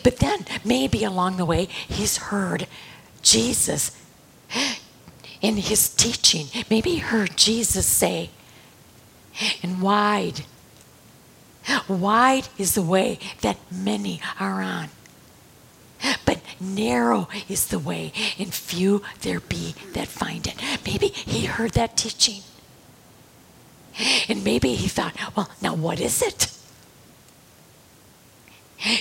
But 0.04 0.18
then 0.18 0.46
maybe 0.66 1.04
along 1.04 1.38
the 1.38 1.46
way, 1.46 1.66
he's 1.66 2.18
heard 2.18 2.68
Jesus 3.22 3.92
in 5.42 5.58
his 5.58 5.90
teaching. 5.90 6.48
Maybe 6.70 6.92
he 6.92 6.98
heard 6.98 7.38
Jesus 7.38 7.86
say, 7.86 8.30
and 9.64 9.82
wide, 9.82 10.46
wide 11.88 12.48
is 12.58 12.76
the 12.76 12.82
way 12.82 13.20
that 13.42 13.58
many 13.72 14.22
are 14.40 14.62
on. 14.62 14.90
But 16.26 16.42
narrow 16.60 17.28
is 17.50 17.68
the 17.68 17.80
way, 17.80 18.14
and 18.38 18.54
few 18.54 19.04
there 19.22 19.40
be 19.40 19.76
that 19.94 20.08
find 20.08 20.46
it. 20.46 20.56
Maybe 20.86 21.08
he 21.08 21.46
heard 21.46 21.72
that 21.72 21.98
teaching. 21.98 22.42
And 24.30 24.44
maybe 24.44 24.76
he 24.76 24.88
thought, 24.88 25.16
well, 25.36 25.50
now 25.62 25.74
what 25.74 26.00
is 26.00 26.22
it? 26.22 26.52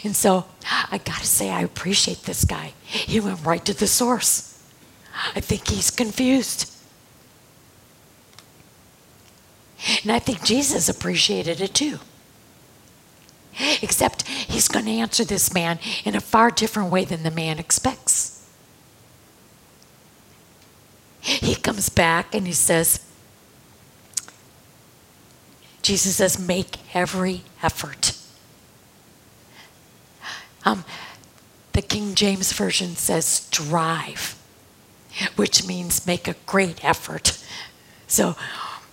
And 0.04 0.16
so 0.16 0.46
I 0.90 0.98
got 0.98 1.18
to 1.18 1.26
say, 1.26 1.50
I 1.50 1.60
appreciate 1.60 2.22
this 2.22 2.44
guy. 2.44 2.72
He 2.82 3.20
went 3.20 3.44
right 3.44 3.64
to 3.66 3.74
the 3.74 3.86
source. 3.86 4.64
I 5.34 5.40
think 5.40 5.68
he's 5.68 5.90
confused. 5.90 6.72
And 10.02 10.12
I 10.12 10.18
think 10.18 10.42
Jesus 10.42 10.88
appreciated 10.88 11.60
it 11.60 11.74
too. 11.74 11.98
Except 13.82 14.26
he's 14.26 14.68
going 14.68 14.86
to 14.86 14.90
answer 14.90 15.24
this 15.24 15.52
man 15.52 15.78
in 16.04 16.14
a 16.14 16.20
far 16.20 16.50
different 16.50 16.90
way 16.90 17.04
than 17.04 17.22
the 17.22 17.30
man 17.30 17.58
expects. 17.58 18.32
He 21.20 21.56
comes 21.56 21.88
back 21.88 22.34
and 22.34 22.46
he 22.46 22.52
says, 22.52 23.00
Jesus 25.82 26.16
says, 26.16 26.38
make 26.38 26.78
every 26.94 27.42
effort. 27.62 28.16
Um, 30.64 30.84
the 31.72 31.82
King 31.82 32.14
James 32.14 32.52
Version 32.52 32.96
says 32.96 33.24
strive, 33.26 34.36
which 35.36 35.66
means 35.66 36.06
make 36.06 36.26
a 36.26 36.34
great 36.46 36.84
effort. 36.84 37.42
So 38.08 38.36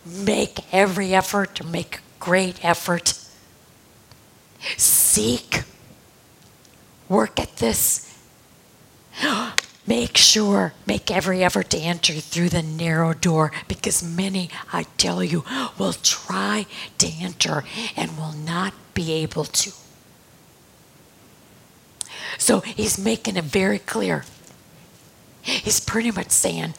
make 0.05 0.59
every 0.73 1.13
effort 1.13 1.55
to 1.55 1.63
make 1.63 1.97
a 1.97 2.01
great 2.19 2.63
effort 2.63 3.22
Seek. 4.77 5.63
Work 7.09 7.39
at 7.39 7.57
this. 7.57 8.17
Make 9.85 10.15
sure, 10.15 10.73
make 10.87 11.11
every 11.11 11.43
effort 11.43 11.69
to 11.71 11.77
enter 11.77 12.13
through 12.13 12.47
the 12.47 12.63
narrow 12.63 13.13
door 13.13 13.51
because 13.67 14.01
many, 14.01 14.49
I 14.71 14.83
tell 14.95 15.21
you, 15.21 15.43
will 15.77 15.91
try 15.91 16.67
to 16.99 17.07
enter 17.19 17.65
and 17.97 18.17
will 18.17 18.31
not 18.31 18.73
be 18.93 19.11
able 19.11 19.43
to. 19.43 19.73
So 22.37 22.61
he's 22.61 22.97
making 22.97 23.35
it 23.35 23.43
very 23.43 23.79
clear. 23.79 24.23
He's 25.41 25.81
pretty 25.81 26.11
much 26.11 26.31
saying, 26.31 26.75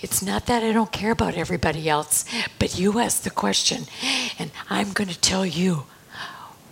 it's 0.00 0.22
not 0.22 0.46
that 0.46 0.62
I 0.62 0.70
don't 0.70 0.92
care 0.92 1.10
about 1.10 1.34
everybody 1.34 1.88
else, 1.88 2.24
but 2.60 2.78
you 2.78 3.00
ask 3.00 3.22
the 3.22 3.30
question, 3.30 3.86
and 4.38 4.52
I'm 4.70 4.92
going 4.92 5.08
to 5.08 5.18
tell 5.18 5.44
you 5.44 5.86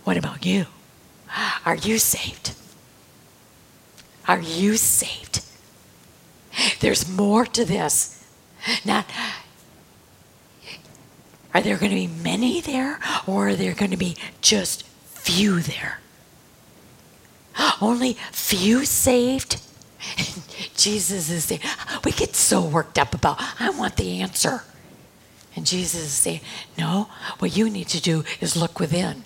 what 0.03 0.17
about 0.17 0.45
you? 0.45 0.65
Are 1.65 1.75
you 1.75 1.97
saved? 1.97 2.53
Are 4.27 4.41
you 4.41 4.77
saved? 4.77 5.43
There's 6.79 7.09
more 7.09 7.45
to 7.45 7.65
this. 7.65 8.27
Not 8.85 9.05
are 11.53 11.61
there 11.61 11.77
going 11.77 11.89
to 11.89 11.95
be 11.95 12.07
many 12.07 12.61
there 12.61 12.99
or 13.27 13.49
are 13.49 13.55
there 13.55 13.73
going 13.73 13.91
to 13.91 13.97
be 13.97 14.15
just 14.41 14.83
few 14.83 15.59
there? 15.59 15.99
Only 17.81 18.13
few 18.31 18.85
saved? 18.85 19.61
Jesus 20.77 21.29
is 21.29 21.45
saying, 21.45 21.61
we 22.05 22.11
get 22.11 22.35
so 22.35 22.63
worked 22.63 22.97
up 22.97 23.13
about, 23.13 23.37
I 23.59 23.69
want 23.71 23.97
the 23.97 24.21
answer. 24.21 24.63
And 25.55 25.65
Jesus 25.65 26.01
is 26.01 26.11
saying, 26.11 26.41
no, 26.77 27.09
what 27.39 27.57
you 27.57 27.69
need 27.69 27.89
to 27.89 28.01
do 28.01 28.23
is 28.39 28.55
look 28.55 28.79
within 28.79 29.25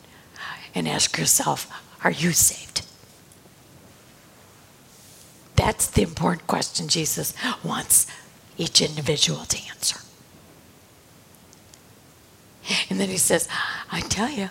and 0.75 0.87
ask 0.87 1.17
yourself, 1.17 1.71
are 2.03 2.11
you 2.11 2.33
saved? 2.33 2.85
That's 5.55 5.87
the 5.87 6.03
important 6.03 6.45
question 6.47 6.89
Jesus 6.89 7.33
wants 7.63 8.05
each 8.57 8.81
individual 8.81 9.45
to 9.45 9.57
answer. 9.69 9.99
And 12.89 12.99
then 12.99 13.09
he 13.09 13.17
says, 13.17 13.47
I 13.91 14.01
tell 14.01 14.29
you, 14.29 14.49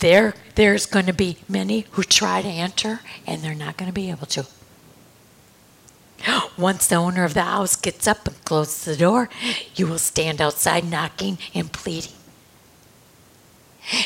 there, 0.00 0.34
there's 0.54 0.86
going 0.86 1.06
to 1.06 1.12
be 1.12 1.38
many 1.48 1.86
who 1.92 2.02
try 2.02 2.42
to 2.42 2.48
enter 2.48 3.00
and 3.26 3.42
they're 3.42 3.54
not 3.54 3.76
going 3.76 3.88
to 3.88 3.94
be 3.94 4.10
able 4.10 4.26
to. 4.26 4.46
Once 6.58 6.86
the 6.86 6.96
owner 6.96 7.24
of 7.24 7.32
the 7.32 7.42
house 7.42 7.74
gets 7.76 8.06
up 8.06 8.26
and 8.26 8.44
closes 8.44 8.84
the 8.84 8.96
door, 8.96 9.30
you 9.74 9.86
will 9.86 9.98
stand 9.98 10.40
outside 10.40 10.84
knocking 10.84 11.38
and 11.54 11.72
pleading 11.72 12.12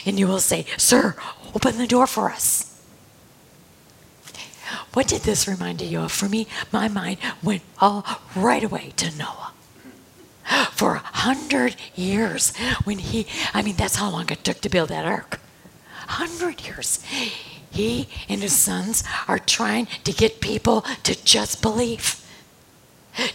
and 0.06 0.18
you 0.18 0.26
will 0.26 0.40
say, 0.40 0.66
Sir, 0.76 1.16
open 1.54 1.78
the 1.78 1.86
door 1.86 2.06
for 2.06 2.30
us. 2.30 2.70
What 4.92 5.08
did 5.08 5.22
this 5.22 5.48
remind 5.48 5.80
you 5.80 6.00
of? 6.00 6.12
For 6.12 6.28
me, 6.28 6.46
my 6.72 6.88
mind 6.88 7.18
went 7.42 7.62
all 7.80 8.04
right 8.34 8.62
away 8.62 8.92
to 8.96 9.16
Noah. 9.16 9.52
For 10.72 10.96
a 10.96 10.98
hundred 10.98 11.76
years, 11.94 12.54
when 12.84 12.98
he, 12.98 13.26
I 13.52 13.62
mean, 13.62 13.76
that's 13.76 13.96
how 13.96 14.10
long 14.10 14.30
it 14.30 14.44
took 14.44 14.60
to 14.60 14.68
build 14.68 14.90
that 14.90 15.04
ark. 15.04 15.40
Hundred 16.06 16.64
years. 16.64 17.02
He 17.70 18.08
and 18.28 18.42
his 18.42 18.56
sons 18.56 19.02
are 19.26 19.38
trying 19.38 19.86
to 20.04 20.12
get 20.12 20.40
people 20.40 20.82
to 21.02 21.24
just 21.24 21.60
believe, 21.60 22.24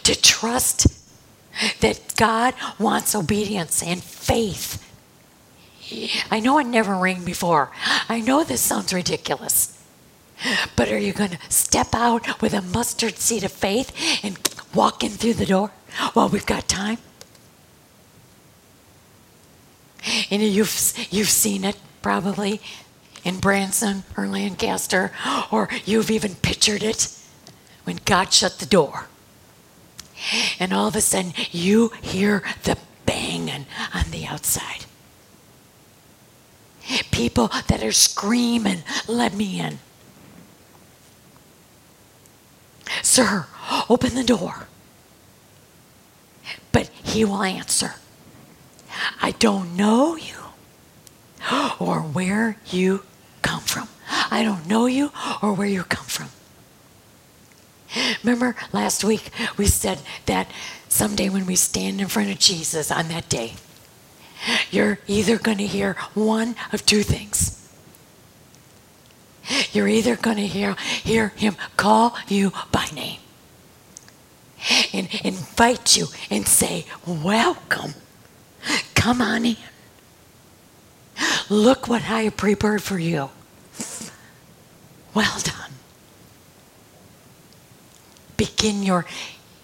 to 0.03 0.19
trust 0.21 0.87
that 1.81 2.13
God 2.15 2.53
wants 2.77 3.15
obedience 3.15 3.83
and 3.83 4.01
faith 4.01 4.88
I 6.31 6.39
know 6.39 6.57
it 6.59 6.67
never 6.67 6.95
rang 6.95 7.23
before. 7.23 7.71
I 8.07 8.21
know 8.21 8.43
this 8.43 8.61
sounds 8.61 8.93
ridiculous. 8.93 9.75
But 10.75 10.89
are 10.89 10.97
you 10.97 11.13
going 11.13 11.31
to 11.31 11.39
step 11.49 11.93
out 11.93 12.41
with 12.41 12.53
a 12.53 12.61
mustard 12.61 13.17
seed 13.17 13.43
of 13.43 13.51
faith 13.51 13.91
and 14.23 14.37
walk 14.73 15.03
in 15.03 15.11
through 15.11 15.33
the 15.33 15.45
door 15.45 15.71
while 16.13 16.29
we've 16.29 16.45
got 16.45 16.67
time? 16.67 16.99
And 20.31 20.41
you've, 20.41 20.93
you've 21.11 21.29
seen 21.29 21.65
it 21.65 21.77
probably 22.01 22.61
in 23.25 23.39
Branson 23.39 24.03
or 24.15 24.27
Lancaster, 24.27 25.11
or 25.51 25.67
you've 25.83 26.09
even 26.09 26.35
pictured 26.35 26.83
it 26.83 27.13
when 27.83 27.99
God 28.05 28.31
shut 28.31 28.59
the 28.59 28.65
door. 28.65 29.07
And 30.57 30.73
all 30.73 30.87
of 30.87 30.95
a 30.95 31.01
sudden, 31.01 31.33
you 31.51 31.91
hear 32.01 32.43
the 32.63 32.77
banging 33.05 33.65
on 33.93 34.11
the 34.11 34.25
outside 34.25 34.85
people 37.11 37.49
that 37.67 37.83
are 37.83 37.91
screaming, 37.91 38.83
Let 39.07 39.33
me 39.33 39.59
in. 39.59 39.79
Sir, 43.01 43.45
open 43.89 44.15
the 44.15 44.23
door. 44.23 44.67
But 46.71 46.89
he 47.03 47.25
will 47.25 47.43
answer, 47.43 47.95
I 49.21 49.31
don't 49.31 49.75
know 49.75 50.15
you 50.15 50.35
or 51.79 51.99
where 51.99 52.57
you 52.67 53.03
come 53.41 53.61
from. 53.61 53.87
I 54.31 54.43
don't 54.43 54.67
know 54.67 54.85
you 54.85 55.11
or 55.41 55.53
where 55.53 55.67
you 55.67 55.83
come 55.83 56.05
from. 56.05 56.29
Remember 58.23 58.55
last 58.71 59.03
week 59.03 59.29
we 59.57 59.65
said 59.65 59.99
that 60.25 60.49
someday 60.89 61.29
when 61.29 61.45
we 61.45 61.55
stand 61.55 61.99
in 62.01 62.07
front 62.07 62.29
of 62.29 62.39
Jesus 62.39 62.91
on 62.91 63.07
that 63.07 63.29
day, 63.29 63.53
you're 64.71 64.99
either 65.07 65.37
going 65.37 65.57
to 65.57 65.67
hear 65.67 65.95
one 66.13 66.55
of 66.71 66.85
two 66.85 67.03
things. 67.03 67.55
You're 69.71 69.87
either 69.87 70.15
going 70.15 70.37
to 70.37 70.47
hear, 70.47 70.75
hear 71.03 71.29
him 71.29 71.55
call 71.75 72.15
you 72.27 72.51
by 72.71 72.85
name 72.93 73.19
and 74.93 75.07
invite 75.23 75.97
you 75.97 76.07
and 76.29 76.47
say, 76.47 76.85
Welcome. 77.05 77.93
Come 78.93 79.21
on 79.21 79.45
in. 79.45 79.55
Look 81.49 81.87
what 81.87 82.03
I 82.03 82.23
have 82.23 82.37
prepared 82.37 82.83
for 82.83 82.99
you. 82.99 83.29
Well 85.13 85.39
done. 85.41 85.71
Begin 88.37 88.83
your 88.83 89.05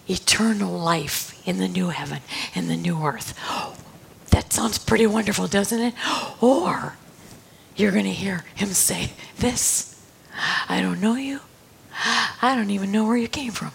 eternal 0.09 0.77
life 0.77 1.41
in 1.47 1.57
the 1.57 1.67
new 1.67 1.89
heaven 1.89 2.19
and 2.55 2.69
the 2.69 2.77
new 2.77 3.03
earth. 3.03 3.37
That 4.35 4.51
sounds 4.51 4.77
pretty 4.77 5.07
wonderful, 5.07 5.47
doesn't 5.47 5.79
it? 5.79 5.93
Or 6.41 6.97
you're 7.77 7.93
going 7.93 8.03
to 8.03 8.11
hear 8.11 8.43
him 8.53 8.67
say 8.67 9.11
this 9.37 9.97
I 10.67 10.81
don't 10.81 10.99
know 10.99 11.15
you. 11.15 11.39
I 12.41 12.53
don't 12.53 12.69
even 12.69 12.91
know 12.91 13.05
where 13.05 13.15
you 13.15 13.29
came 13.29 13.53
from. 13.53 13.71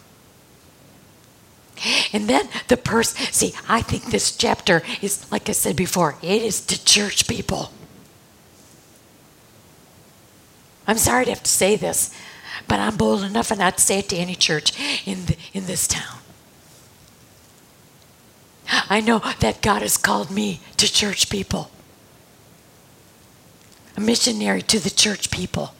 And 2.13 2.29
then 2.29 2.47
the 2.69 2.77
person, 2.77 3.25
see, 3.33 3.55
I 3.71 3.81
think 3.81 4.11
this 4.11 4.37
chapter 4.37 4.83
is, 5.01 5.33
like 5.33 5.49
I 5.49 5.53
said 5.53 5.77
before, 5.77 6.17
it 6.21 6.43
is 6.43 6.61
to 6.67 6.85
church 6.85 7.27
people. 7.27 7.73
I'm 10.87 10.99
sorry 10.99 11.25
to 11.25 11.31
have 11.31 11.43
to 11.43 11.51
say 11.51 11.77
this, 11.77 12.15
but 12.69 12.81
I'm 12.81 12.99
bold 12.99 13.23
enough 13.23 13.51
and 13.51 13.61
not 13.61 13.79
to 13.79 13.83
say 13.83 14.01
it 14.01 14.11
to 14.11 14.17
any 14.17 14.35
church 14.35 14.79
in, 15.07 15.25
the, 15.25 15.39
in 15.55 15.65
this 15.65 15.89
town. 15.89 16.20
I 18.71 19.01
know 19.01 19.21
that 19.41 19.63
God 19.63 19.83
has 19.83 19.97
called 19.97 20.31
me 20.31 20.61
to 20.77 20.91
church 20.91 21.31
people, 21.31 21.71
a 23.97 24.01
missionary 24.01 24.63
to 24.63 24.79
the 24.79 24.91
church 24.91 25.31
people. 25.31 25.75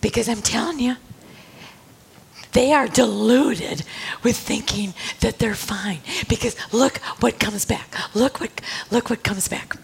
Because 0.00 0.28
I'm 0.28 0.42
telling 0.42 0.80
you, 0.80 0.96
they 2.52 2.72
are 2.72 2.86
deluded 2.86 3.82
with 4.22 4.36
thinking 4.36 4.94
that 5.20 5.38
they're 5.38 5.54
fine. 5.54 6.00
Because 6.28 6.56
look 6.72 6.98
what 7.20 7.38
comes 7.40 7.64
back. 7.64 7.94
Look 8.14 8.40
what 8.40 8.60
look 8.90 9.10
what 9.10 9.24
comes 9.24 9.48
back. 9.48 9.76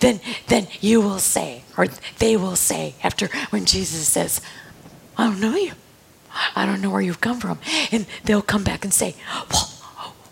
Then 0.00 0.20
then 0.48 0.68
you 0.80 1.00
will 1.00 1.18
say, 1.18 1.64
or 1.76 1.86
they 2.18 2.36
will 2.36 2.56
say 2.56 2.94
after 3.04 3.28
when 3.50 3.66
Jesus 3.66 4.08
says, 4.08 4.40
I 5.16 5.24
don't 5.28 5.40
know 5.40 5.56
you. 5.56 5.72
I 6.54 6.66
don't 6.66 6.80
know 6.80 6.90
where 6.90 7.00
you've 7.00 7.20
come 7.20 7.40
from. 7.40 7.58
And 7.92 8.06
they'll 8.24 8.42
come 8.42 8.64
back 8.64 8.84
and 8.84 8.92
say, 8.92 9.14
Well, 9.50 9.72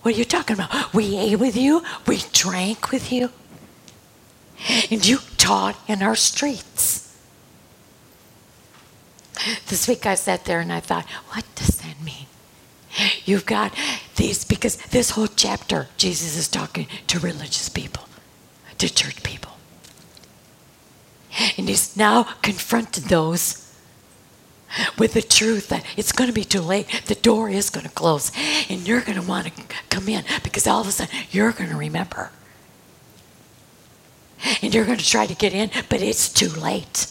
what 0.02 0.14
are 0.14 0.18
you 0.18 0.24
talking 0.24 0.54
about? 0.54 0.92
We 0.92 1.16
ate 1.16 1.38
with 1.38 1.56
you, 1.56 1.82
we 2.06 2.22
drank 2.32 2.90
with 2.90 3.10
you, 3.10 3.30
and 4.90 5.04
you 5.06 5.18
taught 5.38 5.78
in 5.88 6.02
our 6.02 6.14
streets. 6.14 7.04
This 9.68 9.88
week 9.88 10.06
I 10.06 10.14
sat 10.14 10.44
there 10.44 10.60
and 10.60 10.72
I 10.72 10.80
thought, 10.80 11.06
what 11.30 11.44
does 11.54 11.78
that 11.78 12.00
mean? 12.02 12.26
You've 13.24 13.46
got 13.46 13.74
these, 14.16 14.44
because 14.44 14.76
this 14.76 15.10
whole 15.10 15.26
chapter, 15.26 15.88
Jesus 15.96 16.36
is 16.36 16.48
talking 16.48 16.86
to 17.08 17.18
religious 17.18 17.68
people, 17.68 18.08
to 18.78 18.92
church 18.92 19.22
people. 19.22 19.52
And 21.58 21.68
he's 21.68 21.96
now 21.96 22.24
confronted 22.42 23.04
those 23.04 23.63
with 24.98 25.14
the 25.14 25.22
truth 25.22 25.68
that 25.68 25.84
it's 25.96 26.12
going 26.12 26.28
to 26.28 26.34
be 26.34 26.44
too 26.44 26.60
late. 26.60 26.86
The 27.06 27.14
door 27.14 27.48
is 27.48 27.70
going 27.70 27.86
to 27.86 27.92
close, 27.92 28.32
and 28.68 28.86
you're 28.86 29.00
going 29.00 29.20
to 29.20 29.26
want 29.26 29.46
to 29.46 29.62
come 29.90 30.08
in 30.08 30.24
because 30.42 30.66
all 30.66 30.80
of 30.80 30.88
a 30.88 30.92
sudden 30.92 31.14
you're 31.30 31.52
going 31.52 31.70
to 31.70 31.76
remember. 31.76 32.30
And 34.62 34.74
you're 34.74 34.84
going 34.84 34.98
to 34.98 35.06
try 35.06 35.26
to 35.26 35.34
get 35.34 35.54
in, 35.54 35.70
but 35.88 36.02
it's 36.02 36.28
too 36.28 36.48
late. 36.48 37.06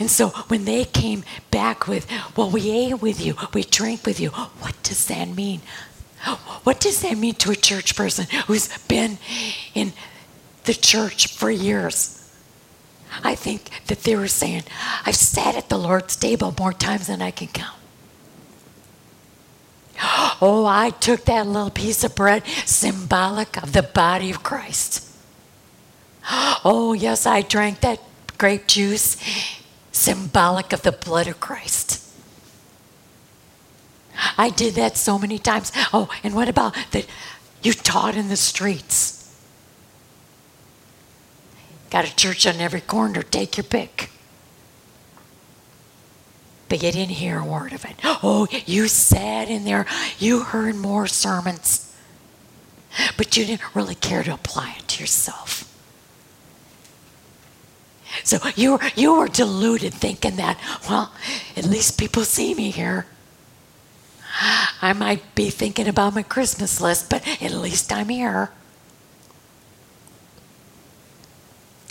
And 0.00 0.10
so 0.10 0.28
when 0.48 0.64
they 0.64 0.84
came 0.84 1.24
back 1.50 1.86
with, 1.86 2.06
well, 2.36 2.50
we 2.50 2.70
ate 2.70 3.02
with 3.02 3.24
you, 3.24 3.34
we 3.52 3.64
drank 3.64 4.06
with 4.06 4.18
you, 4.18 4.30
what 4.30 4.74
does 4.82 5.06
that 5.06 5.28
mean? 5.28 5.60
What 6.62 6.80
does 6.80 7.02
that 7.02 7.18
mean 7.18 7.34
to 7.34 7.50
a 7.50 7.56
church 7.56 7.94
person 7.94 8.26
who's 8.46 8.76
been 8.88 9.18
in 9.74 9.92
the 10.64 10.72
church 10.72 11.26
for 11.26 11.50
years? 11.50 12.23
I 13.22 13.34
think 13.34 13.70
that 13.86 14.02
they 14.02 14.16
were 14.16 14.28
saying, 14.28 14.64
I've 15.06 15.16
sat 15.16 15.56
at 15.56 15.68
the 15.68 15.78
Lord's 15.78 16.16
table 16.16 16.54
more 16.58 16.72
times 16.72 17.06
than 17.06 17.22
I 17.22 17.30
can 17.30 17.48
count. 17.48 17.78
Oh, 20.40 20.66
I 20.66 20.90
took 20.90 21.24
that 21.24 21.46
little 21.46 21.70
piece 21.70 22.02
of 22.04 22.16
bread, 22.16 22.44
symbolic 22.66 23.56
of 23.62 23.72
the 23.72 23.82
body 23.82 24.30
of 24.30 24.42
Christ. 24.42 25.08
Oh, 26.66 26.94
yes, 26.94 27.26
I 27.26 27.42
drank 27.42 27.80
that 27.80 28.00
grape 28.38 28.66
juice 28.66 29.16
symbolic 29.92 30.72
of 30.72 30.82
the 30.82 30.92
blood 30.92 31.26
of 31.28 31.40
Christ. 31.40 32.00
I 34.36 34.50
did 34.50 34.74
that 34.74 34.96
so 34.96 35.18
many 35.18 35.38
times. 35.38 35.72
Oh, 35.92 36.08
and 36.22 36.34
what 36.34 36.48
about 36.48 36.74
that 36.92 37.06
you 37.62 37.72
taught 37.72 38.16
in 38.16 38.28
the 38.28 38.36
streets? 38.36 39.23
Got 41.94 42.10
a 42.10 42.16
church 42.16 42.44
on 42.44 42.56
every 42.56 42.80
corner, 42.80 43.22
take 43.22 43.56
your 43.56 43.62
pick. 43.62 44.10
But 46.68 46.82
you 46.82 46.90
didn't 46.90 47.14
hear 47.14 47.38
a 47.38 47.44
word 47.44 47.72
of 47.72 47.84
it. 47.84 47.94
Oh, 48.02 48.48
you 48.66 48.88
sat 48.88 49.48
in 49.48 49.62
there, 49.64 49.86
you 50.18 50.40
heard 50.40 50.74
more 50.74 51.06
sermons, 51.06 51.96
but 53.16 53.36
you 53.36 53.44
didn't 53.44 53.76
really 53.76 53.94
care 53.94 54.24
to 54.24 54.34
apply 54.34 54.74
it 54.76 54.88
to 54.88 55.02
yourself. 55.04 55.72
So 58.24 58.38
you 58.56 58.72
were, 58.72 58.80
you 58.96 59.14
were 59.14 59.28
deluded 59.28 59.94
thinking 59.94 60.34
that, 60.34 60.58
well, 60.90 61.12
at 61.56 61.64
least 61.64 61.96
people 61.96 62.24
see 62.24 62.56
me 62.56 62.72
here. 62.72 63.06
I 64.82 64.94
might 64.94 65.36
be 65.36 65.48
thinking 65.48 65.86
about 65.86 66.16
my 66.16 66.24
Christmas 66.24 66.80
list, 66.80 67.08
but 67.08 67.24
at 67.40 67.52
least 67.52 67.92
I'm 67.92 68.08
here. 68.08 68.50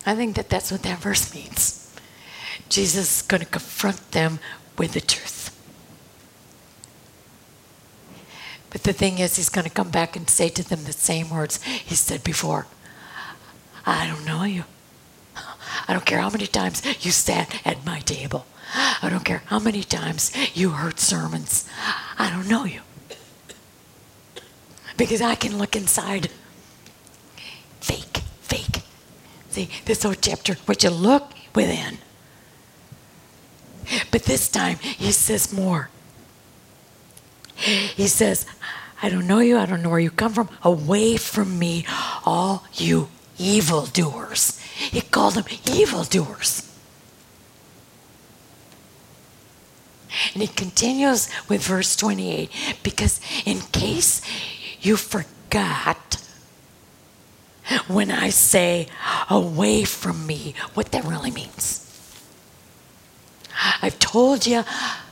I 0.05 0.15
think 0.15 0.35
that 0.35 0.49
that's 0.49 0.71
what 0.71 0.83
that 0.83 0.99
verse 0.99 1.33
means. 1.33 1.95
Jesus 2.69 3.17
is 3.17 3.21
going 3.21 3.41
to 3.41 3.47
confront 3.47 4.11
them 4.11 4.39
with 4.77 4.93
the 4.93 5.01
truth. 5.01 5.49
But 8.69 8.83
the 8.83 8.93
thing 8.93 9.19
is, 9.19 9.35
he's 9.35 9.49
going 9.49 9.65
to 9.65 9.69
come 9.69 9.91
back 9.91 10.15
and 10.15 10.27
say 10.27 10.49
to 10.49 10.67
them 10.67 10.83
the 10.83 10.93
same 10.93 11.29
words 11.29 11.61
he 11.61 11.95
said 11.95 12.23
before 12.23 12.65
I 13.85 14.07
don't 14.07 14.25
know 14.25 14.43
you. 14.43 14.63
I 15.87 15.93
don't 15.93 16.05
care 16.05 16.19
how 16.19 16.29
many 16.29 16.47
times 16.47 16.81
you 17.05 17.11
sat 17.11 17.61
at 17.65 17.85
my 17.85 17.99
table. 17.99 18.45
I 18.73 19.09
don't 19.09 19.25
care 19.25 19.43
how 19.47 19.59
many 19.59 19.83
times 19.83 20.31
you 20.55 20.71
heard 20.71 20.99
sermons. 20.99 21.69
I 22.17 22.29
don't 22.29 22.47
know 22.47 22.65
you. 22.65 22.81
Because 24.97 25.21
I 25.21 25.35
can 25.35 25.57
look 25.57 25.75
inside. 25.75 26.29
Fake. 27.81 28.21
See, 29.53 29.69
this 29.85 30.01
whole 30.01 30.15
chapter, 30.15 30.55
what 30.65 30.83
you 30.83 30.89
look 30.89 31.31
within. 31.53 31.99
But 34.09 34.23
this 34.23 34.49
time, 34.49 34.77
he 34.77 35.11
says 35.11 35.53
more. 35.53 35.91
He 37.55 38.07
says, 38.07 38.47
I 39.03 39.09
don't 39.09 39.27
know 39.27 39.41
you. 39.41 39.59
I 39.59 39.67
don't 39.67 39.83
know 39.83 39.89
where 39.91 39.99
you 39.99 40.09
come 40.09 40.33
from. 40.33 40.49
Away 40.63 41.17
from 41.17 41.59
me, 41.59 41.85
all 42.25 42.63
you 42.73 43.09
evildoers. 43.37 44.59
He 44.59 45.01
called 45.01 45.35
them 45.35 45.45
evildoers. 45.71 46.67
And 50.33 50.41
he 50.41 50.47
continues 50.47 51.29
with 51.47 51.61
verse 51.61 51.95
28 51.95 52.49
because, 52.81 53.21
in 53.45 53.59
case 53.71 54.19
you 54.81 54.97
forgot, 54.97 55.97
when 57.87 58.11
I 58.11 58.29
say 58.29 58.87
away 59.29 59.83
from 59.83 60.25
me, 60.27 60.53
what 60.73 60.91
that 60.91 61.05
really 61.05 61.31
means. 61.31 61.79
I've 63.81 63.99
told 63.99 64.45
you 64.45 64.63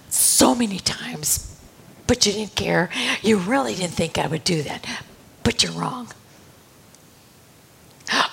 so 0.09 0.55
many 0.55 0.79
times, 0.79 1.59
but 2.07 2.25
you 2.25 2.33
didn't 2.33 2.55
care. 2.55 2.89
You 3.21 3.37
really 3.37 3.75
didn't 3.75 3.93
think 3.93 4.17
I 4.17 4.27
would 4.27 4.43
do 4.43 4.63
that, 4.63 4.85
but 5.43 5.63
you're 5.63 5.71
wrong. 5.71 6.09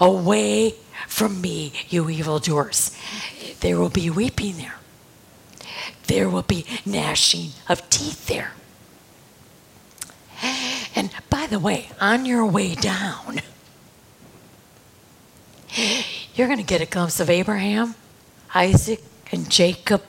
Away 0.00 0.74
from 1.06 1.40
me, 1.40 1.72
you 1.88 2.08
evildoers. 2.10 2.96
There 3.60 3.78
will 3.78 3.88
be 3.88 4.10
weeping 4.10 4.56
there. 4.56 4.74
There 6.06 6.28
will 6.28 6.42
be 6.42 6.64
gnashing 6.84 7.50
of 7.68 7.88
teeth 7.90 8.26
there. 8.26 8.52
And 10.94 11.10
by 11.30 11.46
the 11.46 11.58
way, 11.58 11.90
on 12.00 12.24
your 12.26 12.46
way 12.46 12.74
down, 12.74 13.40
you're 16.34 16.46
going 16.46 16.58
to 16.58 16.64
get 16.64 16.80
a 16.80 16.86
glimpse 16.86 17.20
of 17.20 17.30
Abraham, 17.30 17.94
Isaac, 18.54 19.02
and 19.30 19.50
Jacob, 19.50 20.02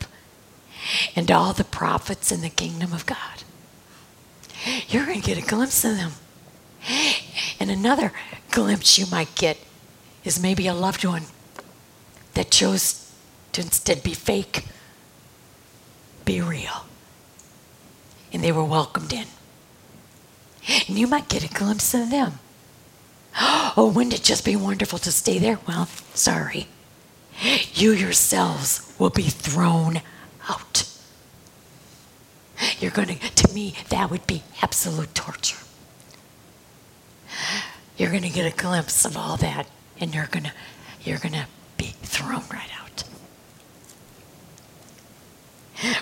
and 1.16 1.30
all 1.30 1.53
the 1.53 1.64
prophets 1.64 2.32
in 2.32 2.41
the 2.41 2.49
kingdom 2.49 2.93
of 2.93 3.05
God. 3.05 3.43
You're 4.88 5.05
going 5.05 5.22
to 5.22 5.28
get 5.28 5.38
a 5.38 5.47
glimpse 5.47 5.84
of 5.84 5.97
them. 5.97 6.12
And 7.60 7.70
another 7.70 8.14
glimpse 8.51 8.97
you 8.97 9.05
might 9.12 9.36
get 9.36 9.57
is 10.24 10.41
maybe 10.41 10.68
a 10.68 10.74
loved 10.74 11.05
one 11.05 11.24
that 12.34 12.51
chose 12.51 13.12
to 13.51 13.62
instead 13.62 14.03
be 14.03 14.14
fake, 14.14 14.66
be 16.26 16.41
real. 16.41 16.86
And 18.32 18.43
they 18.43 18.51
were 18.51 18.64
welcomed 18.64 19.12
in. 19.12 19.26
And 20.88 20.97
you 20.99 21.07
might 21.07 21.30
get 21.30 21.43
a 21.43 21.53
glimpse 21.53 21.93
of 21.93 22.12
them. 22.12 22.39
Oh, 23.77 23.91
wouldn't 23.95 24.15
it 24.15 24.23
just 24.23 24.43
be 24.43 24.55
wonderful 24.55 24.99
to 24.99 25.11
stay 25.11 25.39
there? 25.39 25.59
Well, 25.67 25.86
sorry. 26.13 26.67
you 27.73 27.91
yourselves 27.91 28.93
will 28.99 29.09
be 29.11 29.23
thrown 29.23 30.01
out. 30.49 30.84
You're 32.80 32.91
going 32.91 33.07
to, 33.07 33.15
to 33.15 33.53
me, 33.53 33.75
that 33.89 34.09
would 34.11 34.27
be 34.27 34.43
absolute 34.61 35.13
torture. 35.15 35.57
You're 37.97 38.09
going 38.09 38.23
to 38.23 38.30
get 38.30 38.51
a 38.51 38.55
glimpse 38.55 39.05
of 39.05 39.15
all 39.15 39.38
that, 39.38 39.67
and 39.99 40.13
you're 40.13 40.27
going 40.27 40.43
to, 40.45 40.51
you're 41.03 41.19
going 41.19 41.34
to 41.34 41.45
be 41.77 41.93
thrown 42.01 42.43
right 42.51 42.69
out. 42.78 42.78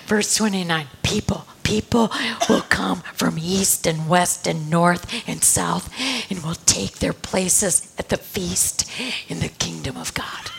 Verse 0.06 0.34
29 0.36 0.86
People, 1.02 1.46
people 1.62 2.10
will 2.48 2.62
come 2.62 3.02
from 3.14 3.38
east 3.38 3.86
and 3.86 4.08
west 4.08 4.46
and 4.46 4.68
north 4.70 5.28
and 5.28 5.42
south 5.42 5.92
and 6.30 6.42
will 6.42 6.56
take 6.66 6.98
their 6.98 7.12
places 7.12 7.94
at 7.98 8.08
the 8.08 8.16
feast 8.16 8.90
in 9.28 9.40
the 9.40 9.48
kingdom 9.48 9.96
of 9.96 10.14
God. 10.14 10.50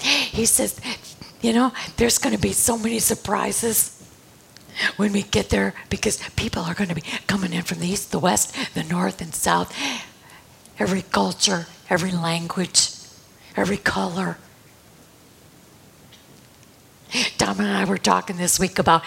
He 0.00 0.46
says, 0.46 0.78
you 1.40 1.52
know, 1.52 1.72
there's 1.96 2.18
going 2.18 2.34
to 2.34 2.40
be 2.40 2.52
so 2.52 2.78
many 2.78 2.98
surprises 2.98 3.92
when 4.96 5.12
we 5.12 5.22
get 5.22 5.50
there 5.50 5.74
because 5.88 6.18
people 6.36 6.62
are 6.62 6.74
going 6.74 6.88
to 6.88 6.94
be 6.94 7.04
coming 7.26 7.52
in 7.52 7.62
from 7.62 7.80
the 7.80 7.88
east, 7.88 8.12
the 8.12 8.18
west, 8.18 8.54
the 8.74 8.84
north, 8.84 9.20
and 9.20 9.34
south. 9.34 9.74
Every 10.78 11.02
culture, 11.02 11.66
every 11.88 12.12
language, 12.12 12.90
every 13.56 13.78
color. 13.78 14.38
Tom 17.38 17.60
and 17.60 17.68
I 17.68 17.84
were 17.84 17.98
talking 17.98 18.36
this 18.36 18.58
week 18.58 18.78
about 18.78 19.02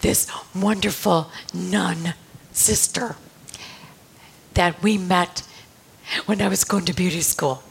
this 0.00 0.30
wonderful 0.54 1.30
nun 1.54 2.14
sister 2.52 3.16
that 4.54 4.82
we 4.82 4.98
met 4.98 5.42
when 6.26 6.40
I 6.40 6.48
was 6.48 6.64
going 6.64 6.84
to 6.86 6.94
beauty 6.94 7.20
school. 7.20 7.62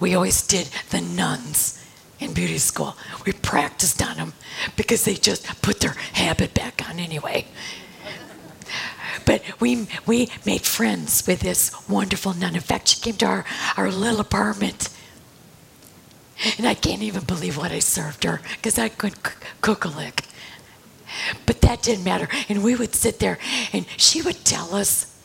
We 0.00 0.14
always 0.14 0.46
did 0.46 0.68
the 0.90 1.00
nuns 1.00 1.84
in 2.18 2.32
beauty 2.32 2.58
school. 2.58 2.96
We 3.26 3.32
practiced 3.32 4.02
on 4.02 4.16
them 4.16 4.32
because 4.76 5.04
they 5.04 5.14
just 5.14 5.60
put 5.62 5.80
their 5.80 5.96
habit 6.12 6.54
back 6.54 6.88
on 6.88 6.98
anyway. 6.98 7.46
But 9.26 9.42
we, 9.60 9.86
we 10.06 10.28
made 10.44 10.62
friends 10.62 11.26
with 11.26 11.40
this 11.40 11.70
wonderful 11.88 12.34
nun. 12.34 12.54
In 12.54 12.60
fact, 12.60 12.88
she 12.88 13.00
came 13.00 13.14
to 13.16 13.26
our, 13.26 13.44
our 13.76 13.90
little 13.90 14.20
apartment. 14.20 14.88
And 16.58 16.66
I 16.66 16.74
can't 16.74 17.02
even 17.02 17.24
believe 17.24 17.56
what 17.56 17.72
I 17.72 17.78
served 17.78 18.24
her 18.24 18.40
because 18.56 18.78
I 18.78 18.88
couldn't 18.88 19.22
cook 19.60 19.84
a 19.84 19.88
lick. 19.88 20.24
But 21.46 21.60
that 21.60 21.82
didn't 21.82 22.04
matter. 22.04 22.28
And 22.48 22.64
we 22.64 22.74
would 22.74 22.94
sit 22.94 23.20
there 23.20 23.38
and 23.72 23.86
she 23.96 24.20
would 24.22 24.44
tell 24.44 24.74
us 24.74 25.16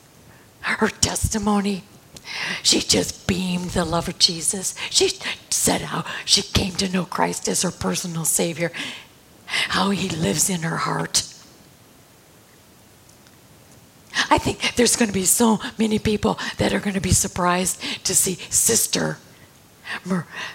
her 0.62 0.89
testimony 0.89 1.84
she 2.64 2.80
just 2.80 3.28
beamed 3.28 3.72
the 3.72 3.86
love 3.86 4.07
of 4.07 4.20
Jesus. 4.20 4.76
She 4.89 5.10
said 5.49 5.82
how 5.82 6.05
she 6.26 6.41
came 6.41 6.74
to 6.74 6.89
know 6.89 7.05
Christ 7.05 7.47
as 7.47 7.62
her 7.64 7.72
personal 7.72 8.26
Savior, 8.26 8.72
how 9.45 9.89
He 9.89 10.10
lives 10.10 10.49
in 10.49 10.62
her 10.62 10.78
heart. 10.78 11.26
I 14.30 14.38
think 14.38 14.76
there's 14.76 14.95
going 14.95 15.07
to 15.07 15.14
be 15.14 15.26
so 15.26 15.60
many 15.78 15.97
people 15.97 16.38
that 16.57 16.74
are 16.74 16.80
going 16.80 16.93
to 16.93 17.01
be 17.01 17.12
surprised 17.12 17.82
to 18.05 18.16
see 18.16 18.36
Sister, 18.49 19.18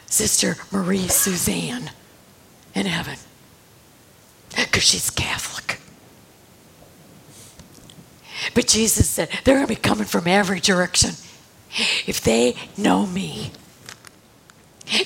Sister 0.06 0.56
Marie 0.70 1.08
Suzanne 1.08 1.90
in 2.74 2.86
heaven 2.86 3.16
because 4.56 4.82
she's 4.82 5.10
Catholic. 5.10 5.80
But 8.54 8.66
Jesus 8.66 9.08
said 9.08 9.28
they're 9.44 9.56
going 9.56 9.66
to 9.66 9.74
be 9.74 9.80
coming 9.80 10.06
from 10.06 10.26
every 10.26 10.60
direction. 10.60 11.10
If 12.06 12.20
they 12.20 12.54
know 12.76 13.06
me 13.06 13.52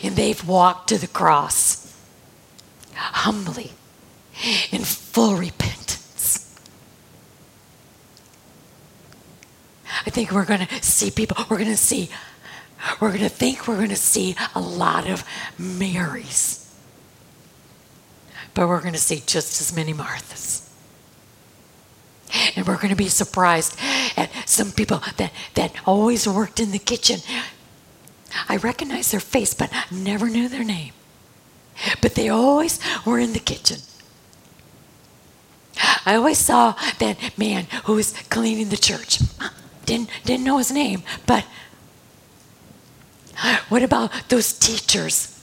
and 0.02 0.16
they've 0.16 0.46
walked 0.46 0.88
to 0.90 0.98
the 0.98 1.06
cross 1.06 1.96
humbly 2.94 3.72
in 4.70 4.82
full 4.82 5.36
repentance, 5.36 6.58
I 10.06 10.10
think 10.10 10.32
we're 10.32 10.44
going 10.44 10.66
to 10.66 10.82
see 10.82 11.10
people, 11.10 11.36
we're 11.48 11.58
going 11.58 11.70
to 11.70 11.76
see, 11.76 12.10
we're 13.00 13.08
going 13.08 13.20
to 13.20 13.28
think 13.28 13.66
we're 13.66 13.76
going 13.76 13.88
to 13.88 13.96
see 13.96 14.36
a 14.54 14.60
lot 14.60 15.08
of 15.08 15.24
Marys. 15.58 16.64
But 18.54 18.68
we're 18.68 18.80
going 18.80 18.94
to 18.94 18.98
see 18.98 19.22
just 19.24 19.60
as 19.60 19.74
many 19.74 19.92
Marthas. 19.92 20.68
And 22.56 22.66
we're 22.66 22.76
going 22.76 22.90
to 22.90 22.96
be 22.96 23.08
surprised 23.08 23.78
at 24.16 24.30
some 24.46 24.72
people 24.72 25.00
that, 25.16 25.32
that 25.54 25.72
always 25.86 26.28
worked 26.28 26.60
in 26.60 26.72
the 26.72 26.78
kitchen. 26.78 27.20
I 28.48 28.56
recognize 28.56 29.10
their 29.10 29.20
face, 29.20 29.54
but 29.54 29.72
never 29.90 30.28
knew 30.28 30.48
their 30.48 30.64
name. 30.64 30.92
But 32.02 32.14
they 32.14 32.28
always 32.28 32.80
were 33.06 33.18
in 33.18 33.32
the 33.32 33.38
kitchen. 33.38 33.78
I 36.04 36.16
always 36.16 36.38
saw 36.38 36.74
that 36.98 37.38
man 37.38 37.66
who 37.84 37.94
was 37.94 38.12
cleaning 38.30 38.68
the 38.68 38.76
church. 38.76 39.20
Didn't, 39.86 40.10
didn't 40.24 40.44
know 40.44 40.58
his 40.58 40.72
name, 40.72 41.02
but 41.26 41.46
what 43.68 43.82
about 43.82 44.12
those 44.28 44.52
teachers 44.52 45.38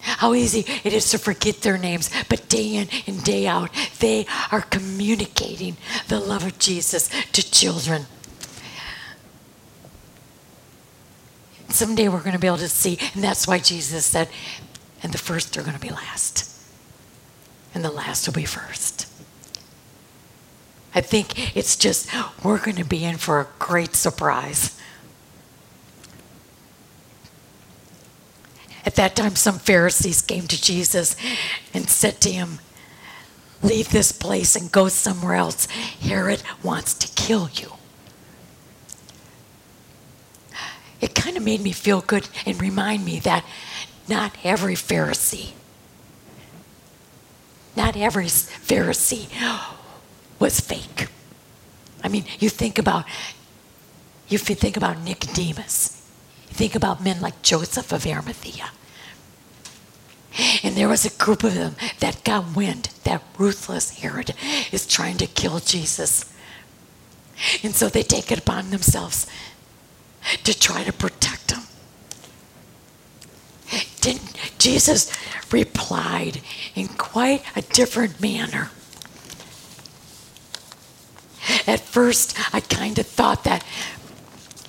how 0.00 0.34
easy 0.34 0.64
it 0.84 0.92
is 0.92 1.10
to 1.10 1.18
forget 1.18 1.60
their 1.60 1.76
names, 1.76 2.10
but 2.28 2.48
day 2.48 2.76
in 2.76 2.88
and 3.06 3.22
day 3.22 3.46
out, 3.46 3.70
they 3.98 4.26
are 4.50 4.62
communicating 4.62 5.76
the 6.08 6.18
love 6.18 6.44
of 6.46 6.58
Jesus 6.58 7.08
to 7.32 7.50
children. 7.50 8.06
Someday 11.68 12.08
we're 12.08 12.20
going 12.20 12.32
to 12.32 12.38
be 12.38 12.46
able 12.46 12.56
to 12.58 12.68
see, 12.68 12.98
and 13.14 13.22
that's 13.22 13.46
why 13.46 13.58
Jesus 13.58 14.06
said, 14.06 14.28
and 15.02 15.12
the 15.12 15.18
first 15.18 15.56
are 15.58 15.62
going 15.62 15.74
to 15.74 15.80
be 15.80 15.90
last, 15.90 16.50
and 17.74 17.84
the 17.84 17.90
last 17.90 18.26
will 18.26 18.34
be 18.34 18.46
first. 18.46 19.06
I 20.94 21.02
think 21.02 21.54
it's 21.54 21.76
just, 21.76 22.08
we're 22.42 22.58
going 22.58 22.76
to 22.76 22.84
be 22.84 23.04
in 23.04 23.18
for 23.18 23.40
a 23.40 23.46
great 23.58 23.94
surprise. 23.94 24.77
At 28.88 28.94
that 28.94 29.14
time, 29.14 29.36
some 29.36 29.58
Pharisees 29.58 30.22
came 30.22 30.46
to 30.46 30.58
Jesus 30.58 31.14
and 31.74 31.90
said 31.90 32.22
to 32.22 32.30
him, 32.30 32.58
Leave 33.62 33.90
this 33.90 34.12
place 34.12 34.56
and 34.56 34.72
go 34.72 34.88
somewhere 34.88 35.34
else. 35.34 35.66
Herod 36.00 36.42
wants 36.62 36.94
to 36.94 37.22
kill 37.22 37.50
you. 37.52 37.74
It 41.02 41.14
kind 41.14 41.36
of 41.36 41.42
made 41.42 41.60
me 41.60 41.72
feel 41.72 42.00
good 42.00 42.30
and 42.46 42.58
remind 42.62 43.04
me 43.04 43.20
that 43.20 43.44
not 44.08 44.34
every 44.42 44.74
Pharisee, 44.74 45.50
not 47.76 47.94
every 47.94 48.24
Pharisee 48.24 49.28
was 50.38 50.60
fake. 50.60 51.08
I 52.02 52.08
mean, 52.08 52.24
you 52.38 52.48
think 52.48 52.78
about, 52.78 53.04
if 54.30 54.48
you 54.48 54.56
think 54.56 54.78
about 54.78 54.98
Nicodemus, 55.02 56.10
you 56.48 56.54
think 56.54 56.74
about 56.74 57.04
men 57.04 57.20
like 57.20 57.42
Joseph 57.42 57.92
of 57.92 58.06
Arimathea. 58.06 58.70
And 60.62 60.76
there 60.76 60.88
was 60.88 61.04
a 61.04 61.10
group 61.18 61.42
of 61.42 61.54
them 61.54 61.76
that 62.00 62.24
got 62.24 62.56
wind 62.56 62.90
that 63.04 63.22
ruthless 63.38 63.98
Herod 63.98 64.34
is 64.70 64.86
trying 64.86 65.16
to 65.18 65.26
kill 65.26 65.58
Jesus. 65.58 66.32
And 67.62 67.74
so 67.74 67.88
they 67.88 68.02
take 68.02 68.30
it 68.30 68.38
upon 68.38 68.70
themselves 68.70 69.26
to 70.44 70.58
try 70.58 70.84
to 70.84 70.92
protect 70.92 71.52
him. 71.52 71.62
Didn't 74.00 74.38
Jesus 74.58 75.12
replied 75.52 76.40
in 76.74 76.88
quite 76.88 77.42
a 77.56 77.62
different 77.62 78.20
manner. 78.20 78.70
At 81.66 81.80
first, 81.80 82.36
I 82.54 82.60
kind 82.60 82.98
of 82.98 83.06
thought 83.06 83.44
that 83.44 83.64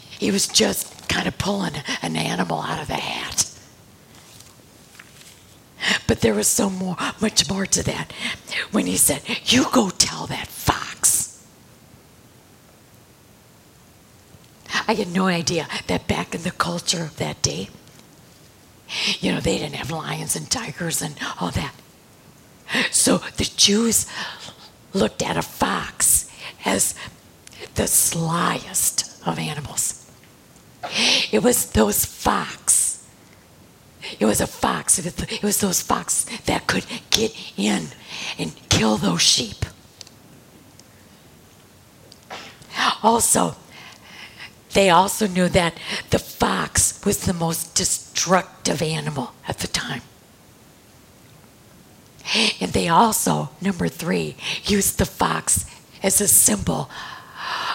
he 0.10 0.32
was 0.32 0.48
just 0.48 1.10
kind 1.10 1.28
of 1.28 1.38
pulling 1.38 1.74
an 2.02 2.16
animal 2.16 2.62
out 2.62 2.82
of 2.82 2.88
the 2.88 2.96
hat. 2.96 3.49
But 6.08 6.22
there 6.22 6.34
was 6.34 6.48
so 6.48 6.70
more, 6.70 6.98
much 7.22 7.50
more 7.50 7.66
to 7.66 7.84
that 7.84 8.12
when 8.72 8.86
he 8.86 8.98
said, 8.98 9.22
You 9.46 9.66
go 9.72 9.90
tell 9.90 10.28
that 10.28 10.48
fox. 10.48 11.46
I 14.88 14.94
had 14.94 15.14
no 15.14 15.28
idea 15.28 15.68
that 15.88 16.08
back 16.08 16.34
in 16.34 16.44
the 16.44 16.52
culture 16.52 17.04
of 17.04 17.18
that 17.18 17.42
day, 17.42 17.70
you 19.20 19.32
know, 19.32 19.40
they 19.40 19.58
didn't 19.60 19.76
have 19.76 19.92
lions 19.92 20.36
and 20.36 20.50
tigers 20.50 21.02
and 21.02 21.16
all 21.40 21.52
that. 21.52 21.74
So 22.92 23.18
the 23.38 23.50
Jews 23.56 24.06
looked 24.94 25.22
at 25.22 25.38
a 25.38 25.42
fox 25.42 26.30
as 26.66 26.96
the 27.76 27.84
slyest 27.84 29.26
of 29.28 29.38
animals. 29.38 30.10
It 31.32 31.44
was 31.44 31.68
those 31.72 32.06
fox. 32.06 32.89
It 34.20 34.26
was 34.26 34.42
a 34.42 34.48
fox. 34.48 35.00
It 35.00 35.44
was 35.44 35.60
those 35.60 35.82
fox 35.82 36.26
that 36.46 36.68
could 36.68 36.86
get 37.10 37.36
in 37.58 37.88
and 38.38 38.54
kill 38.70 38.98
those 38.98 39.22
sheep. 39.22 39.66
Also, 43.04 43.56
they 44.74 44.90
also 44.90 45.28
knew 45.28 45.50
that 45.50 45.78
the 46.10 46.20
fox 46.20 47.04
was 47.06 47.26
the 47.26 47.34
most 47.34 47.76
destructive 47.76 48.82
animal 48.82 49.34
at 49.48 49.60
the 49.60 49.68
time. 49.68 50.02
And 52.62 52.74
they 52.74 52.88
also, 52.88 53.50
number 53.62 53.88
three, 53.88 54.36
used 54.64 54.98
the 55.00 55.06
fox 55.06 55.66
as 56.04 56.22
a 56.22 56.28
symbol 56.28 56.90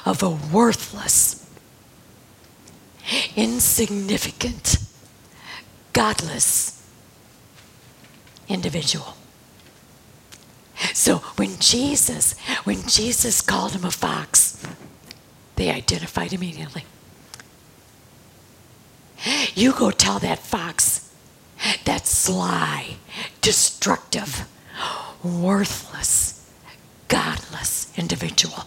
of 0.06 0.22
a 0.22 0.30
worthless, 0.30 1.44
insignificant, 3.34 4.78
godless 5.94 6.86
individual. 8.46 9.16
So 10.92 11.18
when 11.36 11.56
Jesus, 11.58 12.38
when 12.64 12.86
Jesus 12.86 13.40
called 13.40 13.72
him 13.72 13.84
a 13.84 13.90
fox, 13.90 14.62
they 15.56 15.70
identified 15.70 16.32
immediately. 16.34 16.84
You 19.54 19.72
go 19.72 19.90
tell 19.90 20.18
that 20.18 20.40
fox, 20.40 21.10
that 21.84 22.06
sly, 22.06 22.96
destructive, 23.40 24.46
worthless, 25.22 26.50
godless 27.08 27.96
individual. 27.96 28.64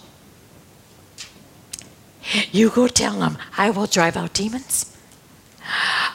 You 2.52 2.70
go 2.70 2.88
tell 2.88 3.22
him, 3.22 3.38
I 3.58 3.70
will 3.70 3.86
drive 3.86 4.18
out 4.18 4.34
demons. 4.34 4.97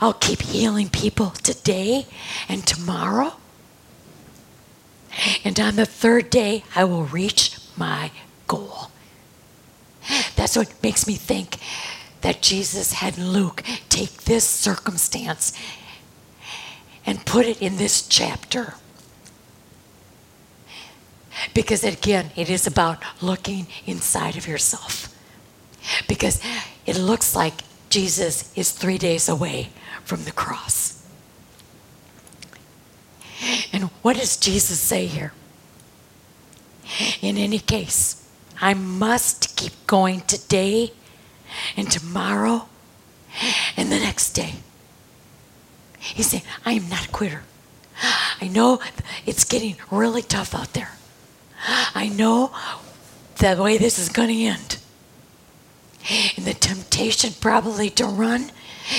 I'll 0.00 0.14
keep 0.14 0.42
healing 0.42 0.88
people 0.88 1.30
today 1.30 2.06
and 2.48 2.66
tomorrow. 2.66 3.34
And 5.44 5.58
on 5.60 5.76
the 5.76 5.86
third 5.86 6.30
day, 6.30 6.64
I 6.74 6.84
will 6.84 7.04
reach 7.04 7.58
my 7.76 8.10
goal. 8.46 8.90
That's 10.36 10.56
what 10.56 10.82
makes 10.82 11.06
me 11.06 11.14
think 11.14 11.58
that 12.22 12.42
Jesus 12.42 12.94
had 12.94 13.18
Luke 13.18 13.62
take 13.88 14.24
this 14.24 14.48
circumstance 14.48 15.52
and 17.04 17.24
put 17.26 17.46
it 17.46 17.60
in 17.60 17.76
this 17.76 18.06
chapter. 18.06 18.74
Because 21.54 21.84
again, 21.84 22.30
it 22.36 22.48
is 22.48 22.66
about 22.66 23.02
looking 23.20 23.66
inside 23.86 24.36
of 24.36 24.46
yourself. 24.46 25.08
Because 26.08 26.40
it 26.86 26.96
looks 26.96 27.34
like 27.34 27.62
Jesus 27.92 28.50
is 28.56 28.72
three 28.72 28.96
days 28.96 29.28
away 29.28 29.68
from 30.02 30.24
the 30.24 30.32
cross. 30.32 31.06
And 33.70 33.84
what 34.00 34.16
does 34.16 34.38
Jesus 34.38 34.80
say 34.80 35.04
here? 35.04 35.34
In 37.20 37.36
any 37.36 37.58
case, 37.58 38.26
I 38.62 38.72
must 38.72 39.58
keep 39.58 39.74
going 39.86 40.22
today 40.22 40.94
and 41.76 41.90
tomorrow 41.90 42.66
and 43.76 43.92
the 43.92 43.98
next 43.98 44.30
day. 44.30 44.54
He's 45.98 46.28
saying, 46.28 46.44
I 46.64 46.72
am 46.72 46.88
not 46.88 47.08
a 47.08 47.10
quitter. 47.10 47.42
I 48.40 48.48
know 48.48 48.80
it's 49.26 49.44
getting 49.44 49.76
really 49.90 50.22
tough 50.22 50.54
out 50.54 50.72
there. 50.72 50.92
I 51.94 52.08
know 52.08 52.52
the 53.36 53.62
way 53.62 53.76
this 53.76 53.98
is 53.98 54.08
going 54.08 54.28
to 54.28 54.44
end. 54.44 54.78
And 56.36 56.44
the 56.44 56.54
temptation 56.54 57.32
probably 57.40 57.90
to 57.90 58.04
run 58.06 58.50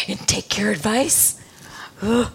and 0.08 0.20
take 0.28 0.58
your 0.58 0.72
advice. 0.72 1.42
Ugh. 2.02 2.32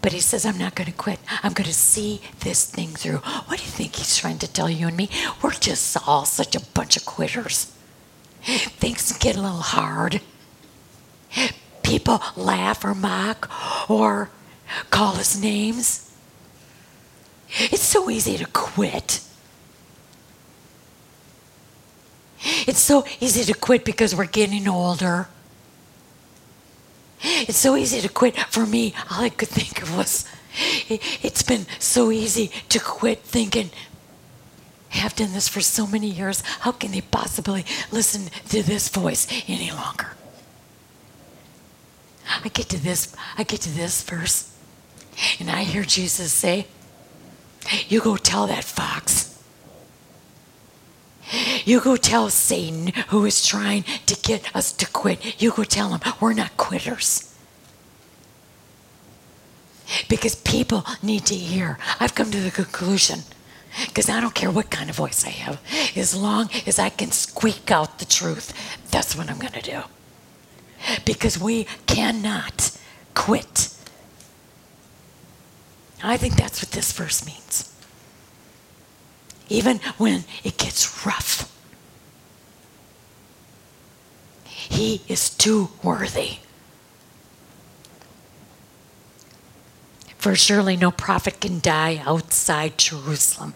But 0.00 0.12
he 0.12 0.20
says, 0.20 0.46
I'm 0.46 0.58
not 0.58 0.74
going 0.74 0.90
to 0.90 0.96
quit. 0.96 1.18
I'm 1.42 1.52
going 1.52 1.66
to 1.66 1.74
see 1.74 2.20
this 2.40 2.64
thing 2.64 2.88
through. 2.90 3.18
What 3.18 3.58
do 3.58 3.64
you 3.64 3.70
think 3.70 3.96
he's 3.96 4.16
trying 4.16 4.38
to 4.38 4.50
tell 4.50 4.70
you 4.70 4.86
and 4.86 4.96
me? 4.96 5.10
We're 5.42 5.50
just 5.50 5.96
all 6.06 6.24
such 6.24 6.54
a 6.54 6.60
bunch 6.60 6.96
of 6.96 7.04
quitters. 7.04 7.74
Things 8.42 9.12
get 9.18 9.36
a 9.36 9.42
little 9.42 9.58
hard. 9.58 10.20
People 11.82 12.22
laugh 12.36 12.84
or 12.84 12.94
mock 12.94 13.50
or 13.90 14.30
call 14.90 15.16
us 15.16 15.38
names. 15.38 16.14
It's 17.50 17.82
so 17.82 18.08
easy 18.08 18.38
to 18.38 18.46
quit. 18.46 19.20
It's 22.40 22.78
so 22.78 23.04
easy 23.20 23.44
to 23.44 23.58
quit 23.58 23.84
because 23.84 24.14
we're 24.14 24.26
getting 24.26 24.68
older. 24.68 25.28
It's 27.20 27.58
so 27.58 27.76
easy 27.76 28.00
to 28.00 28.08
quit. 28.08 28.36
For 28.36 28.64
me, 28.66 28.94
all 29.10 29.22
I 29.22 29.28
could 29.30 29.48
think 29.48 29.82
of 29.82 29.96
was 29.96 30.24
it, 30.88 31.02
has 31.02 31.42
been 31.42 31.66
so 31.78 32.10
easy 32.10 32.50
to 32.68 32.78
quit 32.78 33.20
thinking, 33.20 33.70
I've 34.94 35.16
done 35.16 35.32
this 35.32 35.48
for 35.48 35.60
so 35.60 35.86
many 35.86 36.08
years. 36.08 36.42
How 36.60 36.72
can 36.72 36.92
they 36.92 37.00
possibly 37.00 37.64
listen 37.90 38.30
to 38.48 38.62
this 38.62 38.88
voice 38.88 39.26
any 39.46 39.70
longer? 39.70 40.08
I 42.44 42.48
get 42.48 42.68
to 42.70 42.78
this, 42.78 43.14
I 43.36 43.42
get 43.42 43.60
to 43.62 43.70
this 43.70 44.02
verse, 44.02 44.54
and 45.40 45.50
I 45.50 45.64
hear 45.64 45.82
Jesus 45.82 46.32
say, 46.32 46.66
You 47.88 48.00
go 48.00 48.16
tell 48.16 48.46
that 48.46 48.64
fox 48.64 49.37
you 51.64 51.80
go 51.80 51.96
tell 51.96 52.30
Satan, 52.30 52.92
who 53.08 53.24
is 53.24 53.46
trying 53.46 53.84
to 54.06 54.16
get 54.22 54.54
us 54.54 54.72
to 54.72 54.86
quit, 54.86 55.40
you 55.40 55.50
go 55.50 55.64
tell 55.64 55.90
him 55.94 56.00
we're 56.20 56.32
not 56.32 56.56
quitters. 56.56 57.34
Because 60.08 60.34
people 60.34 60.84
need 61.02 61.24
to 61.26 61.34
hear. 61.34 61.78
I've 61.98 62.14
come 62.14 62.30
to 62.30 62.40
the 62.40 62.50
conclusion, 62.50 63.20
because 63.86 64.08
I 64.08 64.20
don't 64.20 64.34
care 64.34 64.50
what 64.50 64.70
kind 64.70 64.90
of 64.90 64.96
voice 64.96 65.24
I 65.24 65.30
have, 65.30 65.60
as 65.96 66.14
long 66.14 66.50
as 66.66 66.78
I 66.78 66.88
can 66.88 67.10
squeak 67.10 67.70
out 67.70 67.98
the 67.98 68.04
truth, 68.04 68.52
that's 68.90 69.16
what 69.16 69.30
I'm 69.30 69.38
going 69.38 69.52
to 69.54 69.62
do. 69.62 69.82
Because 71.04 71.38
we 71.38 71.64
cannot 71.86 72.76
quit. 73.14 73.74
I 76.02 76.16
think 76.16 76.36
that's 76.36 76.62
what 76.62 76.70
this 76.70 76.92
verse 76.92 77.26
means 77.26 77.74
even 79.48 79.80
when 79.96 80.24
it 80.44 80.56
gets 80.58 81.06
rough. 81.06 81.52
He 84.44 85.02
is 85.08 85.30
too 85.30 85.70
worthy. 85.82 86.38
For 90.18 90.34
surely 90.34 90.76
no 90.76 90.90
prophet 90.90 91.40
can 91.40 91.60
die 91.60 92.02
outside 92.04 92.76
Jerusalem. 92.76 93.54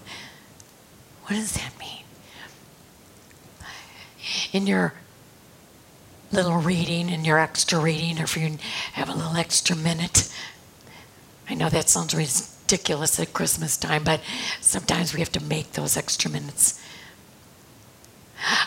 What 1.25 1.37
does 1.37 1.53
that 1.53 1.73
mean? 1.79 2.05
In 4.53 4.67
your 4.67 4.95
little 6.31 6.57
reading, 6.57 7.11
in 7.11 7.25
your 7.25 7.39
extra 7.39 7.79
reading, 7.79 8.19
or 8.19 8.25
if 8.25 8.37
you 8.37 8.59
have 8.95 9.09
a 9.09 9.15
little 9.15 9.37
extra 9.37 9.77
minute, 9.77 10.33
I 11.49 11.55
know 11.55 11.69
that 11.69 11.91
sounds 11.91 12.15
ridiculous 12.73 13.21
at 13.21 13.35
Christmas 13.35 13.77
time, 13.77 14.03
but 14.03 14.23
sometimes 14.63 15.13
we 15.13 15.21
have 15.21 15.31
to 15.31 15.43
make 15.45 15.73
those 15.73 15.95
extra 15.95 16.31
minutes. 16.31 16.83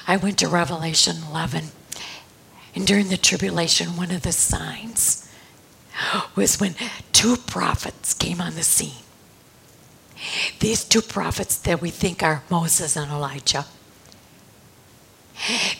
I 0.07 0.15
went 0.15 0.38
to 0.40 0.48
Revelation 0.48 1.18
11, 1.27 1.65
and 2.76 2.86
during 2.86 3.07
the 3.10 3.18
tribulation, 3.18 3.98
one 3.98 4.11
of 4.11 4.22
the 4.22 4.32
signs 4.32 5.27
was 6.36 6.60
when 6.60 6.76
two 7.14 7.36
prophets 7.36 8.14
came 8.14 8.40
on 8.40 8.53
the 8.53 8.61
scene. 8.61 9.03
These 10.60 10.84
two 10.84 11.02
prophets 11.02 11.57
that 11.57 11.82
we 11.82 11.90
think 11.90 12.22
are 12.22 12.44
Moses 12.52 12.95
and 12.95 13.11
Elijah, 13.11 13.65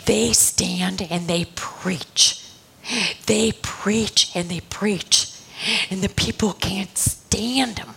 they 0.06 0.34
stand 0.34 1.06
and 1.12 1.28
they 1.28 1.46
preach. 1.54 2.42
They 3.28 3.52
preach 3.52 4.32
and 4.36 4.50
they 4.50 4.62
preach, 4.62 5.32
and 5.90 6.02
the 6.02 6.10
people 6.10 6.54
can't 6.54 6.98
stand 6.98 7.78
them 7.78 7.96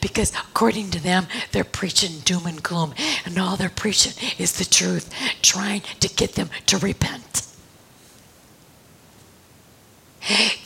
because 0.00 0.32
according 0.32 0.90
to 0.90 1.02
them, 1.02 1.26
they're 1.52 1.64
preaching 1.64 2.20
doom 2.20 2.46
and 2.46 2.62
gloom, 2.62 2.94
and 3.24 3.38
all 3.38 3.56
they're 3.56 3.68
preaching 3.68 4.12
is 4.38 4.52
the 4.58 4.64
truth, 4.64 5.12
trying 5.42 5.82
to 6.00 6.08
get 6.08 6.34
them 6.34 6.50
to 6.66 6.78
repent. 6.78 7.46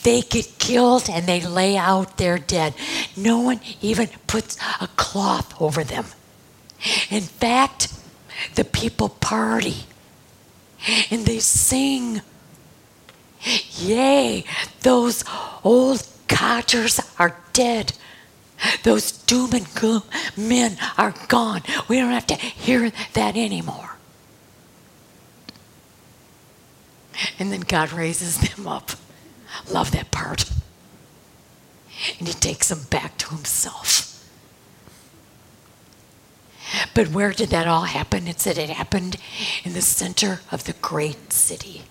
They 0.02 0.22
get 0.22 0.58
killed 0.58 1.08
and 1.08 1.26
they 1.26 1.40
lay 1.40 1.76
out 1.76 2.18
their 2.18 2.38
dead. 2.38 2.74
No 3.16 3.40
one 3.40 3.60
even 3.80 4.08
puts 4.26 4.58
a 4.80 4.88
cloth 4.88 5.60
over 5.60 5.84
them. 5.84 6.06
In 7.10 7.22
fact, 7.22 7.92
the 8.56 8.64
people 8.64 9.08
party 9.08 9.84
and 11.10 11.24
they 11.24 11.38
sing. 11.38 12.20
Yay, 13.76 14.44
those 14.80 15.24
old 15.62 16.06
codgers 16.28 17.00
are 17.18 17.36
dead. 17.52 17.92
Those 18.82 19.12
doom 19.12 19.52
and 19.52 19.72
gloom 19.74 20.02
men 20.36 20.76
are 20.96 21.14
gone. 21.28 21.62
We 21.88 21.98
don't 21.98 22.12
have 22.12 22.26
to 22.28 22.34
hear 22.34 22.90
that 23.14 23.36
anymore. 23.36 23.96
And 27.38 27.52
then 27.52 27.60
God 27.60 27.92
raises 27.92 28.38
them 28.38 28.66
up. 28.66 28.92
Love 29.70 29.92
that 29.92 30.10
part. 30.10 30.50
And 32.18 32.26
he 32.28 32.34
takes 32.34 32.68
them 32.68 32.82
back 32.90 33.18
to 33.18 33.28
himself. 33.28 34.10
But 36.94 37.08
where 37.08 37.32
did 37.32 37.50
that 37.50 37.68
all 37.68 37.82
happen? 37.82 38.26
It 38.26 38.40
said 38.40 38.58
it 38.58 38.70
happened 38.70 39.16
in 39.64 39.74
the 39.74 39.82
center 39.82 40.40
of 40.50 40.64
the 40.64 40.72
great 40.74 41.32
city, 41.32 41.82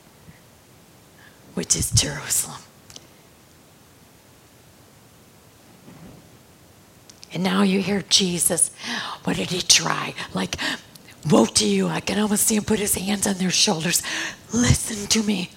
which 1.53 1.76
is 1.76 1.91
Jerusalem. 1.91 2.61
And 7.34 7.43
now 7.43 7.64
you 7.64 7.81
hear 7.81 8.03
Jesus. 8.10 8.72
What 9.23 9.38
did 9.38 9.49
he 9.49 9.61
try? 9.61 10.14
Like, 10.34 10.57
woe 11.30 11.45
to 11.45 11.68
you. 11.68 11.88
I 11.88 11.99
can 11.99 12.19
almost 12.19 12.47
see 12.47 12.55
him 12.55 12.64
put 12.64 12.80
his 12.80 12.95
hands 12.95 13.26
on 13.26 13.35
their 13.35 13.49
shoulders. 13.49 14.03
Listen 14.53 15.07
to 15.07 15.23
me. 15.23 15.51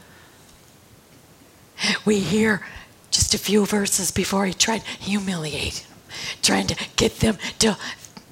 We 2.04 2.20
hear 2.20 2.66
just 3.10 3.34
a 3.34 3.38
few 3.38 3.66
verses 3.66 4.10
before 4.10 4.46
he 4.46 4.54
tried 4.54 4.82
to 4.84 4.90
humiliate 5.02 5.86
trying 6.42 6.66
to 6.68 6.76
get 6.96 7.20
them 7.20 7.38
to 7.58 7.76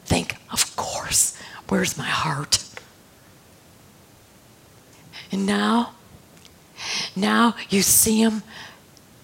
think, 0.05 0.37
of 0.51 0.75
course, 0.77 1.39
where's 1.69 1.97
my 1.97 2.05
heart? 2.05 2.65
And 5.33 5.47
now, 5.47 5.95
now 7.17 7.57
you 7.69 7.83
see 7.83 8.21
him 8.23 8.43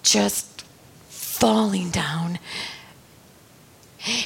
just 0.03 0.63
falling 1.09 1.89
down. 1.89 2.39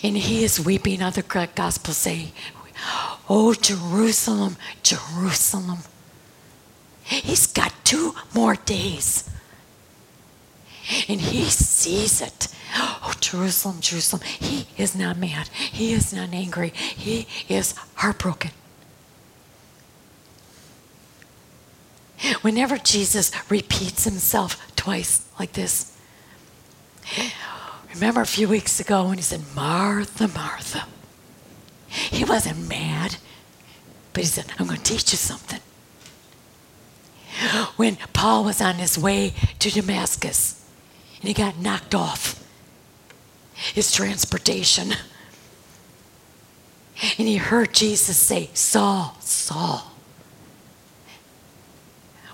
And 0.03 0.17
he 0.17 0.43
is 0.43 0.59
weeping. 0.59 1.01
Other 1.01 1.21
gospels 1.21 1.97
say, 1.97 2.31
Oh, 3.29 3.53
Jerusalem, 3.53 4.57
Jerusalem. 4.83 5.79
He's 7.03 7.47
got 7.47 7.73
two 7.83 8.15
more 8.33 8.55
days. 8.55 9.29
And 11.07 11.19
he 11.19 11.45
sees 11.45 12.21
it. 12.21 12.47
Oh, 12.75 13.13
Jerusalem, 13.19 13.79
Jerusalem. 13.79 14.21
He 14.23 14.67
is 14.77 14.95
not 14.95 15.17
mad. 15.17 15.47
He 15.49 15.93
is 15.93 16.13
not 16.13 16.33
angry. 16.33 16.69
He 16.69 17.27
is 17.47 17.73
heartbroken. 17.95 18.51
Whenever 22.41 22.77
Jesus 22.77 23.31
repeats 23.49 24.03
himself 24.03 24.75
twice 24.75 25.27
like 25.39 25.53
this, 25.53 25.95
remember 27.95 28.21
a 28.21 28.25
few 28.25 28.47
weeks 28.47 28.79
ago 28.79 29.07
when 29.07 29.17
he 29.17 29.23
said, 29.23 29.41
Martha, 29.55 30.27
Martha. 30.27 30.85
He 31.87 32.25
wasn't 32.25 32.67
mad, 32.67 33.17
but 34.13 34.23
he 34.23 34.27
said, 34.27 34.45
I'm 34.59 34.67
going 34.67 34.79
to 34.79 34.83
teach 34.83 35.11
you 35.11 35.17
something. 35.17 35.61
When 37.75 37.97
Paul 38.13 38.43
was 38.43 38.61
on 38.61 38.75
his 38.75 38.97
way 38.97 39.33
to 39.59 39.69
Damascus 39.69 40.65
and 41.19 41.27
he 41.27 41.33
got 41.33 41.57
knocked 41.57 41.95
off, 41.95 42.43
his 43.55 43.91
transportation. 43.91 44.91
And 47.17 47.27
he 47.27 47.37
heard 47.37 47.73
Jesus 47.73 48.17
say, 48.17 48.49
Saul, 48.53 49.15
Saul, 49.19 49.91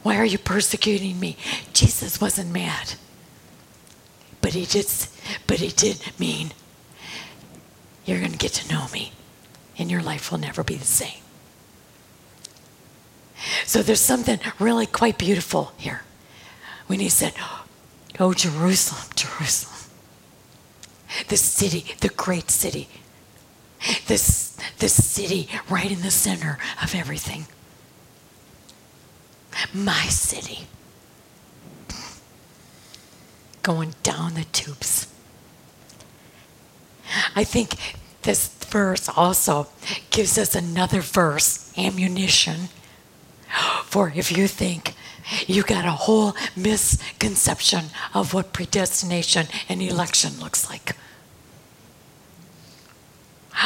why 0.04 0.18
are 0.18 0.26
you 0.26 0.38
persecuting 0.38 1.20
me? 1.20 1.38
Jesus 1.74 2.20
wasn't 2.20 2.52
mad. 2.52 2.96
But 4.42 4.54
he 4.54 4.66
did, 4.66 4.88
but 5.48 5.60
he 5.60 5.70
did 5.70 6.12
mean, 6.20 6.52
you're 8.06 8.20
going 8.20 8.32
to 8.32 8.38
get 8.38 8.54
to 8.54 8.74
know 8.74 8.88
me, 8.92 9.14
and 9.78 9.90
your 9.90 10.02
life 10.02 10.32
will 10.32 10.40
never 10.40 10.64
be 10.64 10.76
the 10.76 10.86
same. 10.86 11.22
So 13.66 13.82
there's 13.82 14.02
something 14.02 14.40
really 14.60 14.86
quite 14.86 15.18
beautiful 15.18 15.72
here 15.78 16.02
when 16.88 17.00
he 17.00 17.10
said, 17.10 17.34
Oh, 18.20 18.34
Jerusalem, 18.34 19.08
Jerusalem 19.16 19.82
the 21.28 21.38
city, 21.38 21.86
the 22.00 22.10
great 22.10 22.50
city, 22.50 22.88
this, 24.08 24.58
the 24.80 24.90
city 24.90 25.50
right 25.70 25.92
in 25.92 26.02
the 26.02 26.12
center 26.12 26.60
of 26.82 26.96
everything. 26.96 27.48
My 29.74 30.04
city. 30.08 30.68
Going 33.64 33.94
down 34.04 34.34
the 34.34 34.46
tubes. 34.46 35.08
I 37.36 37.44
think 37.44 37.96
this 38.22 38.48
verse 38.48 39.10
also 39.10 39.68
gives 40.10 40.38
us 40.38 40.56
another 40.56 41.02
verse, 41.02 41.74
ammunition, 41.78 42.70
for 43.86 44.12
if 44.16 44.32
you 44.32 44.48
think 44.48 44.94
you 45.48 45.64
got 45.64 45.86
a 45.86 45.92
whole 45.92 46.36
misconception 46.56 47.86
of 48.14 48.34
what 48.34 48.54
predestination 48.54 49.48
and 49.70 49.82
election 49.82 50.40
looks 50.40 50.70
like. 50.70 50.96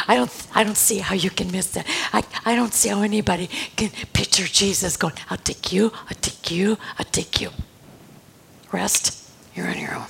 I 0.08 0.16
don't, 0.16 0.46
I 0.54 0.64
don't 0.64 0.76
see 0.76 0.98
how 0.98 1.14
you 1.14 1.30
can 1.30 1.50
miss 1.50 1.68
that. 1.72 1.86
I, 2.12 2.22
I 2.44 2.54
don't 2.56 2.74
see 2.74 2.88
how 2.88 3.02
anybody 3.02 3.48
can 3.76 3.90
picture 4.12 4.44
Jesus 4.44 4.96
going, 4.96 5.14
I'll 5.30 5.38
take 5.38 5.72
you, 5.72 5.92
I'll 6.08 6.16
take 6.20 6.50
you, 6.50 6.76
I'll 6.98 7.06
take 7.06 7.40
you. 7.40 7.50
Rest, 8.72 9.25
you're 9.56 9.68
on 9.68 9.78
your 9.78 9.94
own. 9.94 10.06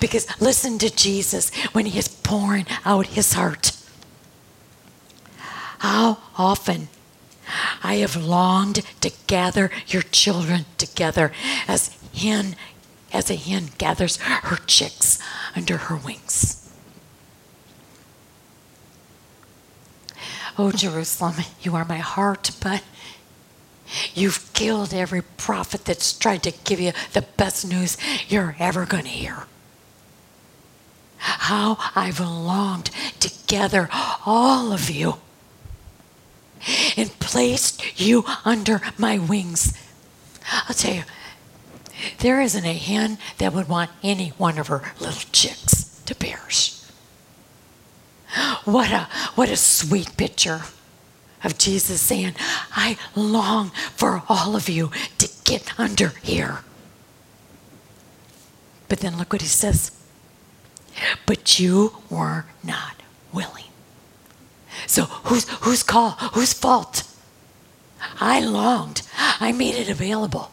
Because 0.00 0.26
listen 0.40 0.78
to 0.78 0.94
Jesus 0.94 1.54
when 1.72 1.86
he 1.86 1.98
is 1.98 2.08
pouring 2.08 2.66
out 2.84 3.08
his 3.08 3.34
heart. 3.34 3.72
How 5.78 6.18
often 6.38 6.88
I 7.82 7.96
have 7.96 8.16
longed 8.16 8.82
to 9.00 9.12
gather 9.26 9.70
your 9.86 10.02
children 10.02 10.66
together 10.78 11.32
as 11.66 11.96
hen 12.14 12.56
as 13.12 13.30
a 13.30 13.34
hen 13.34 13.70
gathers 13.78 14.18
her 14.18 14.56
chicks 14.66 15.18
under 15.56 15.76
her 15.76 15.96
wings. 15.96 16.56
Oh, 20.58 20.70
Jerusalem, 20.72 21.36
you 21.62 21.74
are 21.74 21.84
my 21.84 21.98
heart, 21.98 22.50
but 22.62 22.82
you've 24.14 24.52
killed 24.52 24.94
every 24.94 25.22
prophet 25.22 25.84
that's 25.84 26.12
tried 26.12 26.42
to 26.44 26.52
give 26.64 26.80
you 26.80 26.92
the 27.12 27.22
best 27.22 27.66
news 27.66 27.96
you're 28.28 28.56
ever 28.58 28.86
going 28.86 29.04
to 29.04 29.10
hear. 29.10 29.44
How 31.18 31.76
I've 31.94 32.20
longed 32.20 32.90
to 33.20 33.30
gather 33.46 33.88
all 34.24 34.72
of 34.72 34.90
you 34.90 35.16
and 36.96 37.18
placed 37.18 38.00
you 38.00 38.24
under 38.44 38.80
my 38.98 39.18
wings. 39.18 39.76
I'll 40.68 40.74
tell 40.74 40.94
you, 40.94 41.02
there 42.18 42.40
isn't 42.40 42.64
a 42.64 42.74
hen 42.74 43.18
that 43.38 43.52
would 43.52 43.68
want 43.68 43.90
any 44.02 44.30
one 44.30 44.58
of 44.58 44.68
her 44.68 44.92
little 45.00 45.28
chicks 45.32 46.00
to 46.06 46.14
perish. 46.14 46.80
What 48.64 48.90
a 48.90 49.08
what 49.34 49.48
a 49.48 49.56
sweet 49.56 50.16
picture 50.16 50.62
of 51.42 51.58
Jesus 51.58 52.00
saying, 52.00 52.34
I 52.74 52.98
long 53.14 53.70
for 53.70 54.22
all 54.28 54.56
of 54.56 54.68
you 54.68 54.90
to 55.18 55.28
get 55.44 55.78
under 55.78 56.08
here. 56.22 56.60
But 58.88 59.00
then 59.00 59.16
look 59.16 59.32
what 59.32 59.42
he 59.42 59.48
says. 59.48 59.92
But 61.26 61.58
you 61.58 61.96
were 62.10 62.46
not 62.64 62.96
willing. 63.32 63.64
So 64.86 65.04
whose 65.04 65.48
whose 65.60 65.82
call? 65.82 66.10
Whose 66.34 66.52
fault? 66.52 67.04
I 68.20 68.40
longed. 68.40 69.02
I 69.16 69.52
made 69.52 69.76
it 69.76 69.88
available. 69.88 70.50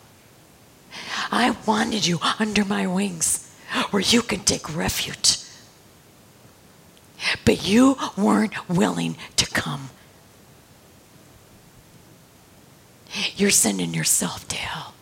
I 1.31 1.57
wanted 1.65 2.05
you 2.05 2.19
under 2.39 2.63
my 2.63 2.87
wings 2.87 3.51
where 3.89 4.01
you 4.01 4.21
can 4.21 4.41
take 4.41 4.75
refuge. 4.75 5.39
But 7.45 7.67
you 7.67 7.97
weren't 8.15 8.69
willing 8.69 9.17
to 9.37 9.45
come. 9.47 9.89
You're 13.37 13.51
sending 13.51 13.93
yourself 13.93 14.47
to 14.47 14.55
hell 14.55 14.93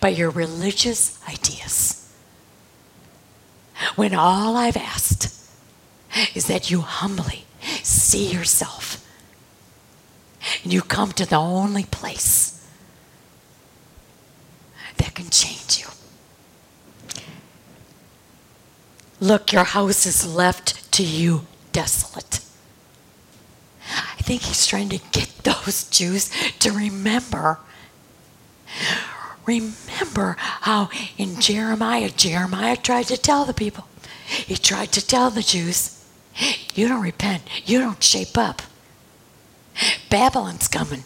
by 0.00 0.08
your 0.08 0.30
religious 0.30 1.20
ideas. 1.28 2.10
When 3.96 4.14
all 4.14 4.56
I've 4.56 4.76
asked 4.76 5.28
is 6.34 6.46
that 6.46 6.70
you 6.70 6.80
humbly 6.80 7.44
see 7.82 8.32
yourself 8.32 9.06
and 10.62 10.72
you 10.72 10.80
come 10.80 11.12
to 11.12 11.26
the 11.26 11.36
only 11.36 11.84
place 11.84 12.66
that 14.96 15.14
can 15.14 15.28
change 15.28 15.80
you. 15.80 15.86
Look, 19.20 19.52
your 19.52 19.64
house 19.64 20.06
is 20.06 20.34
left 20.34 20.90
to 20.92 21.02
you 21.02 21.46
desolate. 21.72 22.41
I 24.22 24.24
think 24.24 24.42
he's 24.42 24.68
trying 24.68 24.88
to 24.90 25.00
get 25.10 25.28
those 25.42 25.82
Jews 25.90 26.30
to 26.60 26.70
remember. 26.70 27.58
Remember 29.44 30.36
how 30.38 30.90
in 31.18 31.40
Jeremiah, 31.40 32.08
Jeremiah 32.08 32.76
tried 32.76 33.08
to 33.08 33.16
tell 33.16 33.44
the 33.44 33.52
people, 33.52 33.88
he 34.26 34.54
tried 34.54 34.92
to 34.92 35.04
tell 35.04 35.30
the 35.30 35.42
Jews, 35.42 36.06
you 36.72 36.86
don't 36.86 37.02
repent, 37.02 37.42
you 37.68 37.80
don't 37.80 38.00
shape 38.00 38.38
up. 38.38 38.62
Babylon's 40.08 40.68
coming. 40.68 41.02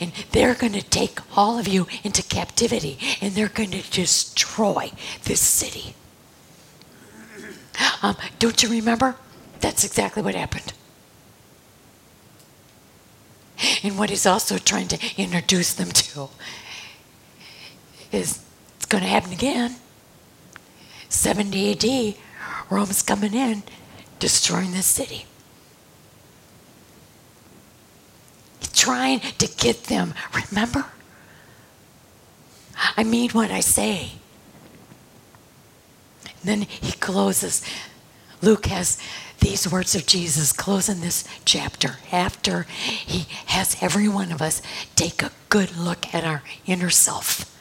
And 0.00 0.12
they're 0.32 0.54
going 0.54 0.72
to 0.72 0.82
take 0.82 1.20
all 1.36 1.60
of 1.60 1.68
you 1.68 1.86
into 2.02 2.24
captivity 2.24 2.98
and 3.20 3.34
they're 3.34 3.48
going 3.48 3.70
to 3.70 3.88
destroy 3.88 4.90
this 5.22 5.40
city. 5.40 5.94
Um, 8.02 8.16
don't 8.40 8.60
you 8.64 8.68
remember? 8.68 9.14
That's 9.60 9.84
exactly 9.84 10.24
what 10.24 10.34
happened. 10.34 10.72
And 13.82 13.98
what 13.98 14.10
he's 14.10 14.26
also 14.26 14.58
trying 14.58 14.88
to 14.88 14.98
introduce 15.16 15.74
them 15.74 15.90
to 15.90 16.28
is 18.12 18.44
it's 18.76 18.86
going 18.86 19.02
to 19.02 19.10
happen 19.10 19.32
again. 19.32 19.76
70 21.08 21.72
AD, 21.72 22.14
Rome's 22.70 23.02
coming 23.02 23.34
in, 23.34 23.62
destroying 24.18 24.72
the 24.72 24.82
city. 24.82 25.26
He's 28.60 28.72
trying 28.72 29.20
to 29.20 29.46
get 29.46 29.84
them, 29.84 30.14
remember? 30.50 30.86
I 32.96 33.04
mean 33.04 33.30
what 33.30 33.50
I 33.50 33.60
say. 33.60 34.12
And 36.24 36.44
then 36.44 36.62
he 36.62 36.92
closes. 36.92 37.64
Luke 38.40 38.66
has 38.66 39.00
these 39.40 39.70
words 39.70 39.94
of 39.94 40.06
Jesus 40.06 40.52
closing 40.52 41.00
this 41.00 41.24
chapter 41.44 41.96
after 42.12 42.64
he 42.64 43.26
has 43.46 43.76
every 43.80 44.08
one 44.08 44.32
of 44.32 44.42
us 44.42 44.62
take 44.96 45.22
a 45.22 45.32
good 45.48 45.76
look 45.76 46.12
at 46.14 46.24
our 46.24 46.42
inner 46.66 46.90
self. 46.90 47.54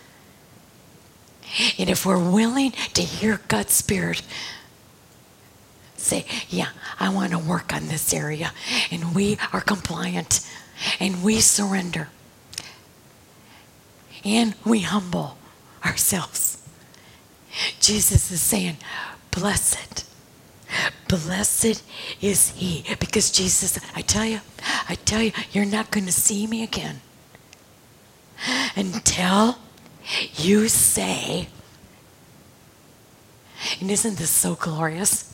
And 1.79 1.89
if 1.89 2.05
we're 2.05 2.31
willing 2.31 2.71
to 2.93 3.01
hear 3.01 3.41
God's 3.47 3.73
Spirit 3.73 4.21
say, 5.95 6.25
Yeah, 6.49 6.69
I 6.99 7.09
want 7.09 7.31
to 7.31 7.39
work 7.39 7.73
on 7.73 7.87
this 7.87 8.13
area, 8.13 8.51
and 8.91 9.15
we 9.15 9.37
are 9.53 9.61
compliant 9.61 10.47
and 10.99 11.23
we 11.23 11.39
surrender 11.39 12.09
and 14.23 14.55
we 14.65 14.81
humble 14.81 15.37
ourselves, 15.85 16.61
Jesus 17.79 18.31
is 18.31 18.41
saying, 18.41 18.77
Blessed 19.31 20.06
Blessed 21.07 21.84
is 22.22 22.49
he. 22.49 22.84
Because 22.99 23.31
Jesus, 23.31 23.80
I 23.95 24.02
tell 24.02 24.26
you, 24.26 24.41
I 24.89 24.95
tell 24.95 25.22
you, 25.22 25.31
you're 25.52 25.65
not 25.65 25.91
going 25.91 26.06
to 26.06 26.11
see 26.11 26.48
me 26.48 26.64
again 26.64 27.02
until 28.76 29.57
you 30.35 30.68
say, 30.68 31.48
and 33.80 33.89
isn't 33.89 34.18
this 34.18 34.30
so 34.30 34.56
glorious? 34.56 35.34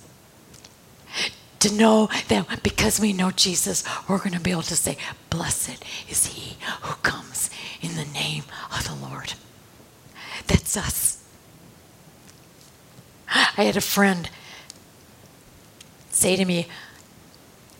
To 1.59 1.73
know 1.73 2.09
that 2.27 2.61
because 2.61 2.99
we 2.99 3.13
know 3.13 3.31
Jesus, 3.31 3.83
we're 4.09 4.17
going 4.17 4.33
to 4.33 4.39
be 4.39 4.51
able 4.51 4.63
to 4.63 4.75
say, 4.75 4.97
Blessed 5.29 5.83
is 6.09 6.25
he 6.27 6.57
who 6.81 6.95
comes 6.95 7.49
in 7.81 7.95
the 7.95 8.05
name 8.05 8.43
of 8.75 8.85
the 8.85 8.95
Lord. 9.07 9.33
That's 10.47 10.75
us. 10.75 11.23
I 13.29 13.63
had 13.63 13.77
a 13.77 13.81
friend 13.81 14.29
say 16.23 16.37
to 16.37 16.45
me, 16.45 16.67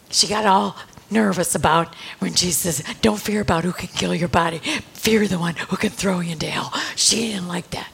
she 0.09 0.27
got 0.27 0.45
all 0.45 0.75
nervous 1.09 1.55
about 1.55 1.95
when 2.19 2.33
Jesus 2.33 2.75
says, 2.75 2.95
Don't 3.01 3.19
fear 3.19 3.39
about 3.39 3.63
who 3.63 3.71
can 3.71 3.87
kill 3.87 4.13
your 4.13 4.27
body, 4.27 4.59
fear 4.93 5.27
the 5.29 5.39
one 5.39 5.55
who 5.55 5.77
can 5.77 5.91
throw 5.91 6.19
you 6.19 6.33
into 6.33 6.47
hell. 6.47 6.73
She 6.97 7.31
didn't 7.31 7.47
like 7.47 7.69
that. 7.69 7.89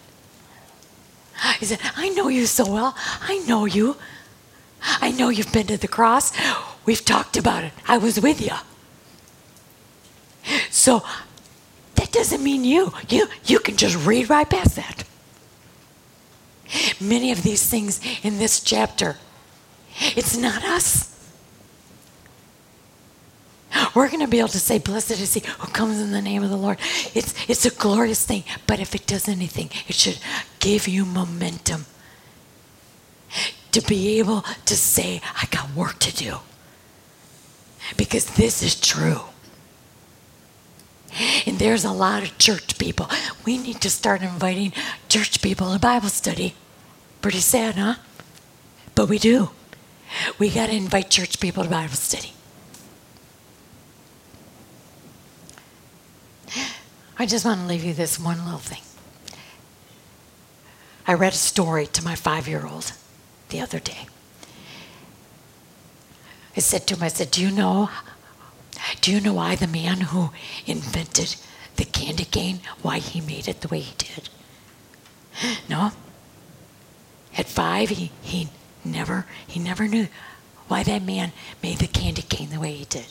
He 1.59 1.65
said, 1.65 1.79
I 1.95 2.09
know 2.09 2.29
you 2.29 2.47
so 2.47 2.69
well. 2.69 2.95
I 3.21 3.37
know 3.47 3.65
you. 3.65 3.95
I 4.81 5.11
know 5.11 5.29
you've 5.29 5.53
been 5.53 5.67
to 5.67 5.77
the 5.77 5.87
cross. 5.87 6.33
We've 6.83 7.05
talked 7.05 7.37
about 7.37 7.63
it. 7.63 7.73
I 7.87 7.99
was 7.99 8.19
with 8.19 8.41
you. 8.41 8.55
So 10.71 11.03
that 11.95 12.11
doesn't 12.11 12.43
mean 12.43 12.63
you. 12.63 12.91
You 13.07 13.27
you 13.45 13.59
can 13.59 13.77
just 13.77 14.03
read 14.03 14.31
right 14.31 14.49
past 14.49 14.77
that. 14.77 15.03
Many 16.99 17.31
of 17.31 17.43
these 17.43 17.69
things 17.69 18.01
in 18.23 18.39
this 18.39 18.61
chapter 18.61 19.17
it's 19.99 20.37
not 20.37 20.63
us. 20.63 21.09
We're 23.95 24.07
going 24.07 24.21
to 24.21 24.27
be 24.27 24.39
able 24.39 24.49
to 24.49 24.59
say, 24.59 24.77
Blessed 24.77 25.11
is 25.11 25.33
he 25.33 25.41
who 25.41 25.67
comes 25.71 25.99
in 25.99 26.11
the 26.11 26.21
name 26.21 26.43
of 26.43 26.49
the 26.49 26.57
Lord. 26.57 26.77
It's, 27.13 27.33
it's 27.49 27.65
a 27.65 27.71
glorious 27.71 28.25
thing. 28.25 28.43
But 28.67 28.79
if 28.79 28.95
it 28.95 29.05
does 29.05 29.27
anything, 29.27 29.69
it 29.87 29.95
should 29.95 30.19
give 30.59 30.87
you 30.87 31.05
momentum 31.05 31.85
to 33.71 33.81
be 33.81 34.19
able 34.19 34.41
to 34.65 34.75
say, 34.75 35.21
I 35.35 35.45
got 35.51 35.73
work 35.75 35.99
to 35.99 36.15
do. 36.15 36.37
Because 37.97 38.25
this 38.35 38.61
is 38.61 38.79
true. 38.79 39.21
And 41.45 41.57
there's 41.57 41.83
a 41.83 41.91
lot 41.91 42.23
of 42.23 42.37
church 42.37 42.77
people. 42.77 43.09
We 43.45 43.57
need 43.57 43.81
to 43.81 43.89
start 43.89 44.21
inviting 44.21 44.73
church 45.07 45.41
people 45.41 45.73
to 45.73 45.79
Bible 45.79 46.09
study. 46.09 46.55
Pretty 47.21 47.39
sad, 47.39 47.75
huh? 47.75 47.95
But 48.95 49.09
we 49.09 49.17
do. 49.17 49.49
We 50.37 50.49
got 50.49 50.67
to 50.67 50.75
invite 50.75 51.09
church 51.09 51.39
people 51.39 51.63
to 51.63 51.69
Bible 51.69 51.93
study. 51.93 52.33
I 57.17 57.25
just 57.25 57.45
want 57.45 57.61
to 57.61 57.67
leave 57.67 57.83
you 57.83 57.93
this 57.93 58.19
one 58.19 58.43
little 58.45 58.59
thing. 58.59 58.81
I 61.05 61.13
read 61.13 61.33
a 61.33 61.37
story 61.37 61.87
to 61.87 62.03
my 62.03 62.15
five 62.15 62.47
year 62.47 62.65
old 62.65 62.93
the 63.49 63.59
other 63.59 63.79
day. 63.79 64.07
I 66.55 66.61
said 66.61 66.87
to 66.87 66.95
him, 66.95 67.03
I 67.03 67.07
said, 67.09 67.31
Do 67.31 67.41
you 67.41 67.51
know 67.51 67.89
do 69.01 69.11
you 69.11 69.21
know 69.21 69.33
why 69.33 69.55
the 69.55 69.67
man 69.67 70.01
who 70.01 70.31
invented 70.65 71.35
the 71.75 71.85
candy 71.85 72.25
cane, 72.25 72.59
why 72.81 72.99
he 72.99 73.21
made 73.21 73.47
it 73.47 73.61
the 73.61 73.67
way 73.67 73.79
he 73.79 73.95
did? 73.97 74.29
No. 75.69 75.91
At 77.37 77.47
five, 77.47 77.89
he, 77.89 78.11
he 78.21 78.49
Never, 78.83 79.25
he 79.45 79.59
never 79.59 79.87
knew 79.87 80.07
why 80.67 80.83
that 80.83 81.01
man 81.01 81.31
made 81.61 81.79
the 81.79 81.87
candy 81.87 82.21
cane 82.21 82.49
the 82.49 82.59
way 82.59 82.73
he 82.73 82.85
did. 82.85 83.07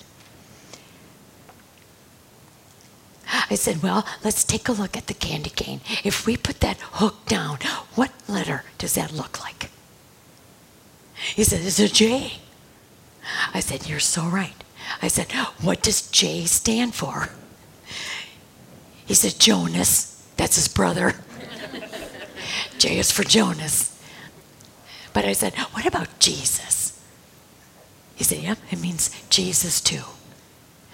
I 3.50 3.54
said, 3.54 3.82
Well, 3.82 4.06
let's 4.24 4.44
take 4.44 4.68
a 4.68 4.72
look 4.72 4.96
at 4.96 5.06
the 5.06 5.14
candy 5.14 5.50
cane. 5.50 5.80
If 6.04 6.26
we 6.26 6.36
put 6.36 6.60
that 6.60 6.78
hook 6.80 7.26
down, 7.26 7.58
what 7.94 8.12
letter 8.28 8.64
does 8.78 8.94
that 8.94 9.12
look 9.12 9.42
like? 9.42 9.70
He 11.34 11.44
said, 11.44 11.60
It's 11.62 11.78
a 11.78 11.88
J. 11.88 12.38
I 13.52 13.60
said, 13.60 13.88
You're 13.88 14.00
so 14.00 14.24
right. 14.24 14.54
I 15.02 15.08
said, 15.08 15.32
What 15.60 15.82
does 15.82 16.10
J 16.10 16.44
stand 16.46 16.94
for? 16.94 17.30
He 19.06 19.14
said, 19.14 19.38
Jonas. 19.38 20.14
That's 20.36 20.56
his 20.56 20.68
brother. 20.68 21.14
J 22.78 22.98
is 22.98 23.10
for 23.10 23.24
Jonas. 23.24 23.97
But 25.18 25.24
I 25.24 25.32
said, 25.32 25.56
What 25.72 25.84
about 25.84 26.20
Jesus? 26.20 26.96
He 28.14 28.22
said, 28.22 28.38
Yep, 28.38 28.58
it 28.70 28.80
means 28.80 29.10
Jesus 29.28 29.80
too. 29.80 30.04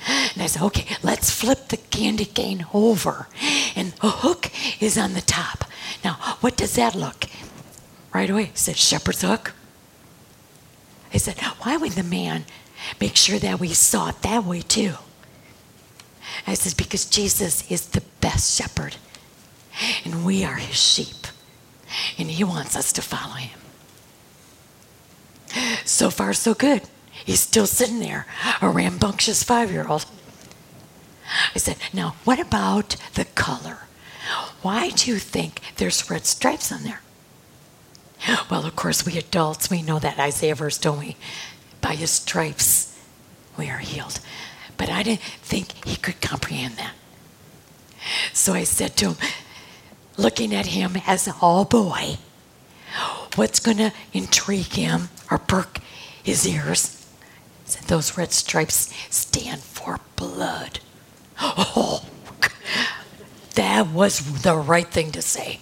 And 0.09 0.43
I 0.43 0.47
said, 0.47 0.63
Okay, 0.63 0.97
let's 1.03 1.31
flip 1.31 1.69
the 1.69 1.77
candy 1.77 2.25
cane 2.25 2.65
over. 2.73 3.29
And 3.77 3.93
a 4.01 4.09
hook 4.09 4.51
is 4.81 4.97
on 4.97 5.13
the 5.13 5.21
top. 5.21 5.67
Now, 6.03 6.15
what 6.41 6.57
does 6.57 6.75
that 6.77 6.95
look? 6.95 7.27
Right 8.15 8.31
away, 8.31 8.45
he 8.45 8.57
said, 8.57 8.79
Shepherd's 8.79 9.21
hook. 9.21 9.53
I 11.13 11.19
said, 11.19 11.39
Why 11.61 11.77
would 11.77 11.93
the 11.93 12.03
man 12.03 12.47
make 12.99 13.17
sure 13.17 13.39
that 13.39 13.61
we 13.61 13.75
saw 13.75 14.09
it 14.09 14.23
that 14.23 14.45
way 14.47 14.63
too? 14.63 14.95
I 16.47 16.55
said, 16.55 16.79
Because 16.79 17.05
Jesus 17.05 17.71
is 17.71 17.89
the 17.89 18.05
best 18.23 18.57
shepherd, 18.57 18.97
and 20.03 20.25
we 20.25 20.47
are 20.47 20.57
his 20.57 20.77
sheep, 20.77 21.27
and 22.17 22.31
he 22.31 22.43
wants 22.43 22.75
us 22.75 22.91
to 22.95 23.03
follow 23.03 23.35
him. 23.35 23.61
So 25.85 26.11
far, 26.11 26.33
so 26.33 26.55
good. 26.55 26.83
He's 27.11 27.41
still 27.41 27.67
sitting 27.67 28.01
there, 28.01 28.27
a 28.61 28.69
rambunctious 28.69 29.43
five 29.43 29.71
year 29.71 29.87
old. 29.87 30.07
I 31.55 31.59
said, 31.59 31.77
Now, 31.93 32.17
what 32.25 32.41
about 32.41 32.97
the 33.15 33.25
color? 33.25 33.79
Why 34.63 34.91
do 34.91 35.11
you 35.11 35.19
think 35.19 35.61
there's 35.77 36.11
red 36.11 36.27
stripes 36.27 36.73
on 36.73 36.83
there? 36.83 37.01
Well, 38.51 38.65
of 38.65 38.75
course, 38.75 39.05
we 39.05 39.19
adults, 39.19 39.71
we 39.71 39.83
know 39.83 39.99
that 39.99 40.19
Isaiah 40.19 40.55
verse, 40.55 40.79
don't 40.79 40.99
we? 40.99 41.17
By 41.81 41.95
his 41.95 42.11
stripes, 42.11 42.99
we 43.59 43.69
are 43.69 43.79
healed. 43.79 44.21
But 44.79 44.89
I 44.89 45.03
didn't 45.03 45.21
think 45.21 45.85
he 45.87 45.97
could 45.97 46.21
comprehend 46.23 46.77
that. 46.77 46.95
So 48.33 48.55
I 48.55 48.65
said 48.65 48.97
to 48.97 49.11
him, 49.13 49.17
looking 50.17 50.55
at 50.55 50.67
him 50.67 50.97
as 51.07 51.27
an 51.27 51.35
all 51.41 51.65
boy, 51.65 52.17
what's 53.37 53.61
going 53.61 53.77
to 53.79 53.93
intrigue 54.13 54.73
him 54.73 55.11
or 55.31 55.39
perk 55.39 55.81
his 56.23 56.47
ears? 56.47 57.07
Said 57.65 57.85
those 57.85 58.17
red 58.17 58.33
stripes 58.33 58.93
stand 59.11 59.63
for 59.63 60.01
blood. 60.17 60.81
Oh, 61.41 62.05
that 63.55 63.89
was 63.89 64.43
the 64.43 64.57
right 64.57 64.87
thing 64.87 65.13
to 65.13 65.23
say. 65.23 65.61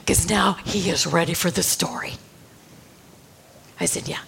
Because 0.00 0.28
now 0.28 0.54
he 0.64 0.90
is 0.90 1.06
ready 1.06 1.34
for 1.34 1.50
the 1.50 1.62
story. 1.62 2.14
I 3.78 3.86
said, 3.86 4.08
Yeah, 4.08 4.20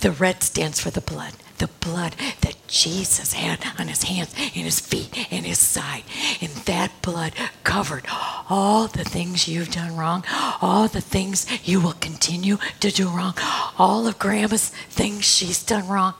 the 0.00 0.10
red 0.10 0.42
stands 0.42 0.80
for 0.80 0.90
the 0.90 1.00
blood. 1.00 1.34
The 1.58 1.68
blood 1.80 2.16
that 2.40 2.56
Jesus 2.66 3.32
had 3.34 3.60
on 3.78 3.88
his 3.88 4.04
hands 4.04 4.34
and 4.36 4.64
his 4.64 4.80
feet 4.80 5.28
and 5.30 5.46
his 5.46 5.58
side. 5.58 6.02
And 6.40 6.50
that 6.50 6.90
blood 7.02 7.34
covered 7.64 8.06
all 8.48 8.88
the 8.88 9.04
things 9.04 9.48
you've 9.48 9.70
done 9.70 9.96
wrong, 9.96 10.24
all 10.60 10.88
the 10.88 11.00
things 11.00 11.46
you 11.66 11.80
will 11.80 11.94
continue 11.94 12.58
to 12.80 12.90
do 12.90 13.08
wrong, 13.08 13.34
all 13.78 14.06
of 14.06 14.18
grandma's 14.18 14.70
things 14.70 15.24
she's 15.24 15.62
done 15.62 15.88
wrong. 15.88 16.14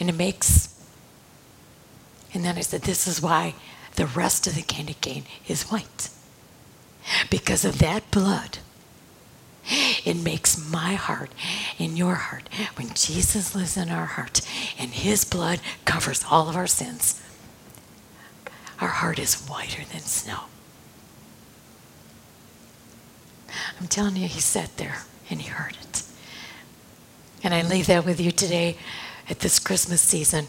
And 0.00 0.08
it 0.08 0.16
makes, 0.16 0.74
and 2.32 2.44
then 2.44 2.56
I 2.56 2.60
said, 2.60 2.82
this 2.82 3.06
is 3.06 3.22
why 3.22 3.54
the 3.96 4.06
rest 4.06 4.46
of 4.46 4.54
the 4.54 4.62
candy 4.62 4.96
cane 5.00 5.24
is 5.46 5.64
white. 5.64 6.10
Because 7.30 7.64
of 7.64 7.78
that 7.78 8.10
blood 8.10 8.58
it 9.66 10.16
makes 10.16 10.70
my 10.70 10.94
heart 10.94 11.30
and 11.78 11.96
your 11.96 12.14
heart, 12.14 12.48
when 12.76 12.90
Jesus 12.94 13.54
lives 13.54 13.76
in 13.76 13.88
our 13.88 14.06
heart 14.06 14.40
and 14.78 14.90
his 14.90 15.24
blood 15.24 15.60
covers 15.84 16.24
all 16.30 16.48
of 16.48 16.56
our 16.56 16.66
sins, 16.66 17.22
our 18.80 18.88
heart 18.88 19.18
is 19.18 19.46
whiter 19.46 19.84
than 19.84 20.00
snow. 20.00 20.40
I'm 23.80 23.86
telling 23.88 24.16
you, 24.16 24.26
he 24.26 24.40
sat 24.40 24.76
there 24.76 24.98
and 25.30 25.40
he 25.40 25.48
heard 25.48 25.76
it. 25.80 26.02
And 27.42 27.54
I 27.54 27.62
leave 27.62 27.86
that 27.86 28.04
with 28.04 28.20
you 28.20 28.30
today 28.30 28.76
at 29.28 29.40
this 29.40 29.58
Christmas 29.58 30.00
season. 30.00 30.46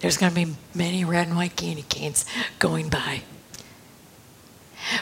There's 0.00 0.16
going 0.16 0.30
to 0.32 0.46
be 0.46 0.54
many 0.74 1.04
red 1.04 1.26
and 1.28 1.36
white 1.36 1.56
candy 1.56 1.84
canes 1.88 2.24
going 2.58 2.88
by. 2.88 3.22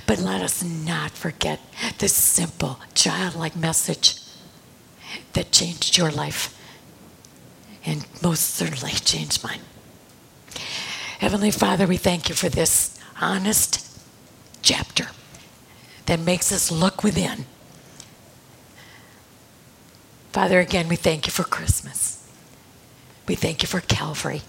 But 0.07 0.19
let 0.19 0.43
us 0.43 0.63
not 0.63 1.13
forget 1.13 1.61
this 1.99 2.15
simple, 2.15 2.81
childlike 2.95 3.57
message 3.57 4.17
that 5.33 5.53
changed 5.53 5.97
your 5.97 6.11
life 6.11 6.55
and 7.85 8.07
most 8.23 8.55
certainly 8.55 8.93
changed 8.93 9.43
mine. 9.43 9.61
Heavenly 11.21 11.51
Father, 11.51 11.87
we 11.87 11.97
thank 11.97 12.29
you 12.29 12.35
for 12.35 12.49
this 12.49 12.99
honest 13.21 13.85
chapter 14.63 15.09
that 16.07 16.21
makes 16.21 16.53
us 16.53 16.71
look 16.71 17.03
within. 17.03 17.47
Father, 20.33 20.61
again, 20.61 20.89
we 20.89 20.97
thank 20.97 21.27
you 21.27 21.33
for 21.33 21.45
Christmas. 21.45 22.29
We 23.27 23.35
thank 23.35 23.63
you 23.63 23.69
for 23.69 23.81
Calvary. 23.81 24.43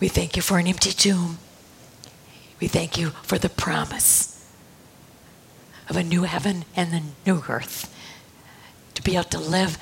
We 0.00 0.08
thank 0.08 0.36
you 0.36 0.42
for 0.42 0.58
an 0.58 0.66
empty 0.66 0.92
tomb. 0.92 1.38
We 2.60 2.68
thank 2.68 2.98
you 2.98 3.10
for 3.22 3.38
the 3.38 3.48
promise 3.48 4.46
of 5.88 5.96
a 5.96 6.02
new 6.02 6.22
heaven 6.22 6.64
and 6.76 6.92
the 6.92 7.02
new 7.26 7.42
earth 7.48 7.92
to 8.94 9.02
be 9.02 9.14
able 9.14 9.24
to 9.24 9.38
live 9.38 9.78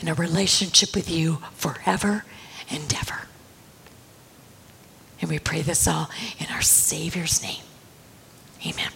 in 0.00 0.08
a 0.08 0.14
relationship 0.14 0.94
with 0.94 1.10
you 1.10 1.38
forever 1.54 2.24
and 2.70 2.92
ever. 2.94 3.22
And 5.20 5.30
we 5.30 5.38
pray 5.38 5.62
this 5.62 5.88
all 5.88 6.10
in 6.38 6.46
our 6.52 6.62
Savior's 6.62 7.42
name. 7.42 7.62
Amen. 8.66 8.90